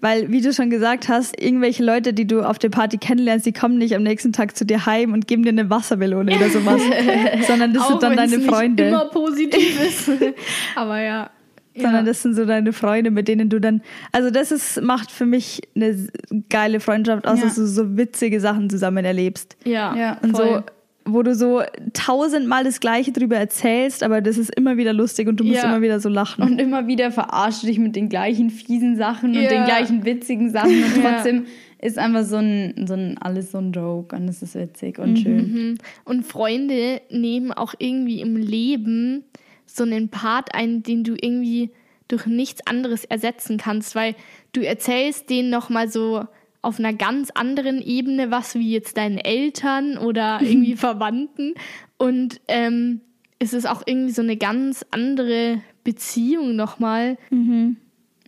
Weil, 0.00 0.30
wie 0.30 0.40
du 0.40 0.52
schon 0.52 0.70
gesagt 0.70 1.08
hast, 1.08 1.40
irgendwelche 1.40 1.82
Leute, 1.84 2.12
die 2.12 2.26
du 2.26 2.42
auf 2.42 2.58
der 2.58 2.68
Party 2.68 2.98
kennenlernst, 2.98 3.46
die 3.46 3.52
kommen 3.52 3.78
nicht 3.78 3.94
am 3.96 4.02
nächsten 4.02 4.32
Tag 4.32 4.56
zu 4.56 4.64
dir 4.64 4.86
heim 4.86 5.12
und 5.12 5.26
geben 5.26 5.42
dir 5.42 5.50
eine 5.50 5.70
Wassermelone 5.70 6.36
oder 6.36 6.48
sowas. 6.50 6.82
sondern 7.46 7.72
das 7.72 7.82
Auch 7.82 7.88
sind 7.90 8.02
dann 8.02 8.16
deine 8.16 8.40
Freunde. 8.40 8.88
immer 8.88 9.06
positiv 9.06 9.80
ist. 9.80 10.10
Aber 10.76 11.00
ja. 11.00 11.30
sondern 11.74 11.94
ja. 11.94 12.02
das 12.02 12.22
sind 12.22 12.34
so 12.34 12.44
deine 12.44 12.72
Freunde, 12.72 13.10
mit 13.10 13.26
denen 13.28 13.48
du 13.48 13.60
dann, 13.60 13.82
also 14.12 14.30
das 14.30 14.52
ist, 14.52 14.80
macht 14.82 15.10
für 15.10 15.26
mich 15.26 15.62
eine 15.74 16.06
geile 16.48 16.78
Freundschaft 16.80 17.26
aus, 17.26 17.38
Ja. 17.40 17.46
dass 17.46 17.56
du 17.56 17.66
so 17.66 17.96
witzige 17.96 18.40
Sachen 18.40 18.70
zusammen 18.70 19.04
erlebst. 19.04 19.56
Ja, 19.64 19.96
Ja, 19.96 20.18
Und 20.22 20.36
voll. 20.36 20.46
so, 20.46 20.62
wo 21.06 21.22
du 21.22 21.34
so 21.34 21.62
tausendmal 21.92 22.64
das 22.64 22.80
Gleiche 22.80 23.12
drüber 23.12 23.36
erzählst, 23.36 24.02
aber 24.02 24.20
das 24.22 24.38
ist 24.38 24.54
immer 24.56 24.76
wieder 24.76 24.92
lustig 24.92 25.28
und 25.28 25.38
du 25.38 25.44
musst 25.44 25.62
Ja. 25.62 25.68
immer 25.68 25.82
wieder 25.82 26.00
so 26.00 26.08
lachen. 26.08 26.42
Und 26.42 26.58
immer 26.60 26.86
wieder 26.86 27.10
verarscht 27.10 27.62
du 27.62 27.66
dich 27.66 27.78
mit 27.78 27.94
den 27.94 28.08
gleichen 28.08 28.48
fiesen 28.50 28.96
Sachen 28.96 29.34
Ja. 29.34 29.42
und 29.42 29.50
den 29.50 29.64
gleichen 29.64 30.04
witzigen 30.04 30.50
Sachen. 30.50 30.70
Und 30.82 30.96
Ja. 31.04 31.12
trotzdem 31.12 31.44
ist 31.82 31.98
einfach 31.98 32.24
so 32.24 32.36
ein, 32.36 32.86
so 32.86 32.94
ein, 32.94 33.18
alles 33.18 33.52
so 33.52 33.58
ein 33.58 33.72
Joke 33.72 34.16
und 34.16 34.28
es 34.28 34.42
ist 34.42 34.54
witzig 34.54 34.98
und 34.98 35.18
schön. 35.18 35.36
Mhm. 35.52 35.78
Und 36.04 36.24
Freunde 36.26 37.02
nehmen 37.10 37.52
auch 37.52 37.74
irgendwie 37.78 38.20
im 38.22 38.36
Leben 38.36 39.24
so 39.66 39.84
einen 39.84 40.08
Part 40.08 40.54
ein, 40.54 40.82
den 40.82 41.04
du 41.04 41.14
irgendwie 41.20 41.70
durch 42.08 42.26
nichts 42.26 42.66
anderes 42.66 43.04
ersetzen 43.04 43.58
kannst, 43.58 43.94
weil 43.94 44.14
du 44.52 44.62
erzählst 44.64 45.28
denen 45.28 45.50
nochmal 45.50 45.88
so 45.90 46.24
auf 46.64 46.78
einer 46.78 46.92
ganz 46.92 47.30
anderen 47.30 47.80
Ebene 47.80 48.30
was 48.30 48.54
wie 48.54 48.72
jetzt 48.72 48.96
deinen 48.96 49.18
Eltern 49.18 49.98
oder 49.98 50.40
irgendwie 50.42 50.76
Verwandten. 50.76 51.54
Und 51.98 52.40
ähm, 52.48 53.00
es 53.38 53.52
ist 53.52 53.68
auch 53.68 53.82
irgendwie 53.86 54.12
so 54.12 54.22
eine 54.22 54.36
ganz 54.36 54.84
andere 54.90 55.60
Beziehung 55.84 56.56
nochmal 56.56 57.18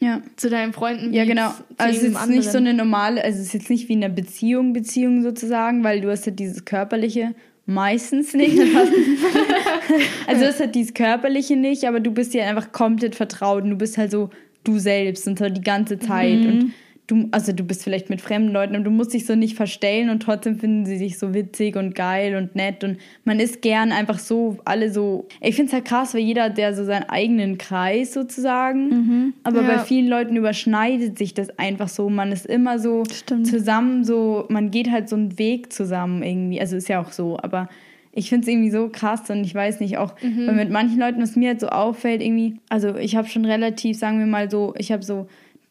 Ja. 0.01 0.21
zu 0.37 0.51
deinen 0.51 0.73
Freunden. 0.73 1.13
Ja, 1.15 1.25
genau. 1.25 1.53
Also 1.79 1.99
es 1.99 2.03
ist 2.03 2.29
nicht 2.29 2.45
so 2.45 2.59
anderen. 2.59 2.67
eine 2.67 2.75
normale, 2.75 3.25
also 3.25 3.39
es 3.39 3.47
ist 3.47 3.55
jetzt 3.55 3.71
nicht 3.71 3.89
wie 3.89 3.95
in 3.95 4.05
einer 4.05 4.13
Beziehung, 4.13 4.73
Beziehung 4.73 5.23
sozusagen, 5.23 5.83
weil 5.85 6.01
du 6.03 6.11
hast 6.11 6.27
ja 6.27 6.33
dieses 6.33 6.65
körperliche 6.65 7.35
meistens 7.65 8.35
nicht. 8.35 8.59
also 10.27 10.41
du 10.41 10.47
hast 10.49 10.61
halt 10.61 10.75
dieses 10.75 10.95
körperliche 10.95 11.57
nicht, 11.57 11.85
aber 11.85 12.01
du 12.01 12.11
bist 12.11 12.35
ja 12.35 12.45
einfach 12.45 12.73
komplett 12.73 13.15
vertraut 13.15 13.65
und 13.65 13.71
du 13.71 13.77
bist 13.77 13.99
halt 13.99 14.11
so 14.11 14.31
du 14.65 14.79
selbst 14.79 15.27
und 15.27 15.39
so 15.39 15.49
die 15.49 15.61
ganze 15.61 15.99
Zeit 15.99 16.39
und 16.45 16.73
du, 17.09 17.29
also 17.31 17.53
du 17.53 17.63
bist 17.63 17.85
vielleicht 17.85 18.11
mit 18.11 18.21
fremden 18.21 18.53
Leuten 18.53 18.75
und 18.75 18.83
du 18.85 18.91
musst 18.91 19.15
dich 19.15 19.27
so 19.27 19.35
nicht 19.37 19.55
verstellen 19.57 20.11
und 20.11 20.23
trotzdem 20.25 20.59
finden 20.59 20.87
sie 20.87 20.97
sich 20.97 21.19
so 21.19 21.35
witzig 21.35 21.77
und 21.77 21.95
geil 21.95 22.35
und 22.37 22.57
nett 22.57 22.83
und 22.83 22.99
man 23.25 23.39
ist 23.39 23.63
gern 23.63 23.93
einfach 23.93 24.19
so 24.19 24.59
alle 24.65 24.91
so. 24.93 25.27
Ich 25.41 25.55
finde 25.55 25.69
es 25.69 25.73
halt 25.73 25.85
krass, 25.85 26.15
weil 26.15 26.23
jeder 26.23 26.45
hat 26.45 26.59
ja 26.59 26.73
so 26.73 26.85
seinen 26.85 27.09
eigenen 27.09 27.59
Kreis 27.59 28.13
sozusagen, 28.13 29.35
aber 29.45 29.63
Ja. 29.63 29.67
bei 29.69 29.79
vielen 29.79 30.09
Leuten 30.09 30.37
überschneidet 30.37 31.17
sich 31.19 31.33
das 31.35 31.57
einfach 31.59 31.89
so. 31.89 32.09
Man 32.11 32.33
ist 32.33 32.47
immer 32.47 32.79
so 32.79 33.05
Stimmt. 33.13 33.47
zusammen, 33.47 34.05
so 34.05 34.47
man 34.49 34.71
geht 34.71 34.91
halt 34.91 35.09
so 35.09 35.17
einen 35.17 35.39
Weg 35.39 35.73
zusammen 35.73 36.23
irgendwie. 36.23 36.61
Also 36.61 36.77
ist 36.77 36.89
ja 36.89 37.01
auch 37.01 37.13
so, 37.13 37.39
aber 37.41 37.69
ich 38.13 38.31
finde 38.31 38.47
es 38.47 38.49
irgendwie 38.49 38.71
so 38.71 38.89
krass 38.89 39.29
und 39.31 39.45
ich 39.45 39.55
weiß 39.55 39.81
nicht 39.81 39.99
auch, 39.99 40.15
weil 40.47 40.55
mit 40.55 40.71
manchen 40.71 40.99
Leuten, 40.99 41.21
was 41.21 41.37
mir 41.37 41.51
halt 41.51 41.61
so 41.61 41.69
auffällt, 41.69 42.23
irgendwie, 42.23 42.57
also 42.71 42.97
ich 42.97 43.15
habe 43.15 43.29
schon 43.29 43.45
relativ, 43.45 43.99
sagen 43.99 44.19
wir 44.19 44.27
mal 44.27 44.51
so, 44.51 44.75
ich 44.79 44.91
habe 44.91 45.03
so 45.03 45.27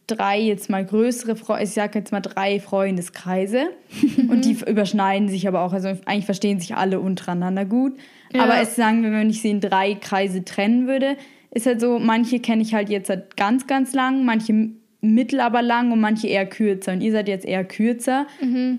drei 0.07 0.39
jetzt 0.39 0.69
mal 0.69 0.85
größere, 0.85 1.35
ich 1.61 1.71
sag 1.71 1.95
jetzt 1.95 2.11
mal 2.11 2.21
drei 2.21 2.59
Freundeskreise. 2.59 3.69
Und 4.29 4.45
die 4.45 4.57
überschneiden 4.69 5.29
sich 5.29 5.47
aber 5.47 5.61
auch, 5.61 5.73
also 5.73 5.89
eigentlich 6.05 6.25
verstehen 6.25 6.59
sich 6.59 6.75
alle 6.75 6.99
untereinander 6.99 7.65
gut, 7.65 7.93
Ja. 8.33 8.43
aber 8.43 8.59
es 8.59 8.75
sagen 8.75 9.03
wir, 9.03 9.11
wenn 9.11 9.29
ich 9.29 9.41
sie 9.41 9.49
in 9.49 9.61
drei 9.61 9.95
Kreise 9.95 10.43
trennen 10.43 10.87
würde, 10.87 11.17
ist 11.51 11.65
halt 11.65 11.79
so, 11.79 11.99
manche 11.99 12.39
kenne 12.39 12.61
ich 12.61 12.73
halt 12.73 12.89
jetzt 12.89 13.11
ganz, 13.37 13.65
ganz 13.67 13.93
lang, 13.93 14.25
manche 14.25 14.69
mittel 15.01 15.39
aber 15.39 15.61
lang 15.61 15.91
und 15.91 15.99
manche 16.01 16.27
eher 16.27 16.45
kürzer. 16.47 16.91
Und 16.93 17.01
ihr 17.01 17.11
seid 17.11 17.27
jetzt 17.27 17.45
eher 17.45 17.63
kürzer, 17.63 18.25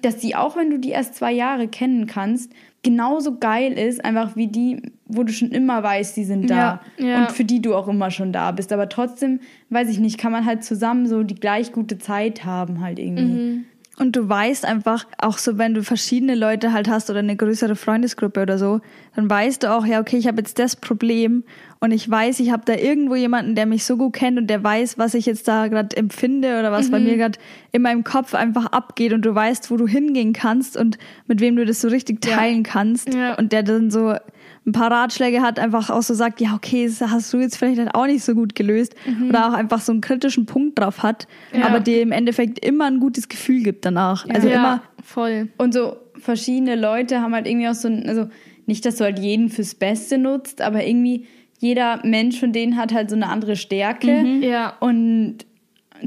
dass 0.03 0.17
die 0.19 0.35
auch, 0.35 0.57
wenn 0.57 0.71
du 0.71 0.79
die 0.79 0.91
erst 0.91 1.15
zwei 1.15 1.33
Jahre 1.33 1.69
kennen 1.69 2.07
kannst, 2.07 2.53
genauso 2.87 3.37
geil 3.39 3.73
ist, 3.73 4.05
einfach 4.05 4.37
wie 4.37 4.47
die, 4.47 4.81
wo 5.07 5.25
du 5.25 5.33
schon 5.33 5.51
immer 5.51 5.83
weißt, 5.83 6.17
die 6.17 6.25
sind 6.25 6.49
da 6.49 6.81
Ja, 6.99 7.05
ja. 7.05 7.19
und 7.19 7.33
für 7.33 7.45
die 7.45 7.61
du 7.61 7.75
auch 7.75 7.89
immer 7.89 8.13
schon 8.13 8.33
da 8.33 8.53
bist. 8.53 8.73
Aber 8.73 8.89
trotzdem, 8.89 9.41
weiß 9.71 9.89
ich 9.89 9.99
nicht, 9.99 10.19
kann 10.19 10.31
man 10.31 10.47
halt 10.47 10.63
zusammen 10.63 11.09
so 11.09 11.25
die 11.25 11.35
gleich 11.35 11.73
gute 11.73 11.99
Zeit 11.99 12.45
haben 12.45 12.81
halt 12.81 13.01
irgendwie. 13.01 13.65
Und 13.99 14.15
du 14.15 14.29
weißt 14.29 14.67
einfach, 14.67 15.07
auch 15.17 15.39
so, 15.39 15.57
wenn 15.57 15.73
du 15.73 15.83
verschiedene 15.83 16.35
Leute 16.35 16.73
halt 16.75 16.87
hast 16.87 17.09
oder 17.09 17.21
eine 17.21 17.35
größere 17.35 17.77
Freundesgruppe 17.77 18.43
oder 18.43 18.59
so, 18.59 18.83
dann 19.15 19.31
weißt 19.31 19.63
du 19.63 19.73
auch, 19.73 19.87
ja, 19.87 20.01
okay, 20.01 20.19
ich 20.19 20.27
habe 20.27 20.37
jetzt 20.37 20.59
das 20.59 20.77
Problem 20.77 21.45
und 21.81 21.93
ich 21.93 22.09
weiß, 22.11 22.41
ich 22.41 22.51
habe 22.51 22.63
da 22.67 22.75
irgendwo 22.75 23.15
jemanden, 23.15 23.55
der 23.55 23.65
mich 23.65 23.85
so 23.87 23.97
gut 23.97 24.13
kennt 24.13 24.37
und 24.39 24.49
der 24.49 24.63
weiß, 24.63 24.99
was 24.99 25.15
ich 25.15 25.25
jetzt 25.25 25.49
da 25.49 25.69
gerade 25.69 25.97
empfinde 25.97 26.59
oder 26.59 26.73
was 26.73 26.91
bei 26.91 27.01
mir 27.01 27.17
gerade 27.17 27.39
in 27.73 27.81
meinem 27.81 28.05
Kopf 28.05 28.35
einfach 28.35 28.67
abgeht 28.67 29.15
und 29.15 29.23
du 29.23 29.35
weißt, 29.35 29.71
wo 29.71 29.79
du 29.79 29.87
hingehen 29.87 30.35
kannst 30.35 30.77
und 30.77 30.99
mit 31.27 31.41
wem 31.41 31.57
du 31.57 31.65
das 31.65 31.81
so 31.81 31.89
richtig 31.89 32.23
Ja. 32.27 32.37
teilen 32.37 32.65
kannst 32.65 33.15
Ja. 33.15 33.35
und 33.39 33.53
der 33.53 33.63
dann 33.63 33.91
so 33.91 34.15
ein 34.67 34.73
paar 34.73 34.91
Ratschläge 34.91 35.43
hat, 35.43 35.59
einfach 35.61 35.91
auch 35.91 36.03
so 36.03 36.13
sagt, 36.15 36.41
ja, 36.41 36.55
okay, 36.55 36.87
das 36.87 37.01
hast 37.11 37.33
du 37.33 37.39
jetzt 37.39 37.57
vielleicht 37.57 37.79
halt 37.79 37.95
auch 37.95 38.07
nicht 38.07 38.25
so 38.25 38.35
gut 38.35 38.55
gelöst. 38.57 38.95
Oder 39.29 39.49
auch 39.49 39.53
einfach 39.53 39.81
so 39.81 39.93
einen 39.93 40.01
kritischen 40.01 40.45
Punkt 40.47 40.79
drauf 40.79 41.03
hat, 41.05 41.29
Mhm. 41.53 41.61
Ja. 41.61 41.67
aber 41.67 41.81
dir 41.81 42.03
im 42.03 42.11
Endeffekt 42.13 42.65
immer 42.65 42.87
ein 42.87 42.99
gutes 42.99 43.29
Gefühl 43.29 43.63
gibt 43.63 43.85
danach. 43.85 44.27
Also 44.29 44.49
ja, 44.49 44.55
immer, 44.57 44.83
voll. 45.05 45.49
Und 45.57 45.73
so 45.73 45.97
verschiedene 46.19 46.75
Leute 46.75 47.21
haben 47.21 47.33
halt 47.35 47.47
irgendwie 47.47 47.69
auch 47.69 47.75
so 47.75 47.87
ein, 47.89 48.09
also 48.09 48.29
nicht, 48.67 48.85
dass 48.85 48.97
du 48.97 49.05
halt 49.05 49.19
jeden 49.21 49.49
fürs 49.51 49.75
Beste 49.77 50.19
nutzt, 50.19 50.61
aber 50.61 50.85
irgendwie 50.85 51.27
jeder 51.61 52.01
Mensch 52.05 52.41
von 52.41 52.53
denen 52.53 52.77
hat 52.77 52.93
halt 52.93 53.09
so 53.09 53.17
eine 53.17 53.29
andere 53.29 53.55
Stärke. 53.57 54.25
Ja. 54.41 54.75
Und 54.81 55.39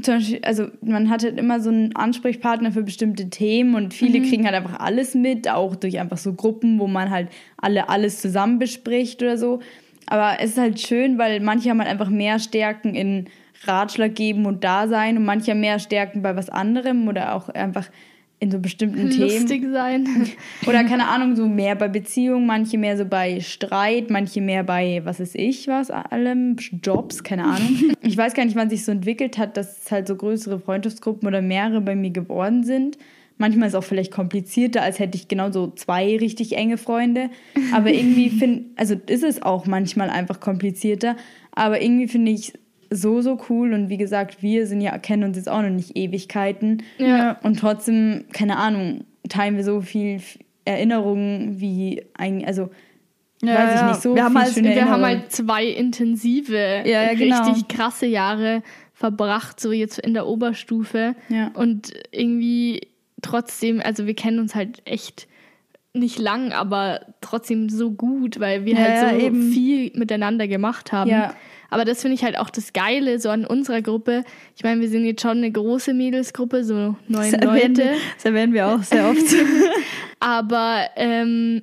zum 0.02 0.14
Beispiel, 0.14 0.40
also 0.42 0.66
man 0.82 1.10
hat 1.10 1.22
halt 1.22 1.38
immer 1.38 1.60
so 1.60 1.70
einen 1.70 1.94
Ansprechpartner 1.94 2.72
für 2.72 2.82
bestimmte 2.82 3.30
Themen 3.30 3.74
und 3.74 3.94
viele 3.94 4.20
kriegen 4.20 4.44
halt 4.44 4.54
einfach 4.54 4.78
alles 4.80 5.14
mit, 5.14 5.48
auch 5.48 5.76
durch 5.76 5.98
einfach 5.98 6.18
so 6.18 6.32
Gruppen, 6.32 6.78
wo 6.78 6.86
man 6.86 7.10
halt 7.10 7.28
alle 7.56 7.88
alles 7.88 8.20
zusammen 8.20 8.58
bespricht 8.58 9.22
oder 9.22 9.36
so. 9.36 9.60
Aber 10.06 10.40
es 10.40 10.50
ist 10.50 10.58
halt 10.58 10.80
schön, 10.80 11.18
weil 11.18 11.40
manche 11.40 11.70
haben 11.70 11.78
halt 11.78 11.88
einfach 11.88 12.10
mehr 12.10 12.38
Stärken 12.38 12.94
in 12.94 13.26
Ratschlag 13.64 14.14
geben 14.14 14.46
und 14.46 14.64
Dasein 14.64 15.16
und 15.16 15.24
manche 15.24 15.54
mehr 15.54 15.78
Stärken 15.78 16.22
bei 16.22 16.34
was 16.34 16.48
anderem 16.48 17.08
oder 17.08 17.34
auch 17.34 17.48
einfach 17.48 17.90
in 18.40 18.50
so 18.50 18.58
bestimmten 18.58 19.10
Themen. 19.10 19.30
Lustig 19.30 19.64
sein. 19.70 20.08
Oder 20.66 20.82
keine 20.84 21.08
Ahnung, 21.08 21.36
so 21.36 21.46
mehr 21.46 21.76
bei 21.76 21.88
Beziehungen, 21.88 22.46
manche 22.46 22.78
mehr 22.78 22.96
so 22.96 23.04
bei 23.04 23.40
Streit, 23.40 24.10
manche 24.10 24.40
mehr 24.40 24.64
bei, 24.64 25.02
was 25.04 25.20
ist 25.20 25.36
ich, 25.36 25.68
was 25.68 25.90
allem, 25.90 26.56
Jobs, 26.82 27.22
keine 27.22 27.44
Ahnung. 27.44 27.92
Ich 28.02 28.16
weiß 28.16 28.34
gar 28.34 28.44
nicht, 28.44 28.56
wann 28.56 28.70
sich 28.70 28.84
so 28.84 28.92
entwickelt 28.92 29.38
hat, 29.38 29.56
dass 29.56 29.84
es 29.84 29.92
halt 29.92 30.08
so 30.08 30.16
größere 30.16 30.58
Freundschaftsgruppen 30.58 31.28
oder 31.28 31.42
mehrere 31.42 31.80
bei 31.80 31.94
mir 31.94 32.10
geworden 32.10 32.64
sind. 32.64 32.98
Manchmal 33.36 33.68
ist 33.68 33.74
es 33.74 33.78
auch 33.78 33.84
vielleicht 33.84 34.10
komplizierter, 34.10 34.82
als 34.82 34.98
hätte 34.98 35.16
ich 35.16 35.28
genau 35.28 35.50
so 35.52 35.70
zwei 35.70 36.16
richtig 36.16 36.56
enge 36.56 36.76
Freunde. 36.76 37.30
Aber 37.72 37.90
irgendwie 37.92 38.30
finde, 38.30 38.64
also 38.76 38.96
ist 39.06 39.22
es 39.22 39.42
auch 39.42 39.66
manchmal 39.66 40.10
einfach 40.10 40.40
komplizierter. 40.40 41.16
Aber 41.52 41.80
irgendwie 41.80 42.08
finde 42.08 42.32
ich 42.32 42.54
so, 42.90 43.20
so 43.22 43.38
cool. 43.48 43.72
Und 43.72 43.88
wie 43.88 43.96
gesagt, 43.96 44.42
wir 44.42 44.66
sind 44.66 44.80
ja, 44.80 44.98
kennen 44.98 45.24
uns 45.24 45.36
jetzt 45.36 45.48
auch 45.48 45.62
noch 45.62 45.70
nicht 45.70 45.96
Ewigkeiten. 45.96 46.82
Ja. 46.98 47.38
Und 47.42 47.58
trotzdem, 47.60 48.24
keine 48.32 48.56
Ahnung, 48.56 49.04
teilen 49.28 49.56
wir 49.56 49.64
so 49.64 49.80
viel 49.80 50.20
Erinnerungen 50.64 51.60
wie 51.60 52.02
ein, 52.14 52.44
also 52.44 52.70
Ja, 53.42 53.54
weiß 53.54 53.74
ich 53.74 53.80
ja. 53.80 53.88
nicht, 53.88 54.02
so 54.02 54.14
Wir 54.14 54.24
haben 54.24 54.38
halt- 54.38 54.52
schöne 54.52 54.74
Wir 54.74 54.90
haben 54.90 55.02
halt 55.02 55.32
zwei 55.32 55.64
intensive, 55.66 56.56
Ja, 56.84 57.02
ja, 57.04 57.14
genau. 57.14 57.44
richtig 57.48 57.68
krasse 57.68 58.06
Jahre 58.06 58.62
verbracht, 58.92 59.60
so 59.60 59.72
jetzt 59.72 59.98
in 59.98 60.12
der 60.14 60.26
Oberstufe. 60.26 61.14
Ja. 61.28 61.50
Und 61.54 61.92
irgendwie 62.12 62.82
trotzdem, 63.22 63.80
also 63.80 64.06
wir 64.06 64.14
kennen 64.14 64.38
uns 64.38 64.54
halt 64.54 64.82
echt 64.84 65.26
nicht 65.92 66.18
lang, 66.18 66.52
aber 66.52 67.00
trotzdem 67.20 67.68
so 67.68 67.90
gut, 67.90 68.38
weil 68.38 68.64
wir 68.64 68.74
Ja, 68.74 68.80
halt 68.80 69.00
so 69.00 69.16
ja, 69.16 69.26
eben. 69.26 69.50
viel 69.52 69.90
miteinander 69.94 70.46
gemacht 70.48 70.92
haben. 70.92 71.10
Ja. 71.10 71.34
Aber 71.68 71.84
das 71.84 72.02
finde 72.02 72.14
ich 72.16 72.24
halt 72.24 72.36
auch 72.38 72.50
das 72.50 72.72
Geile 72.72 73.18
so 73.20 73.28
an 73.30 73.44
unserer 73.44 73.80
Gruppe. 73.82 74.24
Ich 74.56 74.64
meine, 74.64 74.80
wir 74.80 74.88
sind 74.88 75.04
jetzt 75.04 75.22
schon 75.22 75.38
eine 75.38 75.50
große 75.50 75.94
Mädelsgruppe, 75.94 76.64
so 76.64 76.96
neun 77.08 77.30
das 77.32 77.44
Leute. 77.44 77.76
wir, 77.84 77.96
das 78.16 78.24
erwähnen 78.24 78.52
wir 78.52 78.68
auch 78.68 78.82
sehr 78.82 79.08
oft. 79.08 79.22
Aber 80.20 80.86
ähm, 80.96 81.62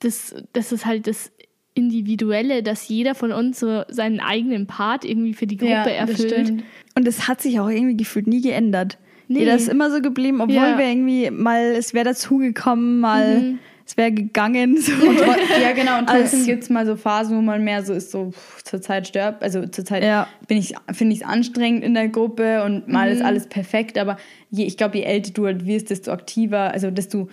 das, 0.00 0.34
das 0.52 0.72
ist 0.72 0.84
halt 0.86 1.06
das 1.06 1.32
Individuelle, 1.74 2.62
dass 2.62 2.88
jeder 2.88 3.14
von 3.14 3.32
uns 3.32 3.60
so 3.60 3.82
seinen 3.88 4.20
eigenen 4.20 4.66
Part 4.66 5.04
irgendwie 5.04 5.34
für 5.34 5.46
die 5.46 5.56
Gruppe 5.56 5.72
ja, 5.72 5.84
das 6.06 6.20
erfüllt. 6.20 6.46
stimmt. 6.46 6.64
Und 6.94 7.06
es 7.06 7.28
hat 7.28 7.42
sich 7.42 7.60
auch 7.60 7.68
irgendwie 7.68 7.96
gefühlt 7.96 8.26
nie 8.26 8.40
geändert. 8.40 8.98
Nee. 9.28 9.40
Jeder 9.40 9.56
ist 9.56 9.68
immer 9.68 9.90
so 9.90 10.00
geblieben, 10.00 10.40
obwohl 10.40 10.54
Ja. 10.56 10.78
wir 10.78 10.86
irgendwie 10.86 11.30
mal, 11.30 11.60
es 11.76 11.94
wäre 11.94 12.04
dazugekommen, 12.06 13.00
mal, 13.00 13.38
Mhm. 13.40 13.58
es 13.84 13.96
wäre 13.96 14.12
gegangen. 14.12 14.76
So. 14.80 14.92
Ja, 15.62 15.72
genau. 15.72 15.98
Und 15.98 16.08
trotzdem 16.08 16.44
gibt 16.46 16.62
es 16.62 16.70
mal 16.70 16.86
so 16.86 16.94
Phasen, 16.96 17.36
wo 17.36 17.40
man 17.42 17.64
mehr 17.64 17.82
so 17.84 17.92
ist, 17.92 18.10
so 18.12 18.30
pff, 18.30 18.62
zurzeit 18.64 19.08
stirbt. 19.08 19.42
Also 19.42 19.66
zurzeit 19.66 20.02
Ja. 20.04 20.28
bin 20.46 20.58
ich, 20.58 20.74
finde 20.92 21.14
ich 21.14 21.22
es 21.22 21.26
anstrengend 21.26 21.82
in 21.82 21.94
der 21.94 22.08
Gruppe 22.08 22.62
und 22.64 22.86
mal 22.88 23.10
ist 23.10 23.22
alles 23.22 23.46
perfekt. 23.48 23.98
Aber 23.98 24.16
je, 24.50 24.64
ich 24.64 24.76
glaube, 24.76 24.98
je 24.98 25.04
älter 25.04 25.32
du 25.32 25.46
halt 25.46 25.66
wirst, 25.66 25.90
desto 25.90 26.12
aktiver, 26.12 26.72
also 26.72 26.90
desto 26.90 27.28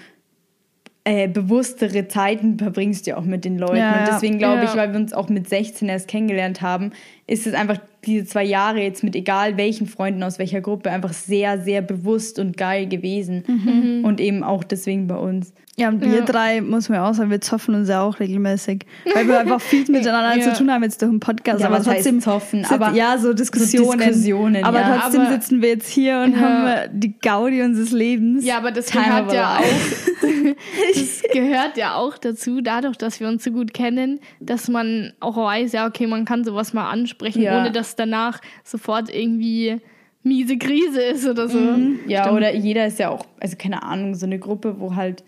äh, 1.05 1.27
bewusstere 1.27 2.07
Zeiten 2.07 2.57
verbringst 2.57 3.05
du 3.05 3.11
ja 3.11 3.17
auch 3.17 3.25
mit 3.25 3.43
den 3.43 3.57
Leuten. 3.57 3.75
Ja, 3.75 3.91
und 3.91 3.99
ja. 3.99 4.05
deswegen 4.13 4.37
glaube 4.37 4.63
Ja. 4.63 4.63
ich, 4.63 4.75
weil 4.75 4.93
wir 4.93 4.99
uns 4.99 5.11
auch 5.13 5.27
mit 5.27 5.49
16 5.49 5.89
erst 5.89 6.07
kennengelernt 6.07 6.61
haben, 6.61 6.91
ist 7.27 7.45
es 7.45 7.53
einfach 7.53 7.77
diese 8.05 8.25
zwei 8.25 8.43
Jahre 8.43 8.79
jetzt 8.81 9.03
mit 9.03 9.15
egal 9.15 9.57
welchen 9.57 9.87
Freunden 9.87 10.23
aus 10.23 10.39
welcher 10.39 10.61
Gruppe 10.61 10.91
einfach 10.91 11.13
sehr, 11.13 11.59
sehr 11.61 11.81
bewusst 11.81 12.39
und 12.39 12.57
geil 12.57 12.87
gewesen. 12.87 14.01
Und 14.05 14.19
eben 14.21 14.43
auch 14.43 14.63
deswegen 14.63 15.07
bei 15.07 15.15
uns. 15.15 15.53
Ja, 15.75 15.89
und 15.89 16.01
wir 16.05 16.19
Ja. 16.19 16.21
drei, 16.23 16.61
muss 16.61 16.87
man 16.87 16.97
ja 16.99 17.09
auch 17.09 17.15
sagen, 17.15 17.31
wir 17.31 17.41
zoffen 17.41 17.73
uns 17.73 17.89
ja 17.89 18.03
auch 18.03 18.19
regelmäßig. 18.19 18.85
Weil 19.11 19.27
wir 19.27 19.39
einfach 19.39 19.59
viel 19.59 19.79
miteinander 19.89 20.37
Ja. 20.37 20.53
zu 20.53 20.59
tun 20.59 20.71
haben 20.71 20.83
jetzt 20.83 21.01
durch 21.01 21.09
den 21.09 21.19
Podcast. 21.19 21.61
Ja, 21.61 21.65
aber 21.67 21.79
was 21.79 21.87
heißt 21.87 21.95
trotzdem 21.97 22.21
zoffen? 22.21 22.63
Sit- 22.63 22.71
Aber 22.71 22.91
ja, 22.95 23.17
so 23.17 23.33
Diskussionen. 23.33 23.97
Diskussionen, 23.97 24.63
aber 24.63 24.81
ja. 24.81 24.99
trotzdem 25.01 25.21
Aber- 25.21 25.31
sitzen 25.31 25.63
wir 25.63 25.69
jetzt 25.69 25.89
hier 25.89 26.21
und 26.23 26.33
Ja. 26.33 26.39
haben 26.41 26.99
die 26.99 27.17
Gaudi 27.19 27.63
unseres 27.63 27.89
Lebens. 27.91 28.45
Ja, 28.45 28.57
aber 28.57 28.69
das 28.71 28.85
Time 28.85 29.03
gehört 29.05 29.33
ja 29.33 29.57
auch, 29.57 29.63
das 30.93 31.23
gehört 31.33 31.77
ja 31.77 31.95
auch 31.95 32.17
dazu, 32.19 32.61
dadurch, 32.61 32.97
dass 32.97 33.19
wir 33.19 33.27
uns 33.27 33.43
so 33.43 33.51
gut 33.51 33.73
kennen, 33.73 34.19
dass 34.39 34.67
man 34.67 35.13
auch 35.19 35.37
weiß, 35.37 35.71
ja, 35.71 35.87
okay, 35.87 36.05
man 36.05 36.25
kann 36.25 36.43
sowas 36.43 36.73
mal 36.73 36.89
ansprechen, 36.89 37.41
Ja. 37.41 37.59
ohne 37.59 37.71
dass 37.71 37.92
danach 37.95 38.39
sofort 38.63 39.13
irgendwie 39.13 39.77
miese 40.23 40.57
Krise 40.57 41.01
ist 41.01 41.27
oder 41.27 41.47
so. 41.49 41.59
Ja, 42.07 42.31
oder 42.33 42.53
jeder 42.53 42.85
ist 42.87 42.99
ja 42.99 43.09
auch, 43.09 43.25
also 43.39 43.57
keine 43.57 43.83
Ahnung, 43.83 44.15
so 44.15 44.25
eine 44.25 44.39
Gruppe, 44.39 44.79
wo 44.79 44.95
halt 44.95 45.23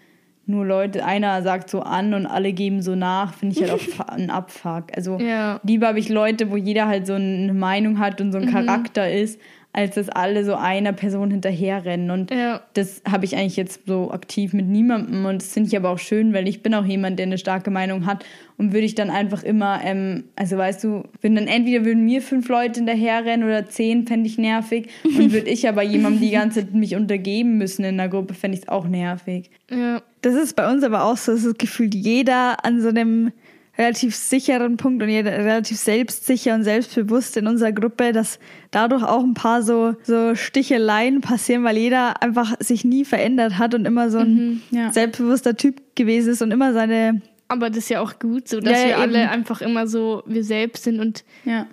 nur 0.47 0.63
Leute, 0.65 1.03
einer 1.03 1.41
sagt 1.41 1.69
so 1.71 1.81
an 1.81 2.13
und 2.13 2.27
alle 2.27 2.53
geben 2.53 2.81
so 2.83 2.95
nach, 2.95 3.33
finde 3.33 3.55
ich 3.55 3.61
halt 3.61 3.71
auch 3.71 4.07
ein 4.09 4.29
Abfuck. 4.29 4.85
Also 4.95 5.17
Ja. 5.19 5.59
lieber 5.63 5.87
habe 5.87 5.99
ich 5.99 6.07
Leute, 6.09 6.51
wo 6.51 6.55
jeder 6.55 6.87
halt 6.87 7.07
so 7.07 7.13
eine 7.13 7.53
Meinung 7.53 7.99
hat 7.99 8.21
und 8.21 8.31
so 8.31 8.37
ein 8.37 8.45
Charakter 8.45 9.11
ist, 9.11 9.41
als 9.77 9.95
dass 9.95 10.07
alle 10.07 10.45
so 10.45 10.55
einer 10.55 10.93
Person 10.93 11.31
hinterherrennen. 11.31 12.09
Und 12.09 12.31
Ja. 12.31 12.61
das 12.75 13.01
habe 13.09 13.25
ich 13.25 13.35
eigentlich 13.35 13.57
jetzt 13.57 13.81
so 13.85 14.09
aktiv 14.11 14.53
mit 14.53 14.67
niemandem 14.67 15.25
und 15.25 15.41
das 15.41 15.51
finde 15.51 15.67
ich 15.67 15.75
aber 15.75 15.89
auch 15.89 15.99
schön, 15.99 16.33
weil 16.33 16.47
ich 16.47 16.63
bin 16.63 16.73
auch 16.73 16.85
jemand, 16.85 17.19
der 17.19 17.25
eine 17.25 17.37
starke 17.37 17.71
Meinung 17.71 18.05
hat 18.05 18.23
und 18.57 18.71
würde 18.71 18.85
ich 18.85 18.95
dann 18.95 19.09
einfach 19.09 19.43
immer, 19.43 19.81
ähm, 19.83 20.23
also 20.37 20.57
weißt 20.57 20.81
du, 20.85 21.03
wenn 21.21 21.35
dann 21.35 21.47
entweder 21.47 21.83
würden 21.83 22.05
mir 22.05 22.21
fünf 22.21 22.47
Leute 22.47 22.79
hinterherrennen 22.79 23.45
oder 23.45 23.65
zehn, 23.67 24.07
fände 24.07 24.27
ich 24.27 24.37
nervig 24.37 24.87
und 25.03 25.33
würde 25.33 25.49
ich 25.49 25.67
aber 25.67 25.83
jemandem 25.83 26.21
die 26.21 26.31
ganze 26.31 26.61
Zeit 26.61 26.73
mich 26.73 26.95
untergeben 26.95 27.57
müssen 27.57 27.83
in 27.83 27.97
der 27.97 28.07
Gruppe, 28.07 28.33
fände 28.33 28.55
ich 28.57 28.63
es 28.63 28.69
auch 28.69 28.87
nervig. 28.87 29.49
Ja. 29.69 30.01
Das 30.21 30.35
ist 30.35 30.55
bei 30.55 30.71
uns 30.71 30.83
aber 30.83 31.03
auch 31.03 31.17
so, 31.17 31.33
es 31.33 31.43
ist 31.43 31.59
gefühlt 31.59 31.93
jeder 31.93 32.63
an 32.63 32.79
so 32.81 32.87
einem 32.89 33.31
relativ 33.77 34.15
sicheren 34.15 34.77
Punkt 34.77 35.03
und 35.03 35.09
jeder 35.09 35.31
relativ 35.31 35.77
selbstsicher 35.77 36.55
und 36.55 36.63
selbstbewusst 36.63 37.35
in 37.37 37.47
unserer 37.47 37.71
Gruppe, 37.71 38.11
dass 38.13 38.39
dadurch 38.71 39.03
auch 39.03 39.23
ein 39.23 39.33
paar 39.33 39.61
so, 39.61 39.95
so 40.03 40.33
Sticheleien 40.35 41.21
passieren, 41.21 41.63
weil 41.63 41.77
jeder 41.77 42.21
einfach 42.21 42.55
sich 42.59 42.85
nie 42.85 43.03
verändert 43.05 43.57
hat 43.57 43.73
und 43.75 43.85
immer 43.85 44.09
so 44.09 44.19
ein 44.19 44.61
ja. 44.71 44.91
selbstbewusster 44.91 45.57
Typ 45.57 45.81
gewesen 45.95 46.31
ist 46.33 46.41
und 46.41 46.51
immer 46.51 46.71
seine 46.73 47.21
Aber 47.49 47.69
das 47.69 47.79
ist 47.79 47.89
ja 47.89 48.01
auch 48.01 48.17
gut, 48.19 48.47
so 48.47 48.59
dass 48.61 48.81
Ja, 48.81 48.87
wir 48.87 48.97
alle 48.99 49.21
eben. 49.23 49.29
einfach 49.29 49.61
immer 49.61 49.87
so 49.87 50.23
wir 50.25 50.43
selbst 50.43 50.83
sind 50.85 50.99
und 50.99 51.23
Ja. 51.43 51.67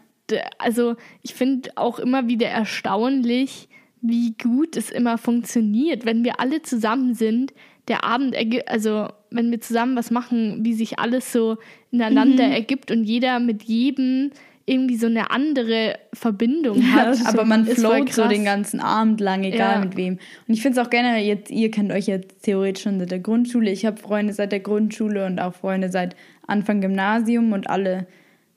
also 0.58 0.96
ich 1.22 1.34
finde 1.34 1.70
auch 1.76 1.98
immer 1.98 2.26
wieder 2.26 2.48
erstaunlich, 2.48 3.68
wie 4.02 4.34
gut 4.42 4.76
es 4.76 4.90
immer 4.90 5.16
funktioniert, 5.16 6.04
wenn 6.04 6.24
wir 6.24 6.40
alle 6.40 6.60
zusammen 6.62 7.14
sind. 7.14 7.54
Der 7.88 8.04
Abend, 8.04 8.36
also 8.66 9.08
wenn 9.30 9.50
wir 9.50 9.60
zusammen 9.60 9.96
was 9.96 10.10
machen, 10.10 10.64
wie 10.64 10.74
sich 10.74 10.98
alles 10.98 11.32
so 11.32 11.56
ineinander 11.90 12.46
Mhm. 12.46 12.52
ergibt 12.52 12.90
und 12.90 13.04
jeder 13.04 13.40
mit 13.40 13.62
jedem 13.64 14.30
irgendwie 14.64 14.96
so 14.96 15.06
eine 15.08 15.32
andere 15.32 15.96
Verbindung 16.12 16.80
hat. 16.92 17.08
das 17.08 17.26
Aber 17.26 17.44
man 17.44 17.66
float 17.66 18.12
so 18.12 18.28
den 18.28 18.44
ganzen 18.44 18.78
Abend 18.78 19.20
lang, 19.20 19.42
egal 19.42 19.78
Ja. 19.78 19.84
mit 19.84 19.96
wem. 19.96 20.18
Und 20.46 20.54
ich 20.54 20.62
finde 20.62 20.80
es 20.80 20.86
auch 20.86 20.90
generell, 20.90 21.24
jetzt, 21.24 21.50
ihr 21.50 21.70
kennt 21.72 21.90
euch 21.90 22.06
jetzt 22.06 22.42
theoretisch 22.44 22.84
schon 22.84 23.00
seit 23.00 23.10
der 23.10 23.18
Grundschule. 23.18 23.70
Ich 23.72 23.84
habe 23.84 23.96
Freunde 23.96 24.32
seit 24.32 24.52
der 24.52 24.60
Grundschule 24.60 25.26
und 25.26 25.40
auch 25.40 25.54
Freunde 25.54 25.90
seit 25.90 26.14
Anfang 26.46 26.80
Gymnasium 26.80 27.52
und 27.52 27.68
alle, 27.68 28.06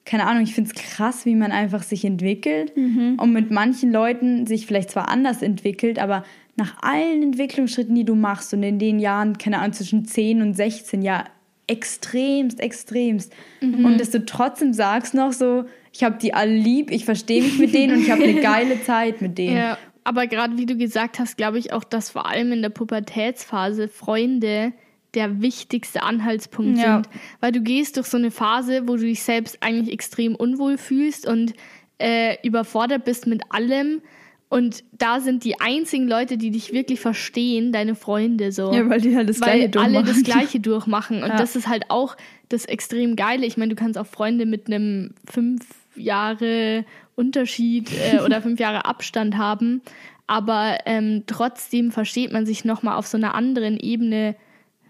keine 0.05 0.27
Ahnung, 0.27 0.43
ich 0.43 0.53
finde 0.53 0.69
es 0.69 0.75
krass, 0.75 1.25
wie 1.25 1.35
man 1.35 1.51
einfach 1.51 1.83
sich 1.83 2.05
entwickelt 2.05 2.73
und 3.17 3.33
mit 3.33 3.49
manchen 3.49 3.91
Leuten 3.91 4.45
sich 4.45 4.67
vielleicht 4.67 4.91
zwar 4.91 5.09
anders 5.09 5.41
entwickelt, 5.41 5.97
aber 5.97 6.23
nach 6.55 6.81
allen 6.81 7.23
Entwicklungsschritten, 7.23 7.95
die 7.95 8.05
du 8.05 8.15
machst 8.15 8.53
und 8.53 8.63
in 8.63 8.79
den 8.79 8.99
Jahren, 8.99 9.37
keine 9.37 9.59
Ahnung, 9.59 9.73
zwischen 9.73 10.05
10 10.05 10.41
und 10.41 10.53
16, 10.53 11.01
ja, 11.01 11.25
extremst, 11.67 12.59
extremst. 12.59 13.33
Und 13.61 13.99
dass 13.99 14.11
du 14.11 14.23
trotzdem 14.23 14.73
sagst 14.73 15.15
noch 15.15 15.33
so, 15.33 15.65
ich 15.91 16.03
habe 16.03 16.17
die 16.21 16.33
alle 16.33 16.55
lieb, 16.55 16.91
ich 16.91 17.05
verstehe 17.05 17.41
mich 17.41 17.57
mit 17.57 17.73
denen 17.73 17.95
und 17.97 18.03
ich 18.03 18.11
habe 18.11 18.23
eine 18.23 18.41
geile 18.41 18.83
Zeit 18.83 19.21
mit 19.21 19.37
denen. 19.37 19.57
Ja, 19.57 19.77
aber 20.03 20.27
gerade 20.27 20.57
wie 20.57 20.65
du 20.65 20.77
gesagt 20.77 21.19
hast, 21.19 21.35
glaube 21.35 21.57
ich 21.57 21.73
auch, 21.73 21.83
dass 21.83 22.11
vor 22.11 22.27
allem 22.27 22.51
in 22.51 22.61
der 22.61 22.69
Pubertätsphase 22.69 23.87
Freunde 23.87 24.73
der 25.15 25.41
wichtigste 25.41 26.03
Anhaltspunkt 26.03 26.77
Ja. 26.77 26.95
sind. 26.95 27.09
Weil 27.39 27.51
du 27.51 27.61
gehst 27.61 27.97
durch 27.97 28.07
so 28.07 28.17
eine 28.17 28.31
Phase, 28.31 28.87
wo 28.87 28.95
du 28.95 29.03
dich 29.03 29.23
selbst 29.23 29.57
eigentlich 29.61 29.93
extrem 29.93 30.35
unwohl 30.35 30.77
fühlst 30.77 31.27
und 31.27 31.53
äh, 31.99 32.35
überfordert 32.45 33.05
bist 33.05 33.25
mit 33.27 33.41
allem. 33.49 34.01
Und 34.47 34.83
da 34.91 35.19
sind 35.21 35.43
die 35.43 35.59
einzigen 35.59 36.07
Leute, 36.07 36.37
die 36.37 36.51
dich 36.51 36.71
wirklich 36.71 36.99
verstehen, 36.99 37.71
deine 37.71 37.95
Freunde 37.95 38.51
so. 38.51 38.71
Ja, 38.73 38.87
weil 38.89 39.01
die 39.01 39.15
halt 39.15 39.27
das 39.27 39.41
weil 39.41 39.67
Gleiche 39.69 39.79
alle 39.79 39.93
durchmachen. 40.03 40.05
das 40.23 40.23
Gleiche 40.23 40.59
durchmachen. 40.59 41.23
Und 41.23 41.29
Ja. 41.29 41.35
das 41.37 41.55
ist 41.55 41.67
halt 41.67 41.85
auch 41.89 42.15
das 42.49 42.65
extrem 42.65 43.15
Geile. 43.15 43.45
Ich 43.45 43.57
meine, 43.57 43.73
du 43.73 43.75
kannst 43.75 43.97
auch 43.97 44.05
Freunde 44.05 44.45
mit 44.45 44.67
einem 44.67 45.15
fünf 45.29 45.65
Jahre 45.95 46.85
Unterschied 47.15 47.89
äh, 47.91 48.19
oder 48.25 48.41
fünf 48.41 48.59
Jahre 48.59 48.85
Abstand 48.85 49.37
haben, 49.37 49.81
aber 50.27 50.77
ähm, 50.85 51.23
trotzdem 51.27 51.91
versteht 51.91 52.31
man 52.31 52.45
sich 52.45 52.65
nochmal 52.65 52.97
auf 52.97 53.07
so 53.07 53.17
einer 53.17 53.33
anderen 53.35 53.77
Ebene 53.79 54.35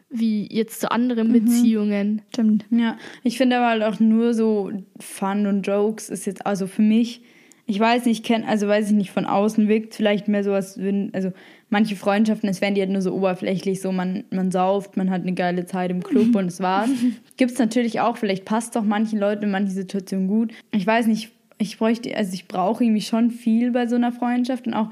wie 0.09 0.47
jetzt 0.51 0.81
zu 0.81 0.91
anderen 0.91 1.31
Beziehungen. 1.31 2.21
Stimmt. 2.29 2.65
Ja, 2.69 2.97
ich 3.23 3.37
finde 3.37 3.57
aber 3.57 3.67
halt 3.67 3.83
auch 3.83 3.99
nur 3.99 4.33
so 4.33 4.71
Fun 4.99 5.47
und 5.47 5.65
Jokes 5.65 6.09
ist 6.09 6.25
jetzt 6.25 6.45
also 6.45 6.67
für 6.67 6.81
mich, 6.81 7.21
ich 7.65 7.79
weiß 7.79 8.05
nicht, 8.05 8.23
kenn, 8.23 8.43
also 8.43 8.67
weiß 8.67 8.89
ich 8.89 8.95
nicht, 8.95 9.11
von 9.11 9.25
außen 9.25 9.67
wirkt 9.67 9.95
vielleicht 9.95 10.27
mehr 10.27 10.43
so, 10.43 10.53
als 10.53 10.77
würden, 10.77 11.09
also 11.13 11.31
manche 11.69 11.95
Freundschaften, 11.95 12.47
es 12.47 12.61
wären 12.61 12.75
die 12.75 12.81
halt 12.81 12.91
nur 12.91 13.01
so 13.01 13.13
oberflächlich, 13.13 13.81
so 13.81 13.91
man, 13.91 14.23
man 14.29 14.51
sauft, 14.51 14.97
man 14.97 15.09
hat 15.09 15.23
eine 15.23 15.33
geile 15.33 15.65
Zeit 15.65 15.89
im 15.89 16.03
Club 16.03 16.35
und 16.35 16.45
es 16.45 16.59
war's. 16.59 16.89
Gibt's 17.37 17.57
natürlich 17.57 17.99
auch, 18.01 18.17
vielleicht 18.17 18.45
passt 18.45 18.75
doch 18.75 18.83
manchen 18.83 19.19
Leuten 19.19 19.45
in 19.45 19.51
manchen 19.51 19.73
Situationen 19.73 20.27
gut. 20.27 20.53
Ich 20.71 20.85
weiß 20.85 21.07
nicht, 21.07 21.31
ich 21.57 21.77
bräuchte, 21.77 22.15
also 22.15 22.33
ich 22.33 22.47
brauche 22.47 22.83
irgendwie 22.83 23.01
schon 23.01 23.31
viel 23.31 23.71
bei 23.71 23.87
so 23.87 23.95
einer 23.95 24.11
Freundschaft 24.11 24.67
und 24.67 24.73
auch 24.73 24.89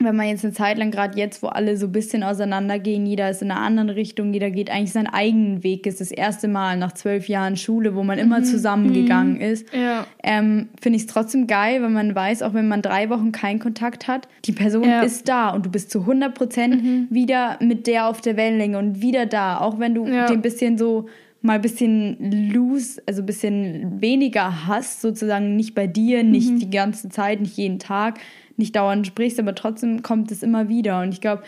wenn 0.00 0.14
man 0.16 0.28
jetzt 0.28 0.44
eine 0.44 0.54
Zeit 0.54 0.78
lang, 0.78 0.90
gerade 0.90 1.18
jetzt, 1.18 1.42
wo 1.42 1.48
alle 1.48 1.76
so 1.76 1.86
ein 1.86 1.92
bisschen 1.92 2.22
auseinandergehen, 2.22 3.04
jeder 3.06 3.30
ist 3.30 3.42
in 3.42 3.50
einer 3.50 3.60
anderen 3.60 3.90
Richtung, 3.90 4.32
jeder 4.32 4.50
geht 4.50 4.70
eigentlich 4.70 4.92
seinen 4.92 5.08
eigenen 5.08 5.62
Weg, 5.64 5.86
ist 5.86 6.00
das 6.00 6.10
erste 6.10 6.46
Mal 6.48 6.76
nach 6.76 6.92
zwölf 6.92 7.28
Jahren 7.28 7.56
Schule, 7.56 7.94
wo 7.96 8.02
man 8.04 8.18
immer 8.18 8.42
zusammengegangen 8.44 9.40
ist, 9.40 9.66
Ja. 9.74 10.06
ähm, 10.22 10.68
finde 10.80 10.96
ich 10.96 11.02
es 11.02 11.08
trotzdem 11.08 11.46
geil, 11.46 11.82
weil 11.82 11.90
man 11.90 12.14
weiß, 12.14 12.42
auch 12.42 12.54
wenn 12.54 12.68
man 12.68 12.82
drei 12.82 13.10
Wochen 13.10 13.32
keinen 13.32 13.58
Kontakt 13.58 14.06
hat, 14.08 14.28
die 14.44 14.52
Person 14.52 14.84
Ja. 14.84 15.02
ist 15.02 15.28
da 15.28 15.50
und 15.50 15.66
du 15.66 15.70
bist 15.70 15.90
zu 15.90 16.06
100 16.06 16.34
Prozent 16.34 16.82
wieder 17.10 17.58
mit 17.60 17.86
der 17.86 18.06
auf 18.06 18.20
der 18.20 18.36
Wellenlänge 18.36 18.78
und 18.78 19.02
wieder 19.02 19.26
da, 19.26 19.58
auch 19.58 19.78
wenn 19.78 19.94
du 19.94 20.06
Ja. 20.06 20.26
den 20.26 20.42
bisschen 20.42 20.78
so 20.78 21.06
mal 21.40 21.54
ein 21.54 21.60
bisschen 21.62 22.50
loose, 22.52 23.00
also 23.06 23.22
ein 23.22 23.26
bisschen 23.26 24.00
weniger 24.00 24.66
hast, 24.66 25.00
sozusagen 25.00 25.54
nicht 25.56 25.74
bei 25.74 25.86
dir, 25.86 26.24
nicht 26.24 26.60
die 26.60 26.70
ganze 26.70 27.08
Zeit, 27.10 27.40
nicht 27.40 27.56
jeden 27.56 27.78
Tag, 27.78 28.18
nicht 28.58 28.76
dauernd 28.76 29.06
sprichst, 29.06 29.38
aber 29.38 29.54
trotzdem 29.54 30.02
kommt 30.02 30.30
es 30.30 30.42
immer 30.42 30.68
wieder. 30.68 31.00
Und 31.00 31.12
ich 31.12 31.20
glaube, 31.20 31.42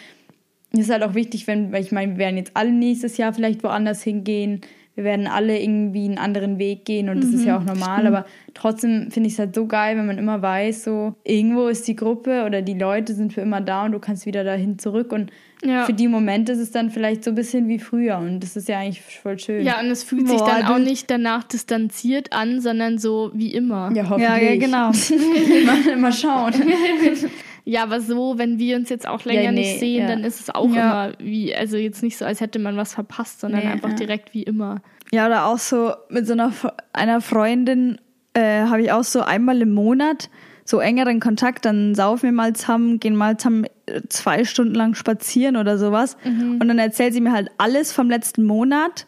es 0.72 0.80
ist 0.80 0.90
halt 0.90 1.02
auch 1.02 1.14
wichtig, 1.14 1.46
wenn, 1.46 1.72
weil 1.72 1.82
ich 1.82 1.92
meine, 1.92 2.12
wir 2.12 2.18
werden 2.18 2.36
jetzt 2.36 2.52
alle 2.54 2.72
nächstes 2.72 3.16
Jahr 3.16 3.32
vielleicht 3.32 3.62
woanders 3.62 4.02
hingehen. 4.02 4.60
Wir 5.00 5.04
werden 5.04 5.26
alle 5.26 5.58
irgendwie 5.58 6.04
einen 6.04 6.18
anderen 6.18 6.58
Weg 6.58 6.84
gehen 6.84 7.08
und 7.08 7.22
das 7.24 7.30
ist 7.30 7.46
ja 7.46 7.56
auch 7.56 7.64
normal, 7.64 8.06
aber 8.06 8.26
trotzdem 8.52 9.10
finde 9.10 9.28
ich 9.28 9.32
es 9.32 9.38
halt 9.38 9.54
so 9.54 9.64
geil, 9.66 9.96
wenn 9.96 10.04
man 10.06 10.18
immer 10.18 10.42
weiß, 10.42 10.84
so 10.84 11.14
irgendwo 11.24 11.68
ist 11.68 11.88
die 11.88 11.96
Gruppe 11.96 12.44
oder 12.44 12.60
die 12.60 12.74
Leute 12.74 13.14
sind 13.14 13.32
für 13.32 13.40
immer 13.40 13.62
da 13.62 13.86
und 13.86 13.92
du 13.92 13.98
kannst 13.98 14.26
wieder 14.26 14.44
dahin 14.44 14.78
zurück 14.78 15.10
und 15.12 15.30
Ja. 15.64 15.84
für 15.84 15.94
die 15.94 16.06
Momente 16.08 16.52
ist 16.52 16.58
es 16.58 16.70
dann 16.70 16.90
vielleicht 16.90 17.24
so 17.24 17.30
ein 17.30 17.34
bisschen 17.34 17.66
wie 17.68 17.78
früher 17.78 18.18
und 18.18 18.40
das 18.40 18.56
ist 18.56 18.68
ja 18.68 18.78
eigentlich 18.78 19.00
voll 19.00 19.38
schön. 19.38 19.64
Ja, 19.64 19.80
und 19.80 19.86
es 19.86 20.04
fühlt 20.04 20.28
sich 20.28 20.36
Boah, 20.38 20.46
dann 20.60 20.64
auch 20.66 20.78
nicht 20.78 21.10
danach 21.10 21.44
distanziert 21.44 22.32
an, 22.34 22.60
sondern 22.60 22.98
so 22.98 23.30
wie 23.32 23.54
immer. 23.54 23.90
ja 23.94 24.02
Ja, 24.02 24.08
hoffentlich. 24.10 24.42
ja, 24.42 24.56
genau. 24.56 24.90
mal, 25.90 25.96
mal 25.96 26.12
schauen. 26.12 26.52
Ja, 27.64 27.82
aber 27.82 28.00
so, 28.00 28.34
wenn 28.38 28.58
wir 28.58 28.76
uns 28.76 28.88
jetzt 28.88 29.06
auch 29.06 29.24
länger 29.24 29.42
Ja, 29.42 29.52
nee, 29.52 29.60
nicht 29.60 29.78
sehen, 29.80 30.02
ja. 30.02 30.08
dann 30.08 30.24
ist 30.24 30.40
es 30.40 30.50
auch 30.54 30.64
immer 30.64 31.12
wie, 31.18 31.54
also 31.54 31.76
jetzt 31.76 32.02
nicht 32.02 32.16
so, 32.16 32.24
als 32.24 32.40
hätte 32.40 32.58
man 32.58 32.76
was 32.76 32.94
verpasst, 32.94 33.40
sondern 33.40 33.64
Nee, 33.64 33.70
einfach 33.70 33.92
direkt 33.92 34.32
wie 34.34 34.42
immer. 34.42 34.80
Ja, 35.12 35.26
oder 35.26 35.46
auch 35.46 35.58
so 35.58 35.92
mit 36.08 36.26
so 36.26 36.32
einer, 36.32 36.52
einer 36.92 37.20
Freundin 37.20 37.98
äh, 38.34 38.62
habe 38.62 38.82
ich 38.82 38.92
auch 38.92 39.04
so 39.04 39.20
einmal 39.22 39.60
im 39.60 39.72
Monat 39.74 40.30
so 40.64 40.78
engeren 40.78 41.18
Kontakt, 41.18 41.64
dann 41.64 41.96
saufen 41.96 42.22
wir 42.24 42.32
mal 42.32 42.52
zusammen, 42.52 43.00
gehen 43.00 43.16
mal 43.16 43.36
zusammen 43.36 43.64
äh, 43.86 44.02
zwei 44.08 44.44
Stunden 44.44 44.74
lang 44.74 44.94
spazieren 44.94 45.56
oder 45.56 45.78
sowas. 45.78 46.16
Und 46.24 46.68
dann 46.68 46.78
erzählt 46.78 47.12
sie 47.12 47.20
mir 47.20 47.32
halt 47.32 47.50
alles 47.58 47.92
vom 47.92 48.08
letzten 48.08 48.44
Monat. 48.44 49.04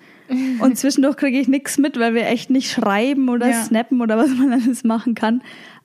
Und 0.61 0.76
zwischendurch 0.76 1.16
kriege 1.16 1.38
ich 1.38 1.46
nichts 1.46 1.78
mit, 1.78 2.00
weil 2.00 2.14
wir 2.14 2.26
echt 2.26 2.50
nicht 2.50 2.72
schreiben 2.72 3.28
oder 3.28 3.48
Ja. 3.50 3.62
snappen 3.62 4.00
oder 4.00 4.16
was 4.18 4.30
man 4.30 4.53
alles 4.61 4.82
machen 4.82 5.14
kann. 5.14 5.42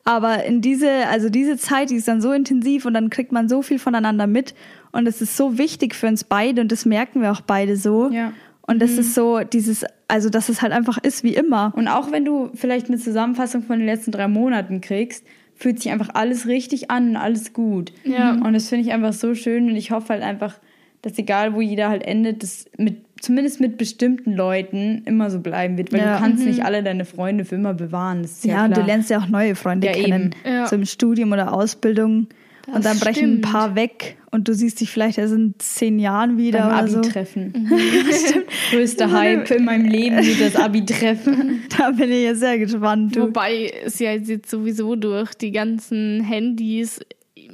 Aber 0.07 0.45
in 0.45 0.61
diese, 0.61 0.89
also 1.07 1.27
diese 1.27 1.57
Zeit, 1.57 1.89
die 1.89 1.95
ist 1.95 2.07
dann 2.07 2.21
so 2.21 2.31
intensiv 2.31 2.85
und 2.85 2.93
dann 2.93 3.09
kriegt 3.09 3.33
man 3.33 3.49
so 3.49 3.61
viel 3.61 3.77
voneinander 3.77 4.25
mit. 4.25 4.55
Und 4.93 5.05
es 5.05 5.21
ist 5.21 5.35
so 5.35 5.57
wichtig 5.57 5.93
für 5.95 6.07
uns 6.07 6.23
beide 6.23 6.61
und 6.61 6.71
das 6.71 6.85
merken 6.85 7.21
wir 7.21 7.29
auch 7.29 7.41
beide 7.41 7.75
so. 7.75 8.09
Ja. 8.09 8.31
Und 8.61 8.81
das 8.81 8.91
ist 8.91 9.13
so 9.13 9.41
dieses, 9.41 9.83
also 10.07 10.29
dass 10.29 10.47
es 10.47 10.61
halt 10.61 10.71
einfach 10.71 10.97
ist 10.97 11.25
wie 11.25 11.35
immer. 11.35 11.73
Und 11.75 11.89
auch 11.89 12.09
wenn 12.13 12.23
du 12.23 12.51
vielleicht 12.53 12.87
eine 12.87 12.97
Zusammenfassung 12.97 13.63
von 13.63 13.79
den 13.79 13.85
letzten 13.85 14.11
drei 14.11 14.29
Monaten 14.29 14.79
kriegst, 14.79 15.25
fühlt 15.55 15.81
sich 15.81 15.91
einfach 15.91 16.09
alles 16.13 16.47
richtig 16.47 16.89
an 16.89 17.09
und 17.09 17.15
alles 17.17 17.51
gut. 17.51 17.91
Ja. 18.05 18.31
Und 18.31 18.53
das 18.53 18.69
finde 18.69 18.85
ich 18.85 18.93
einfach 18.93 19.11
so 19.11 19.35
schön 19.35 19.69
und 19.69 19.75
ich 19.75 19.91
hoffe 19.91 20.13
halt 20.13 20.23
einfach, 20.23 20.57
dass 21.01 21.17
egal 21.17 21.53
wo 21.53 21.61
jeder 21.61 21.89
halt 21.89 22.03
endet, 22.03 22.43
das 22.43 22.65
mit 22.77 22.97
zumindest 23.19 23.59
mit 23.59 23.77
bestimmten 23.77 24.33
Leuten 24.33 25.01
immer 25.05 25.31
so 25.31 25.39
bleiben 25.39 25.75
wird, 25.77 25.91
weil 25.91 26.01
Ja. 26.01 26.15
du 26.17 26.21
kannst 26.21 26.45
nicht 26.45 26.63
alle 26.63 26.83
deine 26.83 27.03
Freunde 27.03 27.45
für 27.45 27.55
immer 27.55 27.73
bewahren. 27.73 28.21
Das 28.21 28.31
ist 28.33 28.45
ja, 28.45 28.55
Ja, 28.57 28.65
und 28.65 28.77
du 28.77 28.81
lernst 28.81 29.09
ja 29.09 29.17
auch 29.19 29.27
neue 29.27 29.55
Freunde 29.55 29.87
Ja, 29.87 29.93
kennen. 29.93 30.35
Ja. 30.45 30.67
So 30.67 30.75
im 30.75 30.85
Studium 30.85 31.31
oder 31.31 31.51
Ausbildung. 31.51 32.27
Das 32.67 32.75
und 32.75 32.85
dann 32.85 32.99
brechen 32.99 33.15
stimmt. 33.15 33.37
ein 33.47 33.51
paar 33.51 33.75
weg 33.75 34.17
und 34.29 34.47
du 34.49 34.53
siehst 34.53 34.81
dich 34.81 34.91
vielleicht 34.91 35.17
erst 35.17 35.33
in 35.33 35.55
zehn 35.57 35.97
Jahren 35.99 36.37
wieder 36.37 36.59
beim 36.67 36.79
oder 36.83 36.87
so. 36.89 36.97
Abi-Treffen. 36.99 37.53
Größter 38.71 39.11
Hype 39.11 39.49
in 39.51 39.65
meinem 39.65 39.85
Leben 39.85 40.17
wird 40.17 40.41
das 40.41 40.55
Abi-Treffen. 40.61 41.61
Da 41.77 41.91
bin 41.91 42.11
ich 42.11 42.23
ja 42.25 42.33
sehr 42.35 42.57
gespannt. 42.57 43.15
Du. 43.15 43.21
Wobei 43.21 43.71
es 43.85 43.99
ja 43.99 44.11
jetzt 44.13 44.49
sowieso 44.49 44.95
durch 44.95 45.33
die 45.35 45.51
ganzen 45.51 46.21
Handys 46.23 46.99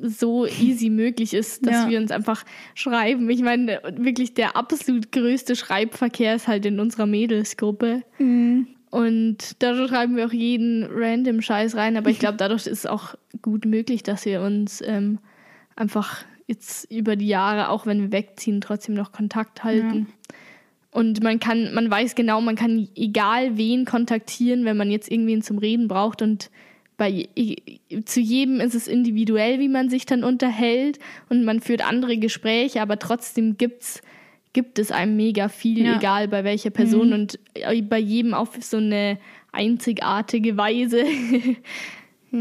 so 0.06 0.46
easy 0.46 0.90
möglich 0.90 1.34
ist, 1.34 1.66
dass 1.66 1.86
Ja. 1.86 1.90
wir 1.90 2.00
uns 2.00 2.12
einfach 2.12 2.44
schreiben. 2.76 3.30
Ich 3.30 3.42
meine, 3.42 3.80
wirklich 3.96 4.34
der 4.34 4.56
absolut 4.58 5.12
größte 5.12 5.56
Schreibverkehr 5.56 6.36
ist 6.36 6.48
halt 6.48 6.66
in 6.66 6.80
unserer 6.80 7.06
Mädelsgruppe. 7.06 8.04
Und 8.90 9.38
da 9.60 9.88
schreiben 9.88 10.16
wir 10.18 10.28
auch 10.28 10.34
jeden 10.34 10.86
random 10.92 11.42
Scheiß 11.42 11.76
rein. 11.76 11.98
Aber 11.98 12.10
ich 12.10 12.20
glaube, 12.20 12.38
dadurch 12.38 12.68
ist 12.68 12.80
es 12.80 12.86
auch 12.86 13.16
gut 13.42 13.66
möglich, 13.66 14.04
dass 14.04 14.26
wir 14.26 14.42
uns 14.42 14.82
ähm, 14.86 15.20
einfach 15.76 16.24
jetzt 16.48 16.92
über 16.92 17.16
die 17.16 17.28
Jahre, 17.28 17.70
auch 17.70 17.86
wenn 17.86 18.02
wir 18.02 18.12
wegziehen, 18.12 18.62
trotzdem 18.62 18.96
noch 18.96 19.12
Kontakt 19.12 19.64
halten. 19.64 20.08
Und 20.92 21.24
man 21.24 21.40
kann, 21.40 21.74
man 21.74 21.90
weiß 21.90 22.14
genau, 22.14 22.40
man 22.42 22.56
kann 22.56 22.88
egal 22.96 23.58
wen 23.58 23.86
kontaktieren, 23.86 24.64
wenn 24.66 24.78
man 24.78 24.92
jetzt 24.92 25.10
irgendwen 25.10 25.42
zum 25.42 25.58
Reden 25.58 25.88
braucht. 25.88 26.22
Und 26.22 26.52
bei 26.98 27.28
zu 28.06 28.20
jedem 28.20 28.60
ist 28.60 28.76
es 28.76 28.88
individuell, 28.88 29.60
wie 29.60 29.68
man 29.70 29.90
sich 29.90 30.06
dann 30.06 30.24
unterhält 30.24 31.00
und 31.30 31.44
man 31.44 31.60
führt 31.60 31.88
andere 31.88 32.18
Gespräche, 32.18 32.82
aber 32.82 33.00
trotzdem 33.00 33.58
gibt's 33.58 34.02
gibt 34.54 34.78
es 34.78 34.92
einem 34.92 35.16
mega 35.18 35.50
viel, 35.50 35.84
Ja. 35.84 35.98
egal 35.98 36.28
bei 36.28 36.44
welcher 36.44 36.70
Person 36.70 37.12
und 37.14 37.40
äh, 37.56 37.82
bei 37.82 37.98
jedem 37.98 38.36
auf 38.36 38.52
so 38.62 38.78
eine 38.78 39.18
einzigartige 39.52 40.58
Weise. 40.58 41.04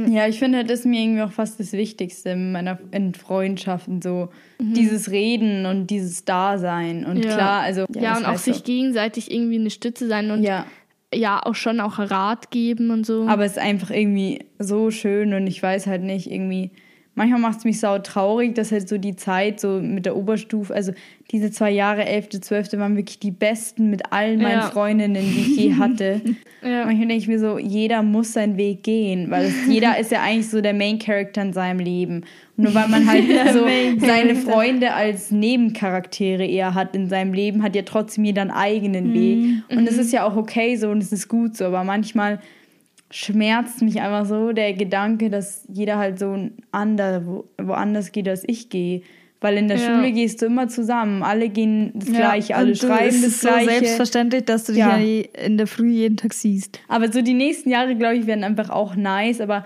Ja, 0.08 0.26
ich 0.26 0.38
finde, 0.38 0.64
das 0.64 0.80
ist 0.80 0.86
mir 0.86 1.02
irgendwie 1.02 1.20
auch 1.20 1.32
fast 1.32 1.60
das 1.60 1.72
Wichtigste 1.74 2.30
in 2.30 2.50
meiner 2.52 2.78
in 2.92 3.12
Freundschaften, 3.12 4.00
so 4.00 4.30
dieses 4.58 5.10
Reden 5.10 5.66
und 5.66 5.88
dieses 5.88 6.24
Dasein. 6.24 7.04
Und 7.04 7.18
Mhm. 7.18 7.24
Ja. 7.24 7.34
klar, 7.34 7.60
also 7.60 7.80
ja, 7.94 8.14
das 8.14 8.18
und 8.20 8.24
auch 8.24 8.38
sich 8.38 8.56
so. 8.56 8.62
gegenseitig 8.62 9.30
irgendwie 9.30 9.56
eine 9.58 9.68
Stütze 9.68 10.08
sein 10.08 10.30
und 10.30 10.42
ja. 11.14 11.40
Auch 11.44 11.54
schon 11.54 11.80
auch 11.80 11.98
Rat 11.98 12.50
geben 12.50 12.90
und 12.90 13.06
so. 13.06 13.26
aber 13.28 13.44
es 13.44 13.52
ist 13.52 13.58
einfach 13.58 13.90
irgendwie 13.90 14.44
so 14.58 14.90
schön 14.90 15.34
und 15.34 15.46
ich 15.46 15.62
weiß 15.62 15.86
halt 15.86 16.02
nicht, 16.02 16.30
irgendwie. 16.30 16.70
Manchmal 17.14 17.40
macht 17.40 17.58
es 17.58 17.64
mich 17.64 17.78
sau 17.78 17.98
traurig, 17.98 18.54
dass 18.54 18.72
halt 18.72 18.88
so 18.88 18.96
die 18.96 19.14
Zeit 19.16 19.60
so 19.60 19.80
mit 19.82 20.06
der 20.06 20.16
Oberstufe, 20.16 20.74
also 20.74 20.92
diese 21.30 21.50
zwei 21.50 21.70
Jahre, 21.70 22.06
11., 22.06 22.40
12. 22.40 22.72
waren 22.78 22.96
wirklich 22.96 23.18
die 23.18 23.30
besten 23.30 23.90
mit 23.90 24.12
allen 24.12 24.40
meinen 24.40 24.60
Ja. 24.60 24.70
Freundinnen, 24.70 25.22
die 25.22 25.40
ich 25.40 25.56
je 25.56 25.74
hatte. 25.78 26.22
Ja. 26.62 26.86
Manchmal 26.86 27.08
denke 27.08 27.16
ich 27.16 27.28
mir 27.28 27.38
so, 27.38 27.58
jeder 27.58 28.02
muss 28.02 28.32
seinen 28.32 28.56
Weg 28.56 28.82
gehen, 28.82 29.30
weil 29.30 29.44
es, 29.44 29.66
jeder 29.68 29.98
ist 29.98 30.10
ja 30.10 30.22
eigentlich 30.22 30.48
so 30.48 30.62
der 30.62 30.72
Main 30.72 30.98
Character 30.98 31.42
in 31.42 31.52
seinem 31.52 31.80
Leben. 31.80 32.24
Und 32.56 32.64
nur 32.64 32.74
weil 32.74 32.88
man 32.88 33.06
halt 33.06 33.24
so 33.52 33.66
seine 34.06 34.34
Freunde 34.34 34.94
als 34.94 35.30
Nebencharaktere 35.30 36.46
eher 36.46 36.74
hat 36.74 36.96
in 36.96 37.10
seinem 37.10 37.34
Leben, 37.34 37.62
hat 37.62 37.76
ja 37.76 37.82
trotzdem 37.82 38.24
jeder 38.24 38.42
einen 38.42 38.50
eigenen 38.50 39.12
Weg. 39.12 39.62
Und 39.70 39.86
es 39.86 39.98
ist 39.98 40.12
ja 40.12 40.26
auch 40.26 40.36
okay 40.36 40.76
so 40.76 40.88
und 40.88 41.02
es 41.02 41.12
ist 41.12 41.28
gut 41.28 41.56
so, 41.58 41.66
aber 41.66 41.84
manchmal 41.84 42.40
schmerzt 43.12 43.82
mich 43.82 44.00
einfach 44.00 44.26
so 44.26 44.52
der 44.52 44.72
Gedanke, 44.72 45.30
dass 45.30 45.64
jeder 45.72 45.98
halt 45.98 46.18
so 46.18 46.32
ein 46.32 46.52
ander, 46.72 47.24
wo, 47.26 47.44
woanders 47.62 48.10
geht, 48.10 48.28
als 48.28 48.42
ich 48.46 48.68
gehe. 48.70 49.02
Weil 49.40 49.56
in 49.58 49.66
der 49.68 49.76
Ja. 49.76 49.86
Schule 49.96 50.12
gehst 50.12 50.40
du 50.40 50.46
immer 50.46 50.68
zusammen. 50.68 51.22
Alle 51.22 51.48
gehen 51.48 51.90
das 51.94 52.08
Gleiche, 52.10 52.54
alle 52.56 52.68
und 52.72 52.82
du- 52.82 52.86
schreiben 52.86 53.08
es 53.08 53.22
das 53.22 53.30
ist 53.32 53.40
so 53.42 53.48
Gleiche. 53.48 53.70
selbstverständlich, 53.70 54.44
dass 54.44 54.64
du 54.64 54.72
dich 54.72 54.78
Ja. 54.80 54.96
ja. 54.98 55.24
in 55.44 55.58
der 55.58 55.66
Früh 55.66 55.90
jeden 55.90 56.16
Tag 56.16 56.32
siehst. 56.32 56.78
Aber 56.88 57.10
so 57.12 57.22
die 57.22 57.34
nächsten 57.34 57.68
Jahre, 57.70 57.94
glaube 57.96 58.16
ich, 58.16 58.26
werden 58.26 58.44
einfach 58.44 58.70
auch 58.70 58.94
nice, 58.96 59.40
aber 59.40 59.64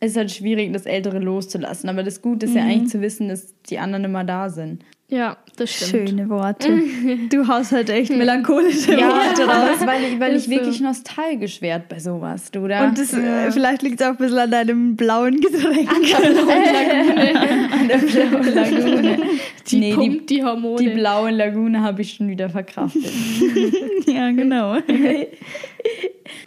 es 0.00 0.12
ist 0.12 0.16
halt 0.16 0.30
schwierig, 0.32 0.72
das 0.72 0.86
Ältere 0.86 1.18
loszulassen. 1.18 1.88
Aber 1.90 2.02
das 2.02 2.22
Gute 2.22 2.46
ist 2.46 2.54
ja 2.54 2.62
eigentlich 2.64 2.90
zu 2.90 3.00
wissen, 3.02 3.28
dass 3.28 3.54
die 3.68 3.78
anderen 3.78 4.04
immer 4.04 4.24
da 4.24 4.48
sind. 4.50 4.82
Ja, 5.14 5.36
das 5.56 5.70
stimmt. 5.72 6.08
Schöne 6.10 6.28
Worte. 6.28 6.68
Du 7.30 7.46
haust 7.46 7.70
halt 7.72 7.88
echt 7.88 8.10
melancholische 8.10 8.98
Ja, 8.98 9.08
Worte 9.10 9.44
raus. 9.46 9.78
weil 9.86 10.02
ich, 10.04 10.18
weil 10.18 10.30
ich 10.32 10.36
Ist 10.38 10.44
so. 10.46 10.50
wirklich 10.50 10.80
nostalgisch 10.80 11.62
werde 11.62 11.84
bei 11.88 11.98
sowas, 12.00 12.50
du, 12.50 12.66
da? 12.66 12.84
Und 12.88 12.98
das, 12.98 13.12
äh, 13.12 13.52
vielleicht 13.52 13.82
liegt 13.82 14.00
es 14.00 14.06
auch 14.06 14.10
ein 14.10 14.16
bisschen 14.16 14.38
an 14.38 14.50
deinem 14.50 14.96
blauen 14.96 15.40
Getränk. 15.40 15.88
an 15.90 17.88
der 17.88 17.98
blauen 17.98 18.54
Lagune. 18.54 19.18
Die 19.68 19.78
Nee, 19.78 19.90
die, 19.90 19.94
pumpt 19.96 20.30
die, 20.30 20.42
Hormone. 20.44 20.76
die 20.82 20.88
blaue 20.90 21.30
Lagune 21.30 21.80
habe 21.80 22.02
ich 22.02 22.14
schon 22.14 22.28
wieder 22.28 22.50
verkraftet. 22.50 23.04
ja, 24.06 24.30
genau. 24.32 24.76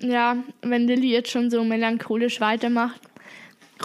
ja, 0.01 0.37
wenn 0.61 0.87
Lilly 0.87 1.11
jetzt 1.11 1.31
schon 1.31 1.49
so 1.49 1.63
melancholisch 1.63 2.39
weitermacht, 2.41 3.01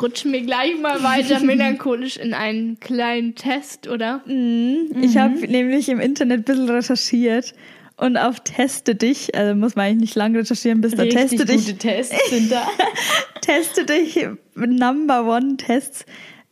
rutschen 0.01 0.33
wir 0.33 0.43
gleich 0.43 0.79
mal 0.81 1.03
weiter 1.03 1.41
melancholisch 1.45 2.17
in 2.17 2.35
einen 2.35 2.81
kleinen 2.81 3.35
Test, 3.35 3.89
oder? 3.89 4.23
Ich 4.27 5.17
habe 5.17 5.35
nämlich 5.47 5.89
im 5.89 6.01
Internet 6.01 6.41
ein 6.41 6.45
bisschen 6.45 6.71
recherchiert 6.71 7.55
und 7.97 8.17
auf 8.17 8.41
Teste 8.41 8.95
dich, 8.95 9.35
also 9.35 9.55
muss 9.55 9.77
man 9.77 9.87
eigentlich 9.87 10.01
nicht 10.01 10.15
lang 10.17 10.35
recherchieren, 10.37 10.81
bis 10.81 10.95
da 10.95 11.03
Richtig 11.03 11.29
Teste 11.29 11.45
dich 11.45 11.67
gute 11.67 11.79
Tests 11.79 12.31
sind 12.31 12.51
da. 12.51 12.67
Teste 13.41 13.85
dich 13.85 14.27
Number 14.55 15.27
One 15.27 15.57
Tests. 15.57 16.05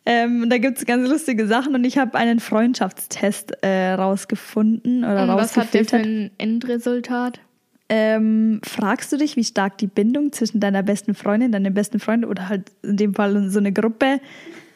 Ähm, 0.06 0.48
da 0.48 0.58
gibt 0.58 0.78
es 0.78 0.86
ganz 0.86 1.08
lustige 1.08 1.46
Sachen 1.46 1.74
und 1.74 1.84
ich 1.84 1.98
habe 1.98 2.16
einen 2.16 2.40
Freundschaftstest 2.40 3.62
äh, 3.62 3.92
rausgefunden 3.92 5.04
oder 5.04 5.22
Und 5.24 5.28
was 5.36 5.56
hat 5.56 5.74
der 5.74 5.84
für 5.84 5.96
ein 5.96 6.30
Endresultat? 6.38 7.40
Ähm, 7.92 8.60
fragst 8.64 9.10
du 9.12 9.16
dich, 9.16 9.34
wie 9.34 9.42
stark 9.42 9.76
die 9.78 9.88
Bindung 9.88 10.30
zwischen 10.30 10.60
deiner 10.60 10.84
besten 10.84 11.12
Freundin, 11.14 11.50
deinem 11.50 11.74
besten 11.74 11.98
Freund 11.98 12.24
oder 12.24 12.48
halt 12.48 12.70
in 12.84 12.96
dem 12.96 13.14
Fall 13.14 13.50
so 13.50 13.58
eine 13.58 13.72
Gruppe 13.72 14.20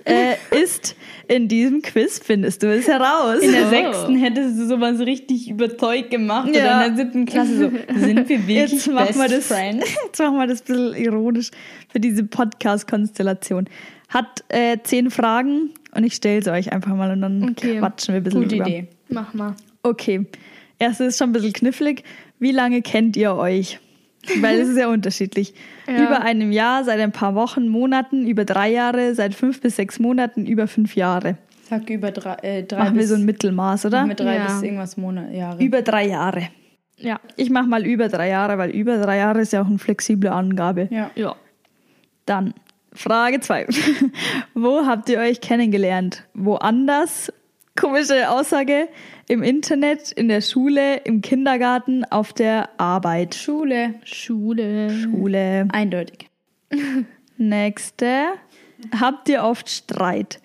äh, 0.04 0.34
ist? 0.50 0.96
In 1.28 1.46
diesem 1.46 1.80
Quiz 1.80 2.18
findest 2.18 2.64
du 2.64 2.74
es 2.74 2.88
heraus. 2.88 3.38
In 3.40 3.52
der 3.52 3.66
Oh. 3.66 3.70
sechsten 3.70 4.16
hättest 4.16 4.58
du 4.58 4.66
sowas 4.66 4.98
richtig 4.98 5.48
überzeugt 5.48 6.10
gemacht. 6.10 6.48
Ja. 6.52 6.62
Oder 6.78 6.86
in 6.88 6.96
der 6.96 7.04
siebten 7.04 7.24
Klasse 7.26 7.56
so, 7.56 7.70
sind 8.00 8.28
wir 8.28 8.48
wirklich 8.48 8.72
Jetzt 8.72 8.88
machen 8.90 9.06
best 9.06 9.18
wir 9.20 9.28
das, 9.28 9.46
friends? 9.46 9.86
jetzt 10.06 10.18
machen 10.18 10.36
wir 10.36 10.46
das 10.48 10.60
ein 10.62 10.64
bisschen 10.66 10.94
ironisch 10.96 11.50
für 11.92 12.00
diese 12.00 12.24
Podcast-Konstellation. 12.24 13.68
Hat 14.08 14.42
äh, 14.48 14.78
zehn 14.82 15.10
Fragen 15.12 15.70
und 15.94 16.02
ich 16.04 16.14
stelle 16.14 16.42
sie 16.42 16.50
euch 16.50 16.72
einfach 16.72 16.94
mal 16.96 17.12
und 17.12 17.22
dann 17.22 17.50
Okay. 17.50 17.78
quatschen 17.78 18.14
wir 18.14 18.20
ein 18.20 18.24
bisschen 18.24 18.42
Gute 18.42 18.56
drüber. 18.56 18.68
Idee. 18.68 18.88
Mach 19.08 19.32
mal. 19.34 19.54
Okay. 19.84 20.26
Erstes 20.78 21.08
ist 21.08 21.18
schon 21.18 21.30
ein 21.30 21.32
bisschen 21.32 21.52
knifflig. 21.52 22.04
Wie 22.38 22.52
lange 22.52 22.82
kennt 22.82 23.16
ihr 23.16 23.34
euch? 23.34 23.78
Weil 24.40 24.60
es 24.60 24.68
ist 24.68 24.78
ja 24.78 24.88
unterschiedlich. 24.88 25.54
Ja. 25.86 26.02
Über 26.06 26.22
einem 26.22 26.50
Jahr, 26.50 26.82
seit 26.82 26.98
ein 26.98 27.12
paar 27.12 27.34
Wochen, 27.34 27.68
Monaten, 27.68 28.26
über 28.26 28.46
drei 28.46 28.72
Jahre, 28.72 29.14
seit 29.14 29.34
fünf 29.34 29.60
bis 29.60 29.76
sechs 29.76 29.98
Monaten, 29.98 30.46
über 30.46 30.66
fünf 30.66 30.96
Jahre. 30.96 31.36
Sag 31.68 31.90
über 31.90 32.10
drei, 32.10 32.36
äh, 32.36 32.62
drei 32.62 32.78
Machen 32.84 32.96
wir 32.98 33.06
so 33.06 33.16
ein 33.16 33.26
Mittelmaß, 33.26 33.84
oder? 33.84 34.06
mit 34.06 34.18
drei 34.18 34.36
Ja. 34.36 34.44
bis 34.46 34.62
irgendwas 34.62 34.96
Monate, 34.96 35.36
Jahre. 35.36 35.62
Über 35.62 35.82
drei 35.82 36.06
Jahre. 36.06 36.48
Ja. 36.96 37.20
Ich 37.36 37.50
mache 37.50 37.66
mal 37.66 37.84
über 37.84 38.08
drei 38.08 38.30
Jahre, 38.30 38.56
weil 38.56 38.70
über 38.70 38.96
drei 38.96 39.18
Jahre 39.18 39.42
ist 39.42 39.52
ja 39.52 39.60
auch 39.60 39.66
eine 39.66 39.78
flexible 39.78 40.30
Angabe. 40.30 40.88
ja. 40.90 41.10
Ja. 41.16 41.36
Dann 42.24 42.54
Frage 42.94 43.40
2. 43.40 43.66
Wo 44.54 44.86
habt 44.86 45.10
ihr 45.10 45.18
euch 45.18 45.42
kennengelernt? 45.42 46.24
Woanders? 46.32 47.30
Komische 47.76 48.30
Aussage. 48.30 48.88
Im 49.26 49.42
Internet, 49.42 50.12
in 50.12 50.28
der 50.28 50.42
Schule, 50.42 50.98
im 50.98 51.22
Kindergarten, 51.22 52.04
auf 52.04 52.32
der 52.32 52.68
Arbeit. 52.78 53.34
Schule. 53.34 53.94
Schule. 54.04 54.90
Schule. 54.90 55.66
Eindeutig. 55.72 56.30
Nächste. 57.36 58.26
Habt 59.00 59.28
ihr 59.28 59.42
oft 59.42 59.68
Streit? 59.68 60.40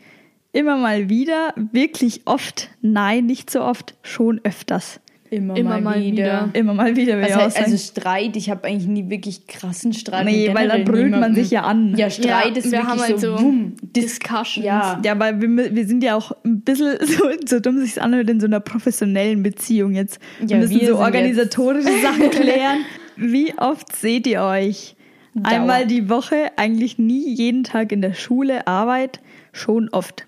Immer 0.52 0.78
mal 0.78 1.10
wieder, 1.10 1.54
wirklich 1.56 2.22
oft, 2.26 2.72
nein, 2.82 3.28
nicht 3.28 3.52
so 3.52 3.62
oft, 3.62 3.96
schon 4.02 4.42
öfters. 4.44 5.00
Immer, 5.32 5.56
Immer 5.58 5.70
mal, 5.72 5.82
mal 5.82 6.00
wieder. 6.02 6.12
wieder. 6.12 6.50
Immer 6.54 6.74
mal 6.74 6.96
wieder, 6.96 7.22
Was 7.22 7.36
heißt, 7.36 7.56
sagen. 7.58 7.72
also 7.72 7.78
Streit, 7.78 8.36
ich 8.36 8.50
habe 8.50 8.68
eigentlich 8.68 8.88
nie 8.88 9.10
wirklich 9.12 9.46
krassen 9.46 9.94
Streit. 9.94 10.26
Nee, 10.26 10.50
weil 10.54 10.68
dann 10.68 10.84
brüllt 10.86 11.12
man 11.12 11.36
sich 11.36 11.52
ja 11.52 11.62
an. 11.62 11.96
Ja, 11.98 12.10
Streit 12.10 12.52
Ja, 12.52 12.58
ist 12.58 12.66
wir 12.66 12.72
wirklich 12.72 12.88
haben 12.90 13.00
halt 13.02 13.20
so, 13.20 13.38
so 13.38 13.44
wumm, 13.44 13.74
Dis 13.82 14.18
Discussions. 14.20 14.66
Ja, 14.66 15.00
Ja, 15.06 15.12
aber 15.12 15.40
wir, 15.40 15.76
wir 15.76 15.86
sind 15.86 16.04
ja 16.04 16.16
auch 16.16 16.32
ein 16.44 16.62
bisschen 16.62 16.98
so, 17.06 17.24
so 17.46 17.60
dumm 17.60 17.78
sich 17.80 18.02
anhört 18.02 18.30
in 18.30 18.40
so 18.40 18.48
einer 18.48 18.60
professionellen 18.60 19.44
Beziehung 19.44 19.94
jetzt. 19.94 20.20
Wir 20.40 20.48
Ja, 20.50 20.58
müssen 20.58 20.72
wir 20.80 20.88
so 20.88 20.96
sind 20.96 21.04
organisatorische 21.04 22.02
Sachen 22.02 22.30
klären. 22.32 22.80
Wie 23.16 23.54
oft 23.58 23.96
seht 23.96 24.26
ihr 24.26 24.42
euch? 24.42 24.96
Dauer. 25.36 25.46
Einmal 25.48 25.86
die 25.86 26.10
Woche, 26.10 26.52
eigentlich 26.56 26.98
nie 26.98 27.34
jeden 27.36 27.64
Tag 27.64 27.92
in 27.92 28.02
der 28.02 28.14
Schule, 28.16 28.66
Arbeit, 28.68 29.20
schon 29.54 29.90
oft. 29.90 30.26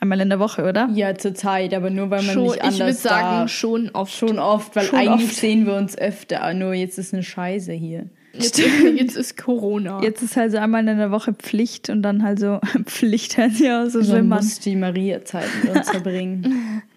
Einmal 0.00 0.20
in 0.20 0.30
der 0.30 0.38
Woche, 0.40 0.66
oder? 0.66 0.88
ja, 0.94 1.14
zur 1.14 1.34
Zeit, 1.34 1.74
aber 1.74 1.90
nur 1.90 2.08
weil 2.10 2.22
man 2.22 2.34
Schon, 2.34 2.42
nicht 2.44 2.56
ich 2.56 2.62
anders 2.62 2.78
würde 2.80 2.92
sagen, 2.94 3.48
schon 3.48 3.90
oft. 3.90 4.12
Schon 4.14 4.38
oft, 4.38 4.74
weil 4.74 4.84
Schon 4.86 4.98
eigentlich 4.98 5.28
oft. 5.28 5.36
sehen 5.36 5.66
wir 5.66 5.74
uns 5.76 5.96
öfter, 5.98 6.52
nur 6.54 6.72
jetzt 6.72 6.98
ist 6.98 7.12
eine 7.12 7.22
Scheiße 7.22 7.72
hier. 7.72 8.06
Jetzt, 8.32 8.58
ist, 8.58 8.82
jetzt 8.96 9.16
ist 9.16 9.36
Corona. 9.36 10.02
Jetzt 10.02 10.22
ist 10.22 10.36
halt 10.36 10.52
so 10.52 10.58
einmal 10.58 10.86
in 10.88 10.96
der 10.98 11.10
Woche 11.10 11.34
Pflicht 11.34 11.90
und 11.90 12.00
dann 12.02 12.22
halt 12.22 12.38
so 12.38 12.60
Pflicht 12.86 13.32
sich 13.32 13.70
auch 13.70 13.86
so 13.88 13.98
Man 13.98 14.06
schlimm 14.06 14.32
an. 14.32 14.38
muss 14.38 14.58
die 14.60 14.76
Maria-Zeit 14.76 15.48
mit 15.64 15.76
uns 15.76 15.90
verbringen. 15.90 16.82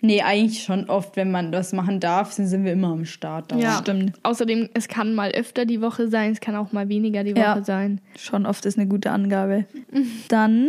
Nee, 0.00 0.22
eigentlich 0.22 0.62
schon 0.62 0.88
oft, 0.88 1.16
wenn 1.16 1.32
man 1.32 1.50
das 1.50 1.72
machen 1.72 1.98
darf, 1.98 2.30
sind 2.30 2.64
wir 2.64 2.72
immer 2.72 2.92
am 2.92 3.04
Start. 3.04 3.50
ja, 3.60 3.78
stimmt. 3.82 4.12
Außerdem, 4.22 4.68
es 4.72 4.86
kann 4.86 5.12
mal 5.16 5.32
öfter 5.32 5.64
die 5.64 5.80
Woche 5.80 6.06
sein, 6.08 6.30
es 6.30 6.38
kann 6.38 6.54
auch 6.54 6.70
mal 6.70 6.88
weniger 6.88 7.24
die 7.24 7.32
Woche 7.34 7.40
Ja. 7.42 7.64
sein. 7.64 8.00
Schon 8.16 8.46
oft 8.46 8.64
ist 8.64 8.78
eine 8.78 8.86
gute 8.86 9.10
Angabe. 9.10 9.64
Dann 10.28 10.68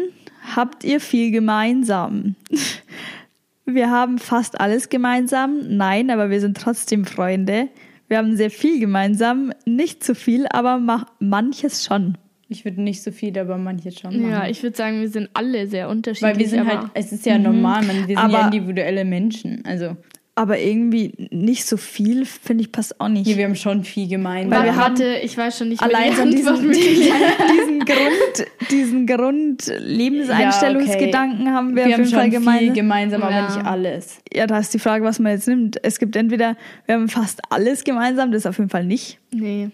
habt 0.56 0.84
ihr 0.84 1.00
viel 1.00 1.32
gemeinsam. 1.32 2.36
Wir 3.66 3.92
haben 3.92 4.18
fast 4.18 4.60
alles 4.60 4.90
gemeinsam. 4.90 5.60
Nein, 5.78 6.10
aber 6.10 6.32
wir 6.32 6.40
sind 6.42 6.58
trotzdem 6.58 7.06
Freunde. 7.06 7.68
Wir 8.08 8.18
haben 8.18 8.36
sehr 8.36 8.50
viel 8.50 8.80
gemeinsam. 8.80 9.54
Nicht 9.66 10.04
zu 10.04 10.16
viel, 10.16 10.48
aber 10.50 10.80
ma 10.80 11.06
manches 11.20 11.86
schon. 11.86 12.18
Ich 12.48 12.66
würde 12.66 12.82
nicht 12.82 13.04
so 13.04 13.12
viel, 13.12 13.38
aber 13.38 13.60
manches 13.60 14.00
schon 14.00 14.20
machen. 14.20 14.32
Ja, 14.32 14.48
ich 14.48 14.64
würde 14.64 14.76
sagen, 14.76 15.02
wir 15.02 15.10
sind 15.10 15.30
alle 15.36 15.68
sehr 15.68 15.88
unterschiedlich. 15.88 16.32
Weil 16.34 16.40
wir 16.40 16.50
sind 16.50 16.62
aber 16.62 16.80
halt, 16.82 16.92
es 16.96 17.12
ist 17.12 17.28
ja 17.28 17.38
normal, 17.38 17.86
man, 17.86 17.96
wir 17.98 18.06
sind 18.08 18.18
Aber- 18.18 18.34
ja 18.34 18.46
individuelle 18.48 19.06
Menschen. 19.06 19.64
Also, 19.66 19.96
Aber 20.40 20.58
irgendwie 20.58 21.12
nicht 21.32 21.66
so 21.66 21.76
viel, 21.76 22.24
finde 22.24 22.64
ich, 22.64 22.72
passt 22.72 23.02
auch 23.02 23.10
nicht. 23.10 23.28
hier, 23.28 23.36
wir 23.36 23.44
haben 23.44 23.58
schon 23.58 23.84
viel 23.84 24.08
gemeinsam. 24.08 24.58
Weil 24.58 24.70
wir 24.70 24.78
Warte, 24.78 25.18
ich 25.22 25.38
weiß 25.38 25.58
schon 25.58 25.68
nicht 25.68 25.84
Allein 25.84 26.14
mehr 26.14 26.16
so 26.16 26.24
die 26.24 26.36
diesen, 26.38 26.48
Antwort. 26.48 26.76
diesen 26.78 27.80
Grund, 27.86 28.48
diesen 28.72 29.06
Grundlebenseinstellungsgedanken 29.06 31.54
haben 31.54 31.76
wir, 31.76 31.84
wir 31.86 31.88
auf 31.88 31.94
haben 31.94 32.04
jeden 32.06 32.14
Fall 32.16 32.24
schon 32.24 32.32
viel 32.32 32.40
gemeinsam. 32.40 32.74
gemeinsam, 32.74 33.22
aber 33.24 33.32
Ja. 33.34 33.54
nicht 33.54 33.66
alles. 33.66 34.22
Ja, 34.34 34.48
da 34.48 34.60
ist 34.60 34.74
die 34.74 34.80
Frage, 34.80 35.04
was 35.04 35.20
man 35.20 35.34
jetzt 35.34 35.50
nimmt. 35.50 35.76
Es 35.84 36.00
gibt 36.00 36.16
entweder, 36.16 36.56
wir 36.86 36.96
haben 36.96 37.10
fast 37.10 37.42
alles 37.50 37.84
gemeinsam, 37.84 38.32
das 38.32 38.46
auf 38.46 38.60
jeden 38.60 38.70
Fall 38.70 38.86
nicht. 38.86 39.20
Nee. 39.32 39.72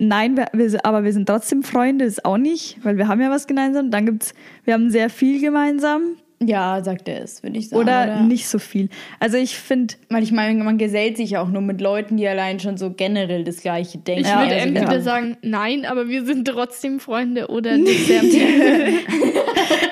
Nein, 0.00 0.36
wir, 0.36 0.46
wir, 0.52 0.84
aber 0.84 1.04
wir 1.04 1.12
sind 1.12 1.26
trotzdem 1.26 1.62
Freunde, 1.62 2.06
das 2.06 2.24
auch 2.24 2.38
nicht, 2.38 2.76
weil 2.82 2.96
wir 2.96 3.06
haben 3.06 3.20
ja 3.20 3.30
was 3.30 3.46
gemeinsam. 3.46 3.92
Dann 3.92 4.06
gibt's, 4.06 4.34
wir 4.64 4.74
haben 4.74 4.90
sehr 4.90 5.10
viel 5.10 5.40
gemeinsam 5.40 6.16
Ja, 6.44 6.82
sagt 6.82 7.08
er 7.08 7.22
es, 7.22 7.42
würde 7.42 7.58
ich 7.58 7.68
sagen. 7.68 7.82
oder, 7.82 8.22
nicht 8.22 8.46
so 8.48 8.58
viel. 8.58 8.88
Also 9.20 9.36
ich 9.36 9.56
finde, 9.56 9.94
Weil 10.08 10.22
ich 10.22 10.32
meine, 10.32 10.62
man 10.64 10.78
gesellt 10.78 11.16
sich 11.16 11.30
ja 11.30 11.42
auch 11.42 11.48
nur 11.48 11.62
mit 11.62 11.80
Leuten, 11.80 12.16
die 12.16 12.26
allein 12.26 12.60
schon 12.60 12.76
so 12.76 12.90
generell 12.90 13.44
das 13.44 13.56
Gleiche 13.62 13.98
denken. 13.98 14.22
Ich 14.22 14.28
Ja, 14.28 14.40
würde 14.40 14.54
also 14.54 14.66
entweder 14.68 14.92
ja. 14.92 15.00
sagen, 15.00 15.36
nein, 15.42 15.84
aber 15.84 16.08
wir 16.08 16.24
sind 16.24 16.46
trotzdem 16.48 17.00
Freunde 17.00 17.48
oder 17.48 17.78
das 17.78 18.06
sehr 18.06 18.22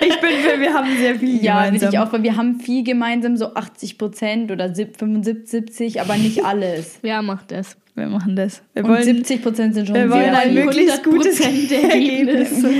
ich 0.03 0.21
bin 0.21 0.31
für, 0.43 0.61
wir 0.61 0.73
haben 0.75 0.89
sehr 0.99 1.17
viel 1.17 1.43
Ja, 1.43 1.65
gemeinsam. 1.65 1.91
ich 1.93 1.99
auch, 1.99 2.13
weil 2.13 2.23
wir 2.23 2.37
haben 2.37 2.61
viel 2.61 2.83
gemeinsam, 2.85 3.37
so 3.37 3.55
80 3.55 3.99
Prozent 3.99 4.51
oder 4.51 4.75
sieb- 4.75 4.97
75, 4.99 5.49
70, 5.51 6.01
aber 6.01 6.17
nicht 6.17 6.45
alles. 6.45 6.99
Wer 7.03 7.23
macht 7.23 7.51
das? 7.53 7.77
Wir 8.01 8.09
machen 8.09 8.35
das. 8.35 8.63
Wir 8.75 8.85
Und 8.85 8.91
wollen, 8.91 9.05
70 9.05 9.43
Prozent 9.43 9.75
sind 9.75 9.87
schon 9.87 9.95
wir 9.95 10.11
wollen 10.11 10.35
ein 10.35 10.55
möglichst 10.55 11.05
gutes 11.05 11.41
100% 11.41 11.73
Ergebnis. 11.73 12.65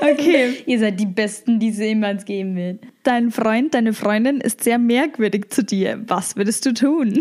Okay. 0.00 0.50
Ihr 0.66 0.78
seid 0.78 1.00
die 1.00 1.06
Besten, 1.06 1.58
die 1.58 1.68
es 1.70 1.78
jemals 1.78 2.26
geben 2.26 2.56
wird. 2.56 2.80
Dein 3.04 3.30
Freund, 3.30 3.72
deine 3.72 3.94
Freundin 3.94 4.38
ist 4.40 4.62
sehr 4.62 4.78
merkwürdig 4.78 5.48
zu 5.48 5.64
dir. 5.64 6.02
Was 6.06 6.36
würdest 6.36 6.66
du 6.66 6.74
tun? 6.74 7.20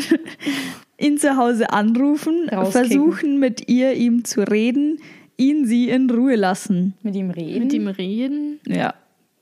Ihn 0.99 1.17
zu 1.17 1.37
Hause 1.37 1.71
anrufen, 1.71 2.49
Rauskicken. 2.49 2.71
versuchen 2.89 3.39
mit 3.39 3.69
ihr 3.69 3.93
ihm 3.93 4.25
zu 4.25 4.41
reden, 4.41 4.99
ihn 5.37 5.65
sie 5.65 5.89
in 5.89 6.09
Ruhe 6.09 6.35
lassen. 6.35 6.93
Mit 7.03 7.15
ihm 7.15 7.29
reden. 7.29 7.59
Mit 7.63 7.73
ihm 7.73 7.87
reden. 7.87 8.59
Ja. 8.67 8.93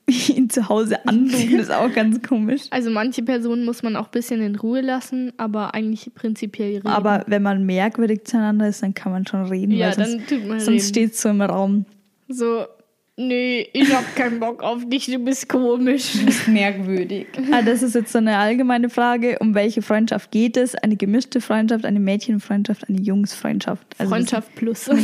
Ihn 0.34 0.50
zu 0.50 0.68
Hause 0.68 1.06
anrufen 1.06 1.60
ist 1.60 1.70
auch 1.70 1.92
ganz 1.92 2.20
komisch. 2.22 2.62
Also 2.70 2.90
manche 2.90 3.22
Personen 3.22 3.64
muss 3.64 3.82
man 3.82 3.96
auch 3.96 4.06
ein 4.06 4.10
bisschen 4.10 4.40
in 4.42 4.56
Ruhe 4.56 4.80
lassen, 4.80 5.32
aber 5.36 5.74
eigentlich 5.74 6.12
prinzipiell 6.14 6.74
reden. 6.76 6.88
Aber 6.88 7.24
wenn 7.28 7.42
man 7.42 7.64
merkwürdig 7.64 8.24
zueinander 8.24 8.68
ist, 8.68 8.82
dann 8.82 8.94
kann 8.94 9.12
man 9.12 9.26
schon 9.26 9.44
reden. 9.44 9.72
ja, 9.72 9.86
weil 9.86 9.94
sonst, 9.94 10.14
dann 10.14 10.26
tut 10.26 10.48
man 10.48 10.60
sonst 10.60 10.88
steht 10.88 11.12
es 11.12 11.22
so 11.22 11.28
im 11.28 11.40
Raum. 11.40 11.84
So, 12.28 12.64
nee, 13.28 13.68
ich 13.72 13.94
hab 13.94 14.14
keinen 14.16 14.40
Bock 14.40 14.62
auf 14.62 14.86
dich, 14.86 15.06
du 15.06 15.18
bist 15.18 15.48
komisch. 15.48 16.12
Du 16.12 16.26
bist 16.26 16.48
merkwürdig. 16.48 17.26
Ah, 17.50 17.62
das 17.62 17.82
ist 17.82 17.94
jetzt 17.94 18.12
so 18.12 18.18
eine 18.18 18.36
allgemeine 18.38 18.90
Frage. 18.90 19.38
Um 19.40 19.54
welche 19.54 19.82
Freundschaft 19.82 20.30
geht 20.30 20.56
es? 20.56 20.74
Eine 20.74 20.96
gemischte 20.96 21.40
Freundschaft, 21.40 21.84
eine 21.84 22.00
Mädchenfreundschaft, 22.00 22.88
eine 22.88 23.00
Jungsfreundschaft? 23.00 23.86
Also 23.98 24.10
Freundschaft 24.10 24.54
plus. 24.54 24.86
Mit 24.88 24.98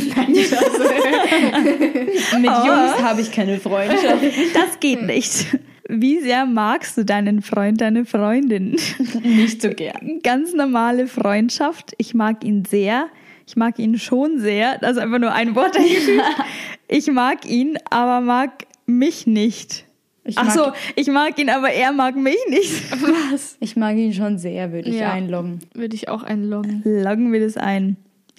Jungs 2.45 3.01
habe 3.01 3.21
ich 3.21 3.31
keine 3.31 3.59
Freundschaft. 3.59 4.23
Das 4.53 4.79
geht 4.79 5.01
nicht. 5.03 5.57
wie 5.89 6.19
sehr 6.21 6.45
magst 6.45 6.97
du 6.97 7.03
deinen 7.03 7.41
Freund, 7.41 7.81
deine 7.81 8.05
Freundin? 8.05 8.77
Nicht 9.23 9.61
so 9.61 9.69
gern. 9.69 10.19
Ganz 10.23 10.53
normale 10.53 11.07
Freundschaft. 11.07 11.93
Ich 11.97 12.13
mag 12.13 12.43
ihn 12.43 12.63
sehr. 12.65 13.07
Ich 13.47 13.55
mag 13.55 13.79
ihn 13.79 13.97
schon 13.97 14.39
sehr. 14.39 14.77
Das 14.77 14.91
ist 14.91 14.97
einfach 14.99 15.17
nur 15.17 15.33
ein 15.33 15.55
Wort 15.55 15.75
eingefügt. 15.75 16.23
Ich 16.89 17.07
mag 17.11 17.45
ihn, 17.45 17.77
aber 17.89 18.19
mag 18.19 18.65
mich 18.87 19.27
nicht. 19.27 19.85
Ich 20.23 20.37
Ach 20.37 20.45
mag- 20.45 20.53
so, 20.55 20.71
ich 20.95 21.07
mag 21.07 21.37
ihn, 21.39 21.49
aber 21.49 21.69
er 21.71 21.91
mag 21.91 22.15
mich 22.15 22.37
nicht. 22.49 22.91
Was? 23.31 23.57
Ich 23.59 23.75
mag 23.75 23.95
ihn 23.95 24.13
schon 24.13 24.37
sehr, 24.37 24.71
würde 24.71 24.89
ich 24.89 24.95
Ja. 24.95 25.11
einloggen. 25.11 25.59
Würde 25.73 25.95
ich 25.95 26.09
auch 26.09 26.23
einloggen. 26.23 26.81
Loggen 26.83 27.31
wir 27.31 27.39
das 27.39 27.57
ein. 27.57 27.95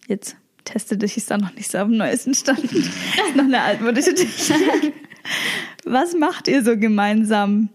Jetzt 0.08 0.36
testet 0.64 1.02
ich 1.04 1.16
es 1.16 1.26
dann 1.26 1.40
noch 1.40 1.54
nicht 1.54 1.70
so 1.70 1.78
auf 1.78 1.86
dem 1.88 1.96
neuesten 1.96 2.34
Stand. 2.34 2.64
Das 2.64 2.72
ist 3.28 3.36
noch 3.36 3.44
eine 3.44 3.60
altmodische 3.62 4.14
Technik. 4.14 4.92
Was 5.84 6.14
macht 6.14 6.48
ihr 6.48 6.62
so 6.64 6.76
gemeinsam? 6.76 7.68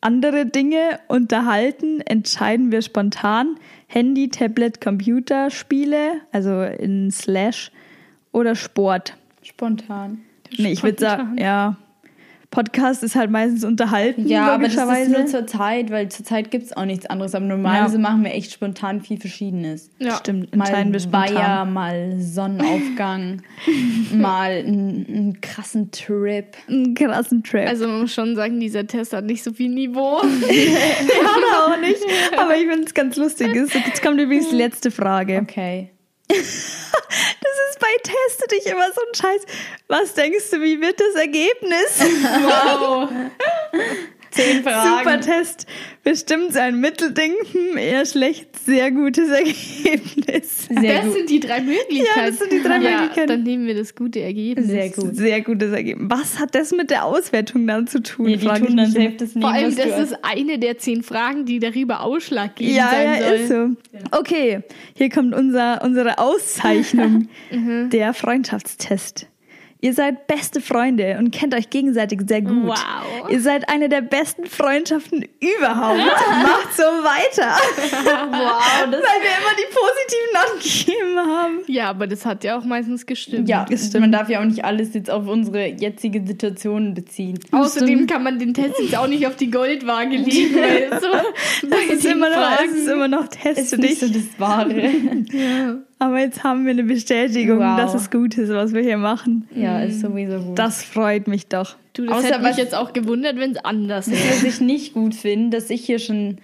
Andere 0.00 0.46
Dinge 0.46 0.98
unterhalten, 1.08 2.00
entscheiden 2.00 2.72
wir 2.72 2.82
spontan. 2.82 3.56
Handy, 3.86 4.30
Tablet, 4.30 4.80
Computer, 4.80 5.50
Spiele, 5.50 6.20
also 6.32 6.62
in 6.62 7.10
Slash 7.10 7.70
oder 8.32 8.54
Sport. 8.56 9.14
Spontan. 9.62 10.22
Nee, 10.58 10.72
ich 10.72 10.82
würde 10.82 10.98
sagen, 10.98 11.38
ja. 11.38 11.76
Podcast 12.50 13.04
ist 13.04 13.14
halt 13.14 13.30
meistens 13.30 13.64
unterhalten, 13.64 14.26
Ja, 14.26 14.52
aber 14.52 14.64
das 14.64 14.74
ist 14.74 15.08
nur 15.08 15.24
zur 15.26 15.46
Zeit, 15.46 15.90
weil 15.92 16.08
zur 16.10 16.26
Zeit 16.26 16.50
gibt 16.50 16.64
es 16.64 16.76
auch 16.76 16.84
nichts 16.84 17.06
anderes. 17.06 17.34
Aber 17.36 17.46
normalerweise 17.46 17.98
machen 18.00 18.24
wir 18.24 18.32
echt 18.34 18.52
spontan 18.52 19.00
viel 19.00 19.20
Verschiedenes. 19.20 19.88
Ja. 20.00 20.16
Stimmt, 20.16 20.54
Mal. 20.56 20.68
Weiher, 21.12 21.64
mal 21.64 22.16
Sonnenaufgang, 22.18 23.42
mal 24.12 24.50
einen, 24.50 25.40
krassen 25.40 25.92
Trip. 25.92 26.56
Einen 26.68 26.94
krassen 26.94 27.44
Trap. 27.44 27.68
Also 27.68 27.86
man 27.86 28.00
muss 28.00 28.12
schon 28.12 28.34
sagen, 28.34 28.58
dieser 28.58 28.84
Test 28.84 29.12
hat 29.12 29.24
nicht 29.24 29.44
so 29.44 29.52
viel 29.52 29.70
Niveau. 29.70 30.22
Ja, 30.42 31.66
auch 31.66 31.80
nicht. 31.80 32.02
Aber 32.36 32.56
ich 32.56 32.66
finde 32.68 32.84
es 32.84 32.94
ganz 32.94 33.16
lustig. 33.16 33.54
Jetzt 33.54 33.74
jetzt 33.74 34.02
kommt 34.02 34.20
übrigens 34.20 34.50
die 34.50 34.56
letzte 34.56 34.90
Frage. 34.90 35.38
Okay. 35.40 35.90
Das 37.42 37.70
ist 37.70 37.78
bei 37.78 37.94
Teste 38.02 38.48
dich 38.48 38.66
immer 38.66 38.90
so 38.92 39.00
ein 39.00 39.14
Scheiß. 39.14 39.42
Was 39.88 40.14
denkst 40.14 40.50
du, 40.50 40.62
wie 40.62 40.80
wird 40.80 40.98
das 40.98 41.14
Ergebnis? 41.14 42.00
Wow. 42.00 43.10
Zehn 44.32 44.56
Super 44.64 45.20
Test. 45.20 45.66
Bestimmt 46.02 46.56
ein 46.56 46.80
Mittelding. 46.80 47.32
Hm, 47.52 47.76
eher 47.76 48.04
schlecht. 48.06 48.48
Sehr 48.64 48.90
gutes 48.90 49.28
Ergebnis. 49.28 50.68
Sehr 50.68 50.96
das 50.96 51.04
gut. 51.04 51.14
sind 51.14 51.30
die 51.30 51.40
drei 51.40 51.60
Möglichkeiten. 51.60 52.18
Ja, 52.18 52.26
das 52.26 52.38
sind 52.38 52.50
die 52.52 52.62
drei 52.62 52.78
ja, 52.78 52.90
Möglichkeiten. 53.00 53.28
Dann 53.28 53.42
nehmen 53.42 53.66
wir 53.66 53.74
das 53.74 53.94
gute 53.94 54.20
Ergebnis. 54.20 54.66
Sehr 54.66 54.88
gut. 54.90 55.14
Sehr 55.16 55.40
gutes 55.42 55.72
Ergebnis. 55.72 56.08
Was 56.10 56.38
hat 56.40 56.54
das 56.54 56.72
mit 56.72 56.90
der 56.90 57.04
Auswertung 57.04 57.66
dann 57.66 57.86
zu 57.86 58.02
tun? 58.02 58.28
Ja, 58.28 58.36
die 58.36 58.46
frag 58.46 58.60
ich 58.62 58.66
tun 58.68 58.76
dann 58.78 58.90
selbst 58.90 59.20
das 59.20 59.34
nehmen, 59.34 59.42
Vor 59.42 59.50
allem, 59.52 59.76
das 59.76 60.10
ist 60.10 60.16
eine 60.24 60.58
der 60.58 60.78
zehn 60.78 61.02
Fragen, 61.02 61.44
die 61.44 61.58
darüber 61.58 62.00
ausschlaggebend 62.00 62.74
Ja, 62.76 62.90
sein 62.90 63.06
ja, 63.20 63.28
soll. 63.28 63.36
ist 63.36 63.48
so. 63.48 64.18
Okay, 64.18 64.60
hier 64.96 65.10
kommt 65.10 65.34
unser, 65.34 65.82
unsere 65.84 66.18
Auszeichnung, 66.18 67.28
Mhm. 67.52 67.90
der 67.90 68.14
Freundschaftstest. 68.14 69.26
Ihr 69.84 69.94
seid 69.94 70.28
beste 70.28 70.60
Freunde 70.60 71.16
und 71.18 71.32
kennt 71.32 71.56
euch 71.56 71.68
gegenseitig 71.68 72.20
sehr 72.28 72.40
gut. 72.40 72.68
Wow. 72.68 73.28
Ihr 73.28 73.40
seid 73.40 73.68
eine 73.68 73.88
der 73.88 74.00
besten 74.00 74.46
Freundschaften 74.46 75.24
überhaupt. 75.40 75.98
Macht 75.98 76.72
so 76.76 76.84
weiter. 76.84 77.56
Wow, 77.90 78.62
das 78.84 78.92
Weil 78.92 79.20
wir 79.20 79.34
immer 79.40 79.56
die 79.58 79.66
positiven 79.74 80.36
angegeben 80.52 81.18
haben. 81.18 81.58
Ja, 81.66 81.90
aber 81.90 82.06
das 82.06 82.24
hat 82.24 82.44
ja 82.44 82.56
auch 82.56 82.64
meistens 82.64 83.06
gestimmt. 83.06 83.48
ja, 83.48 83.66
Das 83.68 83.88
stimmt. 83.88 84.02
man 84.02 84.12
darf 84.12 84.28
ja 84.28 84.38
auch 84.40 84.44
nicht 84.44 84.64
alles 84.64 84.94
jetzt 84.94 85.10
auf 85.10 85.26
unsere 85.26 85.66
jetzige 85.66 86.24
Situation 86.24 86.94
beziehen. 86.94 87.40
Außerdem 87.50 88.06
kann 88.06 88.22
man 88.22 88.38
den 88.38 88.54
Test 88.54 88.78
jetzt 88.78 88.96
auch 88.96 89.08
nicht 89.08 89.26
auf 89.26 89.34
die 89.34 89.50
Goldwaage 89.50 90.16
legen, 90.16 90.54
weil 90.54 91.00
so 91.00 91.08
Es 91.90 91.96
ist, 91.98 92.04
immer 92.04 92.30
noch, 92.30 92.60
es 92.64 92.72
ist 92.72 92.88
immer 92.88 93.08
noch 93.08 93.24
Ist 93.24 93.42
teste 93.42 93.78
nicht 93.78 93.98
so 93.98 94.06
das 94.06 94.22
Wahre. 94.38 94.74
Aber 96.02 96.18
jetzt 96.18 96.42
haben 96.42 96.64
wir 96.64 96.72
eine 96.72 96.82
Bestätigung, 96.82 97.58
Wow. 97.60 97.76
dass 97.76 97.94
es 97.94 98.10
gut 98.10 98.36
ist, 98.36 98.50
was 98.50 98.72
wir 98.74 98.82
hier 98.82 98.96
machen. 98.98 99.46
ja, 99.54 99.82
ist 99.82 100.00
sowieso 100.00 100.38
gut. 100.40 100.58
Das 100.58 100.82
freut 100.82 101.28
mich 101.28 101.46
doch. 101.46 101.76
Du, 101.92 102.06
das 102.06 102.18
Außer 102.18 102.26
hätte 102.28 102.42
mich 102.42 102.56
jetzt 102.56 102.74
auch 102.74 102.92
gewundert, 102.92 103.36
wenn 103.36 103.52
es 103.52 103.64
anders 103.64 104.10
wäre. 104.10 104.18
Was 104.30 104.42
ich 104.42 104.60
nicht 104.60 104.94
gut 104.94 105.14
finde, 105.14 105.56
dass 105.56 105.70
ich 105.70 105.84
hier 105.84 105.98
schon 105.98 106.38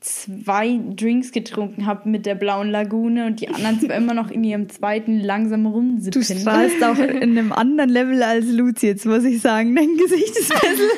zwei 0.00 0.78
Drinks 0.94 1.32
getrunken 1.32 1.86
habe 1.86 2.08
mit 2.08 2.26
der 2.26 2.34
blauen 2.34 2.70
Lagune 2.70 3.26
und 3.26 3.40
die 3.40 3.48
anderen 3.48 3.80
zwei 3.80 3.96
immer 3.96 4.14
noch 4.14 4.30
in 4.30 4.44
ihrem 4.44 4.68
zweiten 4.68 5.20
langsam 5.20 5.64
Du 5.64 5.70
rumsippen. 5.70 6.22
strahlst 6.22 6.82
auch 6.84 6.98
in 6.98 7.38
einem 7.38 7.52
anderen 7.52 7.90
Level 7.90 8.22
als 8.22 8.46
Luzi, 8.46 8.86
jetzt 8.88 9.06
muss 9.06 9.24
ich 9.24 9.40
sagen. 9.40 9.74
Dein 9.74 9.96
Gesicht 9.96 10.36
ist 10.36 10.50
besser. 10.50 10.90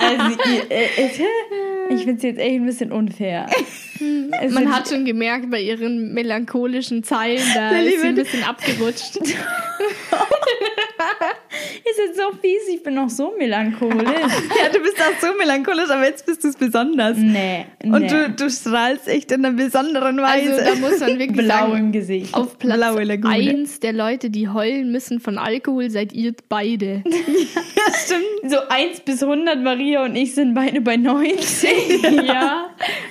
Also, 0.00 0.38
äh, 0.70 0.86
ich 1.90 2.00
finde 2.02 2.16
es 2.16 2.22
jetzt 2.22 2.38
echt 2.38 2.56
ein 2.56 2.66
bisschen 2.66 2.92
unfair. 2.92 3.46
Es 4.40 4.52
Man 4.52 4.74
hat 4.74 4.88
schon 4.88 5.04
gemerkt, 5.04 5.50
bei 5.50 5.60
ihren 5.60 6.12
melancholischen 6.12 7.02
Zeilen, 7.02 7.42
da 7.54 7.70
Der 7.70 7.84
ist 7.84 8.00
sie 8.00 8.08
ein 8.08 8.14
bisschen 8.14 8.44
abgerutscht. 8.44 9.18
ist 11.84 11.98
jetzt 12.06 12.16
so 12.16 12.30
fies, 12.40 12.68
ich 12.74 12.82
bin 12.82 12.94
noch 12.94 13.08
so 13.10 13.32
melancholisch. 13.38 13.98
Ja, 14.62 14.68
du 14.72 14.80
bist 14.80 14.96
auch 15.00 15.20
so 15.20 15.34
melancholisch, 15.38 15.90
aber 15.90 16.04
jetzt 16.04 16.24
bist 16.26 16.42
du 16.44 16.48
es 16.48 16.56
besonders. 16.56 17.16
nee, 17.16 17.64
Und 17.84 18.02
nee. 18.02 18.08
du, 18.08 18.30
du 18.30 18.50
strahlst 18.50 19.06
echt 19.08 19.30
in 19.32 19.44
einer 19.44 19.54
besonderen 19.54 20.18
Weise. 20.18 20.52
Also 20.54 20.64
da 20.64 20.88
muss 20.88 21.00
man 21.00 21.18
wirklich 21.18 21.32
blau 21.44 21.48
sagen, 21.70 21.76
im 21.78 21.92
Gesicht. 21.92 22.34
auf 22.34 22.58
Platz 22.58 22.76
Blaue 22.78 23.04
Lagune. 23.04 23.34
1 23.34 23.80
der 23.80 23.92
Leute, 23.92 24.30
die 24.30 24.48
heulen 24.48 24.90
müssen 24.92 25.20
von 25.20 25.38
Alkohol, 25.38 25.90
seid 25.90 26.12
ihr 26.12 26.34
beide. 26.48 27.02
ja, 27.06 27.92
stimmt. 28.04 28.50
So 28.52 28.56
1 28.68 29.00
bis 29.00 29.22
100, 29.22 29.62
Maria 29.62 30.04
und 30.04 30.16
ich 30.16 30.34
sind 30.34 30.54
beide 30.54 30.80
bei 30.80 30.96
90. 30.96 31.68
ja, 32.26 32.66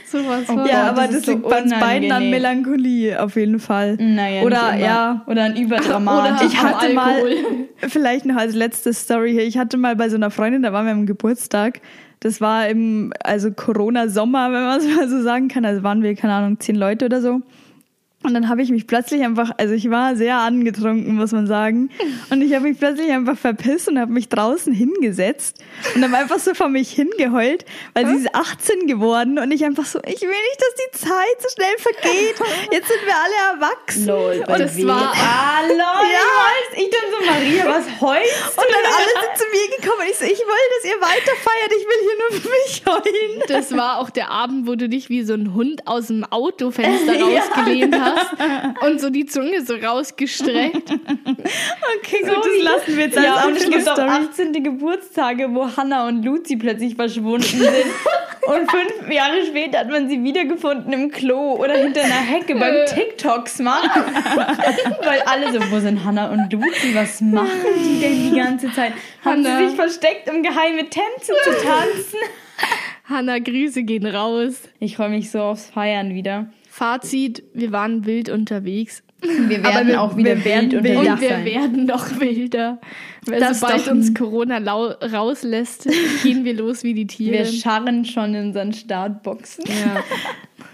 sowas 0.09 0.41
Oh 0.43 0.45
von. 0.45 0.55
Gott, 0.57 0.69
Ja, 0.69 0.83
aber 0.89 1.01
das 1.01 1.07
das, 1.07 1.15
ist 1.19 1.25
so 1.25 1.31
liegt 1.33 1.49
bei 1.49 1.61
uns 1.61 1.73
beiden 1.79 2.11
an. 2.11 2.29
Melancholie 2.29 3.21
auf 3.21 3.35
jeden 3.35 3.59
Fall. 3.59 3.95
Naja, 3.99 4.41
Oder, 4.43 4.75
ja. 4.75 5.23
Oder 5.27 5.43
ein 5.43 5.55
Überdramat. 5.57 6.39
Oder- 6.39 6.47
Ich 6.47 6.61
hatte 6.61 6.93
mal, 6.93 7.13
Alkohol. 7.15 7.35
vielleicht 7.89 8.25
noch 8.25 8.35
als 8.37 8.55
letzte 8.55 8.93
Story 8.93 9.31
hier, 9.31 9.45
ich 9.45 9.57
hatte 9.57 9.77
mal 9.77 9.95
bei 9.95 10.09
so 10.09 10.15
einer 10.15 10.31
Freundin, 10.31 10.63
da 10.63 10.73
waren 10.73 10.85
wir 10.85 10.93
am 10.93 11.05
Geburtstag, 11.05 11.81
das 12.19 12.41
war 12.41 12.67
im, 12.67 13.13
also 13.23 13.51
Corona-Sommer, 13.51 14.51
wenn 14.51 14.63
man 14.63 14.79
es 14.79 14.95
mal 14.95 15.09
so 15.09 15.21
sagen 15.21 15.47
kann, 15.47 15.65
also 15.65 15.83
waren 15.83 16.01
wir, 16.01 16.15
keine 16.15 16.33
Ahnung, 16.33 16.59
zehn 16.59 16.75
Leute 16.75 17.05
oder 17.05 17.21
so. 17.21 17.41
Und 18.27 18.33
dann 18.33 18.49
habe 18.49 18.61
ich 18.61 18.69
mich 18.69 18.85
plötzlich 18.87 19.23
einfach, 19.23 19.51
also 19.57 19.73
ich 19.73 19.89
war 19.89 20.15
sehr 20.17 20.35
angetrunken, 20.37 21.15
muss 21.15 21.31
man 21.31 21.47
sagen. 21.47 21.89
Und 22.29 22.41
ich 22.41 22.53
habe 22.53 22.67
mich 22.67 22.77
plötzlich 22.77 23.09
einfach 23.11 23.37
verpisst 23.37 23.87
und 23.87 23.97
habe 23.97 24.11
mich 24.11 24.27
draußen 24.29 24.73
hingesetzt 24.73 25.57
und 25.95 26.03
habe 26.03 26.17
einfach 26.17 26.37
so 26.39 26.53
vor 26.53 26.67
mich 26.69 26.91
hingeheult, 26.91 27.63
weil 27.93 28.05
sie 28.07 28.15
ist 28.25 28.35
18 28.35 28.85
geworden 28.87 29.39
und 29.39 29.49
ich 29.51 29.63
einfach 29.63 29.85
so, 29.85 29.99
ich 30.05 30.21
will 30.21 30.27
nicht, 30.27 30.59
dass 30.59 30.75
die 30.75 31.05
Zeit 31.07 31.37
so 31.41 31.47
schnell 31.55 31.77
vergeht. 31.77 32.35
Jetzt 32.71 32.87
sind 32.89 32.99
wir 33.05 33.15
alle 33.15 33.55
erwachsen. 33.61 34.05
Lol, 34.07 34.43
bei 34.45 34.57
Das 34.57 34.75
wem? 34.75 34.87
war- 34.87 35.13
Ah, 35.15 35.61
lol, 35.67 35.77
Ja. 35.77 36.73
ich, 36.73 36.83
ich 36.85 36.89
dann 36.89 37.09
so, 37.11 37.25
Maria, 37.31 37.65
was 37.65 37.85
heulst 38.01 38.57
Und 38.57 38.65
dann 38.67 38.85
alle 38.93 39.07
sind 39.25 39.37
zu 39.37 39.45
mir 39.51 39.77
gekommen 39.77 40.01
und 40.01 40.09
ich 40.11 40.17
so, 40.17 40.25
ich 40.25 40.39
will, 40.39 40.65
dass 40.75 40.91
ihr 40.91 40.99
weiter 41.01 41.31
feiert, 41.41 41.71
ich 41.77 41.85
will 41.85 42.01
hier 42.01 42.17
nur 42.19 42.41
für 42.41 42.49
mich 42.49 42.83
heulen. 42.85 43.41
Das 43.47 43.75
war 43.77 43.99
auch 43.99 44.09
der 44.09 44.29
Abend, 44.31 44.67
wo 44.67 44.75
du 44.75 44.89
dich 44.89 45.09
wie 45.09 45.23
so 45.23 45.33
ein 45.33 45.53
Hund 45.53 45.87
aus 45.87 46.07
dem 46.07 46.23
Autofenster 46.25 47.13
Ja. 47.17 47.25
rausgelehnt 47.25 47.95
hast 48.17 48.83
und 48.83 49.01
so 49.01 49.09
die 49.09 49.25
Zunge 49.25 49.63
so 49.63 49.75
rausgestreckt. 49.75 50.91
Okay, 51.99 52.21
gut, 52.21 52.37
das 52.37 52.63
lassen 52.63 52.97
wir 52.97 53.05
jetzt 53.05 53.17
als 53.17 53.25
ja, 53.25 53.47
und 53.47 53.57
es 53.57 53.69
gibt 53.69 53.87
auch 53.87 53.93
Story. 53.93 54.09
18. 54.09 54.63
Geburtstage, 54.63 55.47
wo 55.53 55.67
Hannah 55.75 56.07
und 56.07 56.23
Luzi 56.23 56.57
plötzlich 56.57 56.95
verschwunden 56.95 57.43
sind. 57.43 57.85
und 58.47 58.71
fünf 58.71 59.11
Jahre 59.11 59.45
später 59.45 59.79
hat 59.79 59.89
man 59.89 60.09
sie 60.09 60.23
wiedergefunden 60.23 60.91
im 60.93 61.11
Klo 61.11 61.55
oder 61.55 61.75
hinter 61.75 62.03
einer 62.03 62.13
Hecke 62.13 62.55
beim 62.55 62.85
TikToks 62.87 63.59
machen. 63.59 64.03
Weil 65.03 65.21
alle 65.21 65.51
so, 65.53 65.59
wo 65.71 65.79
sind 65.79 66.03
Hannah 66.03 66.31
und 66.31 66.51
Luzi? 66.51 66.93
Was 66.93 67.21
machen 67.21 67.49
die 67.83 67.99
denn 67.99 68.29
die 68.29 68.35
ganze 68.35 68.71
Zeit? 68.71 68.93
Haben 69.23 69.45
Hannah. 69.45 69.59
sie 69.59 69.67
sich 69.67 69.75
versteckt, 69.75 70.29
um 70.29 70.43
geheime 70.43 70.89
Tänze 70.89 71.33
zu 71.43 71.51
tanzen? 71.51 72.19
Hanna, 73.09 73.39
Grüße 73.39 73.83
gehen 73.83 74.05
raus. 74.05 74.63
Ich 74.79 74.97
freue 74.97 75.09
mich 75.09 75.31
so 75.31 75.41
aufs 75.41 75.69
Feiern 75.69 76.13
wieder. 76.13 76.47
Fazit, 76.77 77.41
wir 77.55 77.71
waren 77.71 78.05
wild 78.05 78.29
unterwegs. 78.29 79.01
Wir 79.23 79.63
werden 79.63 79.87
wir- 79.87 79.99
auch 79.99 80.15
wieder 80.15 80.37
wir 80.37 80.45
werden 80.45 80.71
wild 80.71 80.85
unterwegs 80.85 81.09
Und 81.09 81.21
wir 81.21 81.29
sein. 81.29 81.45
werden 81.45 81.85
noch 81.87 82.19
wilder. 82.19 82.79
Das 83.25 83.59
sobald 83.61 83.87
uns 83.87 84.13
Corona 84.13 84.59
rauslässt, 84.59 85.89
gehen 86.21 86.45
wir 86.45 86.53
los 86.53 86.83
wie 86.83 86.93
die 86.93 87.07
Tiere. 87.07 87.39
Wir 87.39 87.45
scharren 87.45 88.05
schon 88.05 88.35
in 88.35 88.47
unseren 88.49 88.73
Startboxen. 88.73 89.63
ja. 89.67 90.03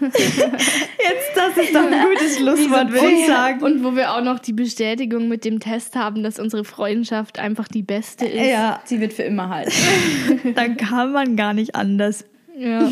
Jetzt, 0.00 1.30
das 1.36 1.56
ist 1.64 1.74
doch 1.74 1.90
ein 1.90 2.06
gutes 2.10 2.36
Schlusswort, 2.38 2.92
würde 2.92 3.10
ich 3.12 3.26
sagen. 3.26 3.62
Und 3.62 3.82
wo 3.82 3.96
wir 3.96 4.12
auch 4.14 4.22
noch 4.22 4.40
die 4.40 4.52
Bestätigung 4.52 5.28
mit 5.28 5.44
dem 5.46 5.58
Test 5.60 5.94
haben, 5.96 6.22
dass 6.22 6.38
unsere 6.38 6.64
Freundschaft 6.64 7.38
einfach 7.38 7.66
die 7.68 7.82
beste 7.82 8.26
ist. 8.26 8.46
Ja, 8.46 8.80
Sie 8.84 9.00
wird 9.00 9.14
für 9.14 9.22
immer 9.22 9.48
halten. 9.48 9.72
dann 10.54 10.76
kann 10.76 11.12
man 11.12 11.36
gar 11.36 11.54
nicht 11.54 11.74
anders. 11.74 12.24
Ja. 12.58 12.90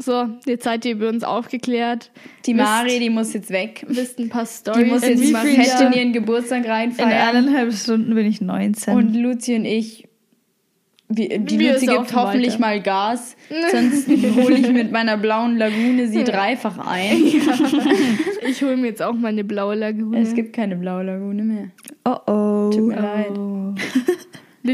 So, 0.00 0.28
jetzt 0.46 0.62
seid 0.64 0.84
ihr 0.84 0.92
über 0.92 1.08
uns 1.08 1.24
aufgeklärt. 1.24 2.12
Die 2.46 2.54
Wisst- 2.54 2.64
Mari, 2.64 2.98
die 3.00 3.10
muss 3.10 3.32
jetzt 3.32 3.50
weg. 3.50 3.84
Wisst 3.88 4.18
ein 4.20 4.28
paar 4.28 4.44
Die 4.44 4.48
Stories. 4.48 4.86
muss 4.88 5.02
in 5.02 5.18
jetzt 5.20 5.32
mal 5.32 5.44
fett 5.44 5.80
in 5.80 5.92
ihren 5.92 6.12
Geburtstag 6.12 6.64
In 6.64 6.70
reinfeiern. 6.70 7.10
eineinhalb 7.36 7.72
Stunden 7.72 8.14
bin 8.14 8.24
ich 8.26 8.40
19. 8.40 8.94
Und 8.94 9.14
Luzi 9.14 9.56
und 9.56 9.64
ich 9.64 10.06
Wie, 11.08 11.28
die 11.40 11.58
Wir 11.58 11.72
Luzi 11.72 11.86
gibt 11.86 12.14
hoffentlich 12.14 12.54
weiter. 12.54 12.60
mal 12.60 12.80
Gas, 12.82 13.34
sonst 13.72 14.06
hole 14.08 14.56
ich 14.58 14.70
mit 14.70 14.92
meiner 14.92 15.16
blauen 15.16 15.56
Lagune 15.56 16.06
sie 16.06 16.22
dreifach 16.22 16.78
ein. 16.78 17.22
Ich 18.48 18.62
hole 18.62 18.76
mir 18.78 18.86
jetzt 18.88 19.02
auch 19.02 19.12
mal 19.12 19.28
eine 19.28 19.44
blaue 19.44 19.74
Lagune. 19.74 20.20
Es 20.20 20.32
gibt 20.34 20.54
keine 20.54 20.76
blaue 20.76 21.02
Lagune 21.02 21.42
mehr. 21.42 21.68
Oh 22.06 22.16
oh. 22.26 22.70
Tut 22.70 22.86
mir 22.88 22.96
leid. 23.00 23.26
Oh. 23.36 23.74
Lilly 23.74 24.17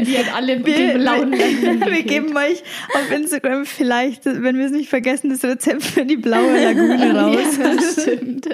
hat 0.03 0.35
alle 0.35 0.57
mit 0.57 0.65
Wir, 0.67 0.75
den 0.77 0.97
blauen 0.99 1.31
Lagunen. 1.31 1.79
wir 1.79 1.79
gekillt. 2.03 2.07
geben 2.07 2.37
euch 2.37 2.63
auf 2.95 3.11
Instagram 3.11 3.65
vielleicht, 3.65 4.25
wenn 4.25 4.57
wir 4.57 4.65
es 4.65 4.71
nicht 4.71 4.89
vergessen, 4.89 5.29
das 5.29 5.43
Rezept 5.43 5.83
für 5.83 6.05
die 6.05 6.17
blaue 6.17 6.63
Lagune 6.63 7.17
raus. 7.19 7.57
Ja, 7.57 7.91
stimmt. 8.01 8.47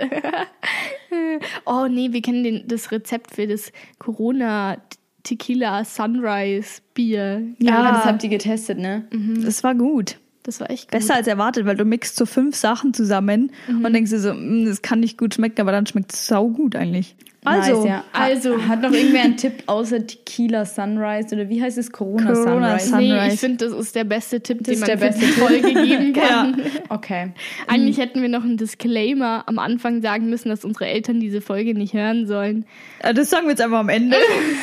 oh 1.65 1.87
nee, 1.89 2.09
wir 2.11 2.21
kennen 2.21 2.43
den, 2.43 2.67
das 2.67 2.91
Rezept 2.91 3.35
für 3.35 3.47
das 3.47 3.71
Corona 3.99 4.77
Tequila 5.23 5.83
Sunrise 5.85 6.81
Bier. 6.93 7.43
Ja, 7.59 7.83
Ja. 7.83 7.91
das 7.93 8.05
habt 8.05 8.23
ihr 8.23 8.29
getestet, 8.29 8.79
ne? 8.79 9.05
Das 9.43 9.63
war 9.63 9.75
gut. 9.75 10.17
Das 10.43 10.59
war 10.59 10.71
echt 10.71 10.85
gut. 10.91 10.99
Besser 10.99 11.13
als 11.15 11.27
erwartet, 11.27 11.67
weil 11.67 11.75
du 11.75 11.85
mixt 11.85 12.15
so 12.15 12.25
fünf 12.25 12.55
Sachen 12.55 12.95
zusammen 12.95 13.51
und 13.67 13.93
denkst 13.93 14.09
dir 14.09 14.19
so, 14.19 14.33
"Mm, 14.33 14.65
das 14.65 14.81
kann 14.81 14.99
nicht 14.99 15.17
gut 15.19 15.35
schmecken, 15.35 15.61
aber 15.61 15.71
dann 15.71 15.85
schmeckt 15.85 16.13
es 16.13 16.25
sau 16.25 16.47
gut 16.49 16.75
eigentlich. 16.75 17.15
Also, 17.43 17.77
nice, 17.81 17.85
ja. 17.89 18.03
also- 18.13 18.53
also. 18.53 18.67
Hat 18.67 18.81
noch 18.83 18.91
irgendwer 18.91 19.21
einen 19.23 19.35
Tipp 19.35 19.63
außer 19.65 20.05
Tequila 20.05 20.63
Sunrise 20.63 21.33
oder 21.33 21.49
wie 21.49 21.59
heißt 21.59 21.77
es? 21.79 21.91
Corona, 21.91 22.33
Corona 22.33 22.77
Sunrise. 22.77 22.87
Sun- 22.89 22.99
Nee, 22.99 23.07
Sunrise. 23.09 23.33
ich 23.33 23.39
finde, 23.39 23.65
das 23.65 23.73
ist 23.73 23.95
der 23.95 24.03
beste 24.03 24.41
Tipp, 24.41 24.59
Das 24.59 24.65
den 24.65 24.73
ist 24.75 24.79
man 24.81 24.87
der 24.89 24.97
für 24.99 25.05
beste 25.05 25.25
die. 25.25 25.31
Folge 25.31 25.73
geben 25.73 26.13
kann. 26.21 26.61
Okay. 26.89 27.31
Eigentlich 27.67 27.97
hätten 27.97 28.21
wir 28.21 28.29
noch 28.29 28.43
einen 28.43 28.57
Disclaimer 28.57 29.43
am 29.47 29.57
Anfang 29.57 30.01
sagen 30.03 30.29
müssen, 30.29 30.49
dass 30.49 30.63
unsere 30.63 30.85
Eltern 30.85 31.19
diese 31.19 31.41
Folge 31.41 31.73
nicht 31.73 31.93
hören 31.95 32.27
sollen, 32.27 32.65
äh, 32.99 33.11
das 33.13 33.31
sagen 33.31 33.45
wir 33.47 33.51
jetzt 33.51 33.61
einfach 33.61 33.79
am 33.79 33.89
Ende. 33.89 34.17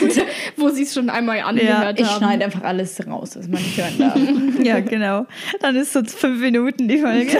wo 0.56 0.68
sie 0.68 0.82
es 0.82 0.94
schon 0.94 1.10
einmal 1.10 1.40
angehört 1.40 1.98
Ich 1.98 2.06
haben. 2.06 2.18
schneide 2.18 2.44
einfach 2.44 2.62
alles 2.62 3.04
raus, 3.06 3.32
was 3.36 3.48
man 3.48 3.60
nicht 3.60 3.76
hören 3.76 3.98
darf. 3.98 4.18
ja, 4.64 4.78
genau. 4.80 5.26
Dann 5.60 5.74
ist 5.74 5.92
so 5.92 6.04
fünf 6.04 6.40
Minuten 6.40 6.86
die 6.86 6.98
Folge. 6.98 7.38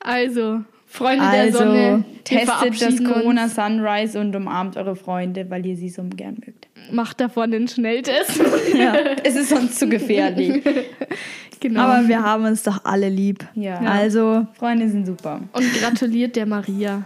Also, 0.00 0.60
Freunde 0.94 1.24
Also, 1.24 1.58
der 1.58 1.66
Sonne, 1.66 2.04
Testet 2.22 2.80
das 2.80 3.02
Corona 3.02 3.44
uns. 3.44 3.56
Sunrise 3.56 4.20
und 4.20 4.36
umarmt 4.36 4.76
eure 4.76 4.94
Freunde, 4.94 5.50
weil 5.50 5.66
ihr 5.66 5.76
sie 5.76 5.88
so 5.88 6.04
gern 6.04 6.36
mögt. 6.46 6.68
Macht 6.92 7.20
davon 7.20 7.52
einen 7.52 7.66
Schnelltest. 7.66 8.40
Es 9.24 9.34
ist 9.34 9.48
sonst 9.48 9.76
zu 9.76 9.88
gefährlich. 9.88 10.62
genau. 11.60 11.80
Aber 11.80 12.06
wir 12.06 12.22
haben 12.22 12.44
uns 12.44 12.62
doch 12.62 12.84
alle 12.84 13.08
lieb. 13.08 13.44
Ja. 13.56 13.80
Also, 13.80 14.46
Freunde 14.56 14.88
sind 14.88 15.04
super. 15.04 15.40
Und 15.52 15.74
gratuliert 15.80 16.36
der 16.36 16.46
Maria. 16.46 17.02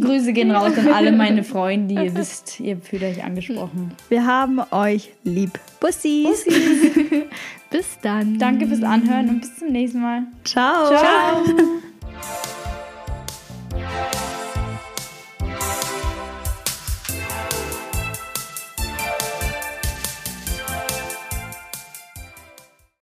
Grüße 0.00 0.32
gehen 0.32 0.50
raus 0.50 0.76
an 0.76 0.88
alle 0.88 1.12
meine 1.12 1.44
Freunde. 1.44 2.02
Ihr 2.02 2.16
wisst, 2.16 2.58
ihr 2.58 2.78
fühlt 2.78 3.04
euch 3.04 3.22
angesprochen. 3.22 3.92
wir 4.08 4.26
haben 4.26 4.60
euch 4.72 5.12
lieb. 5.22 5.52
Bussis. 5.78 6.44
Bis 7.70 7.86
dann. 8.02 8.40
Danke 8.40 8.66
fürs 8.66 8.82
Anhören 8.82 9.28
und 9.28 9.40
bis 9.42 9.56
zum 9.56 9.68
nächsten 9.68 10.00
Mal. 10.00 10.22
Ciao. 10.42 10.88
Ciao. 10.88 11.44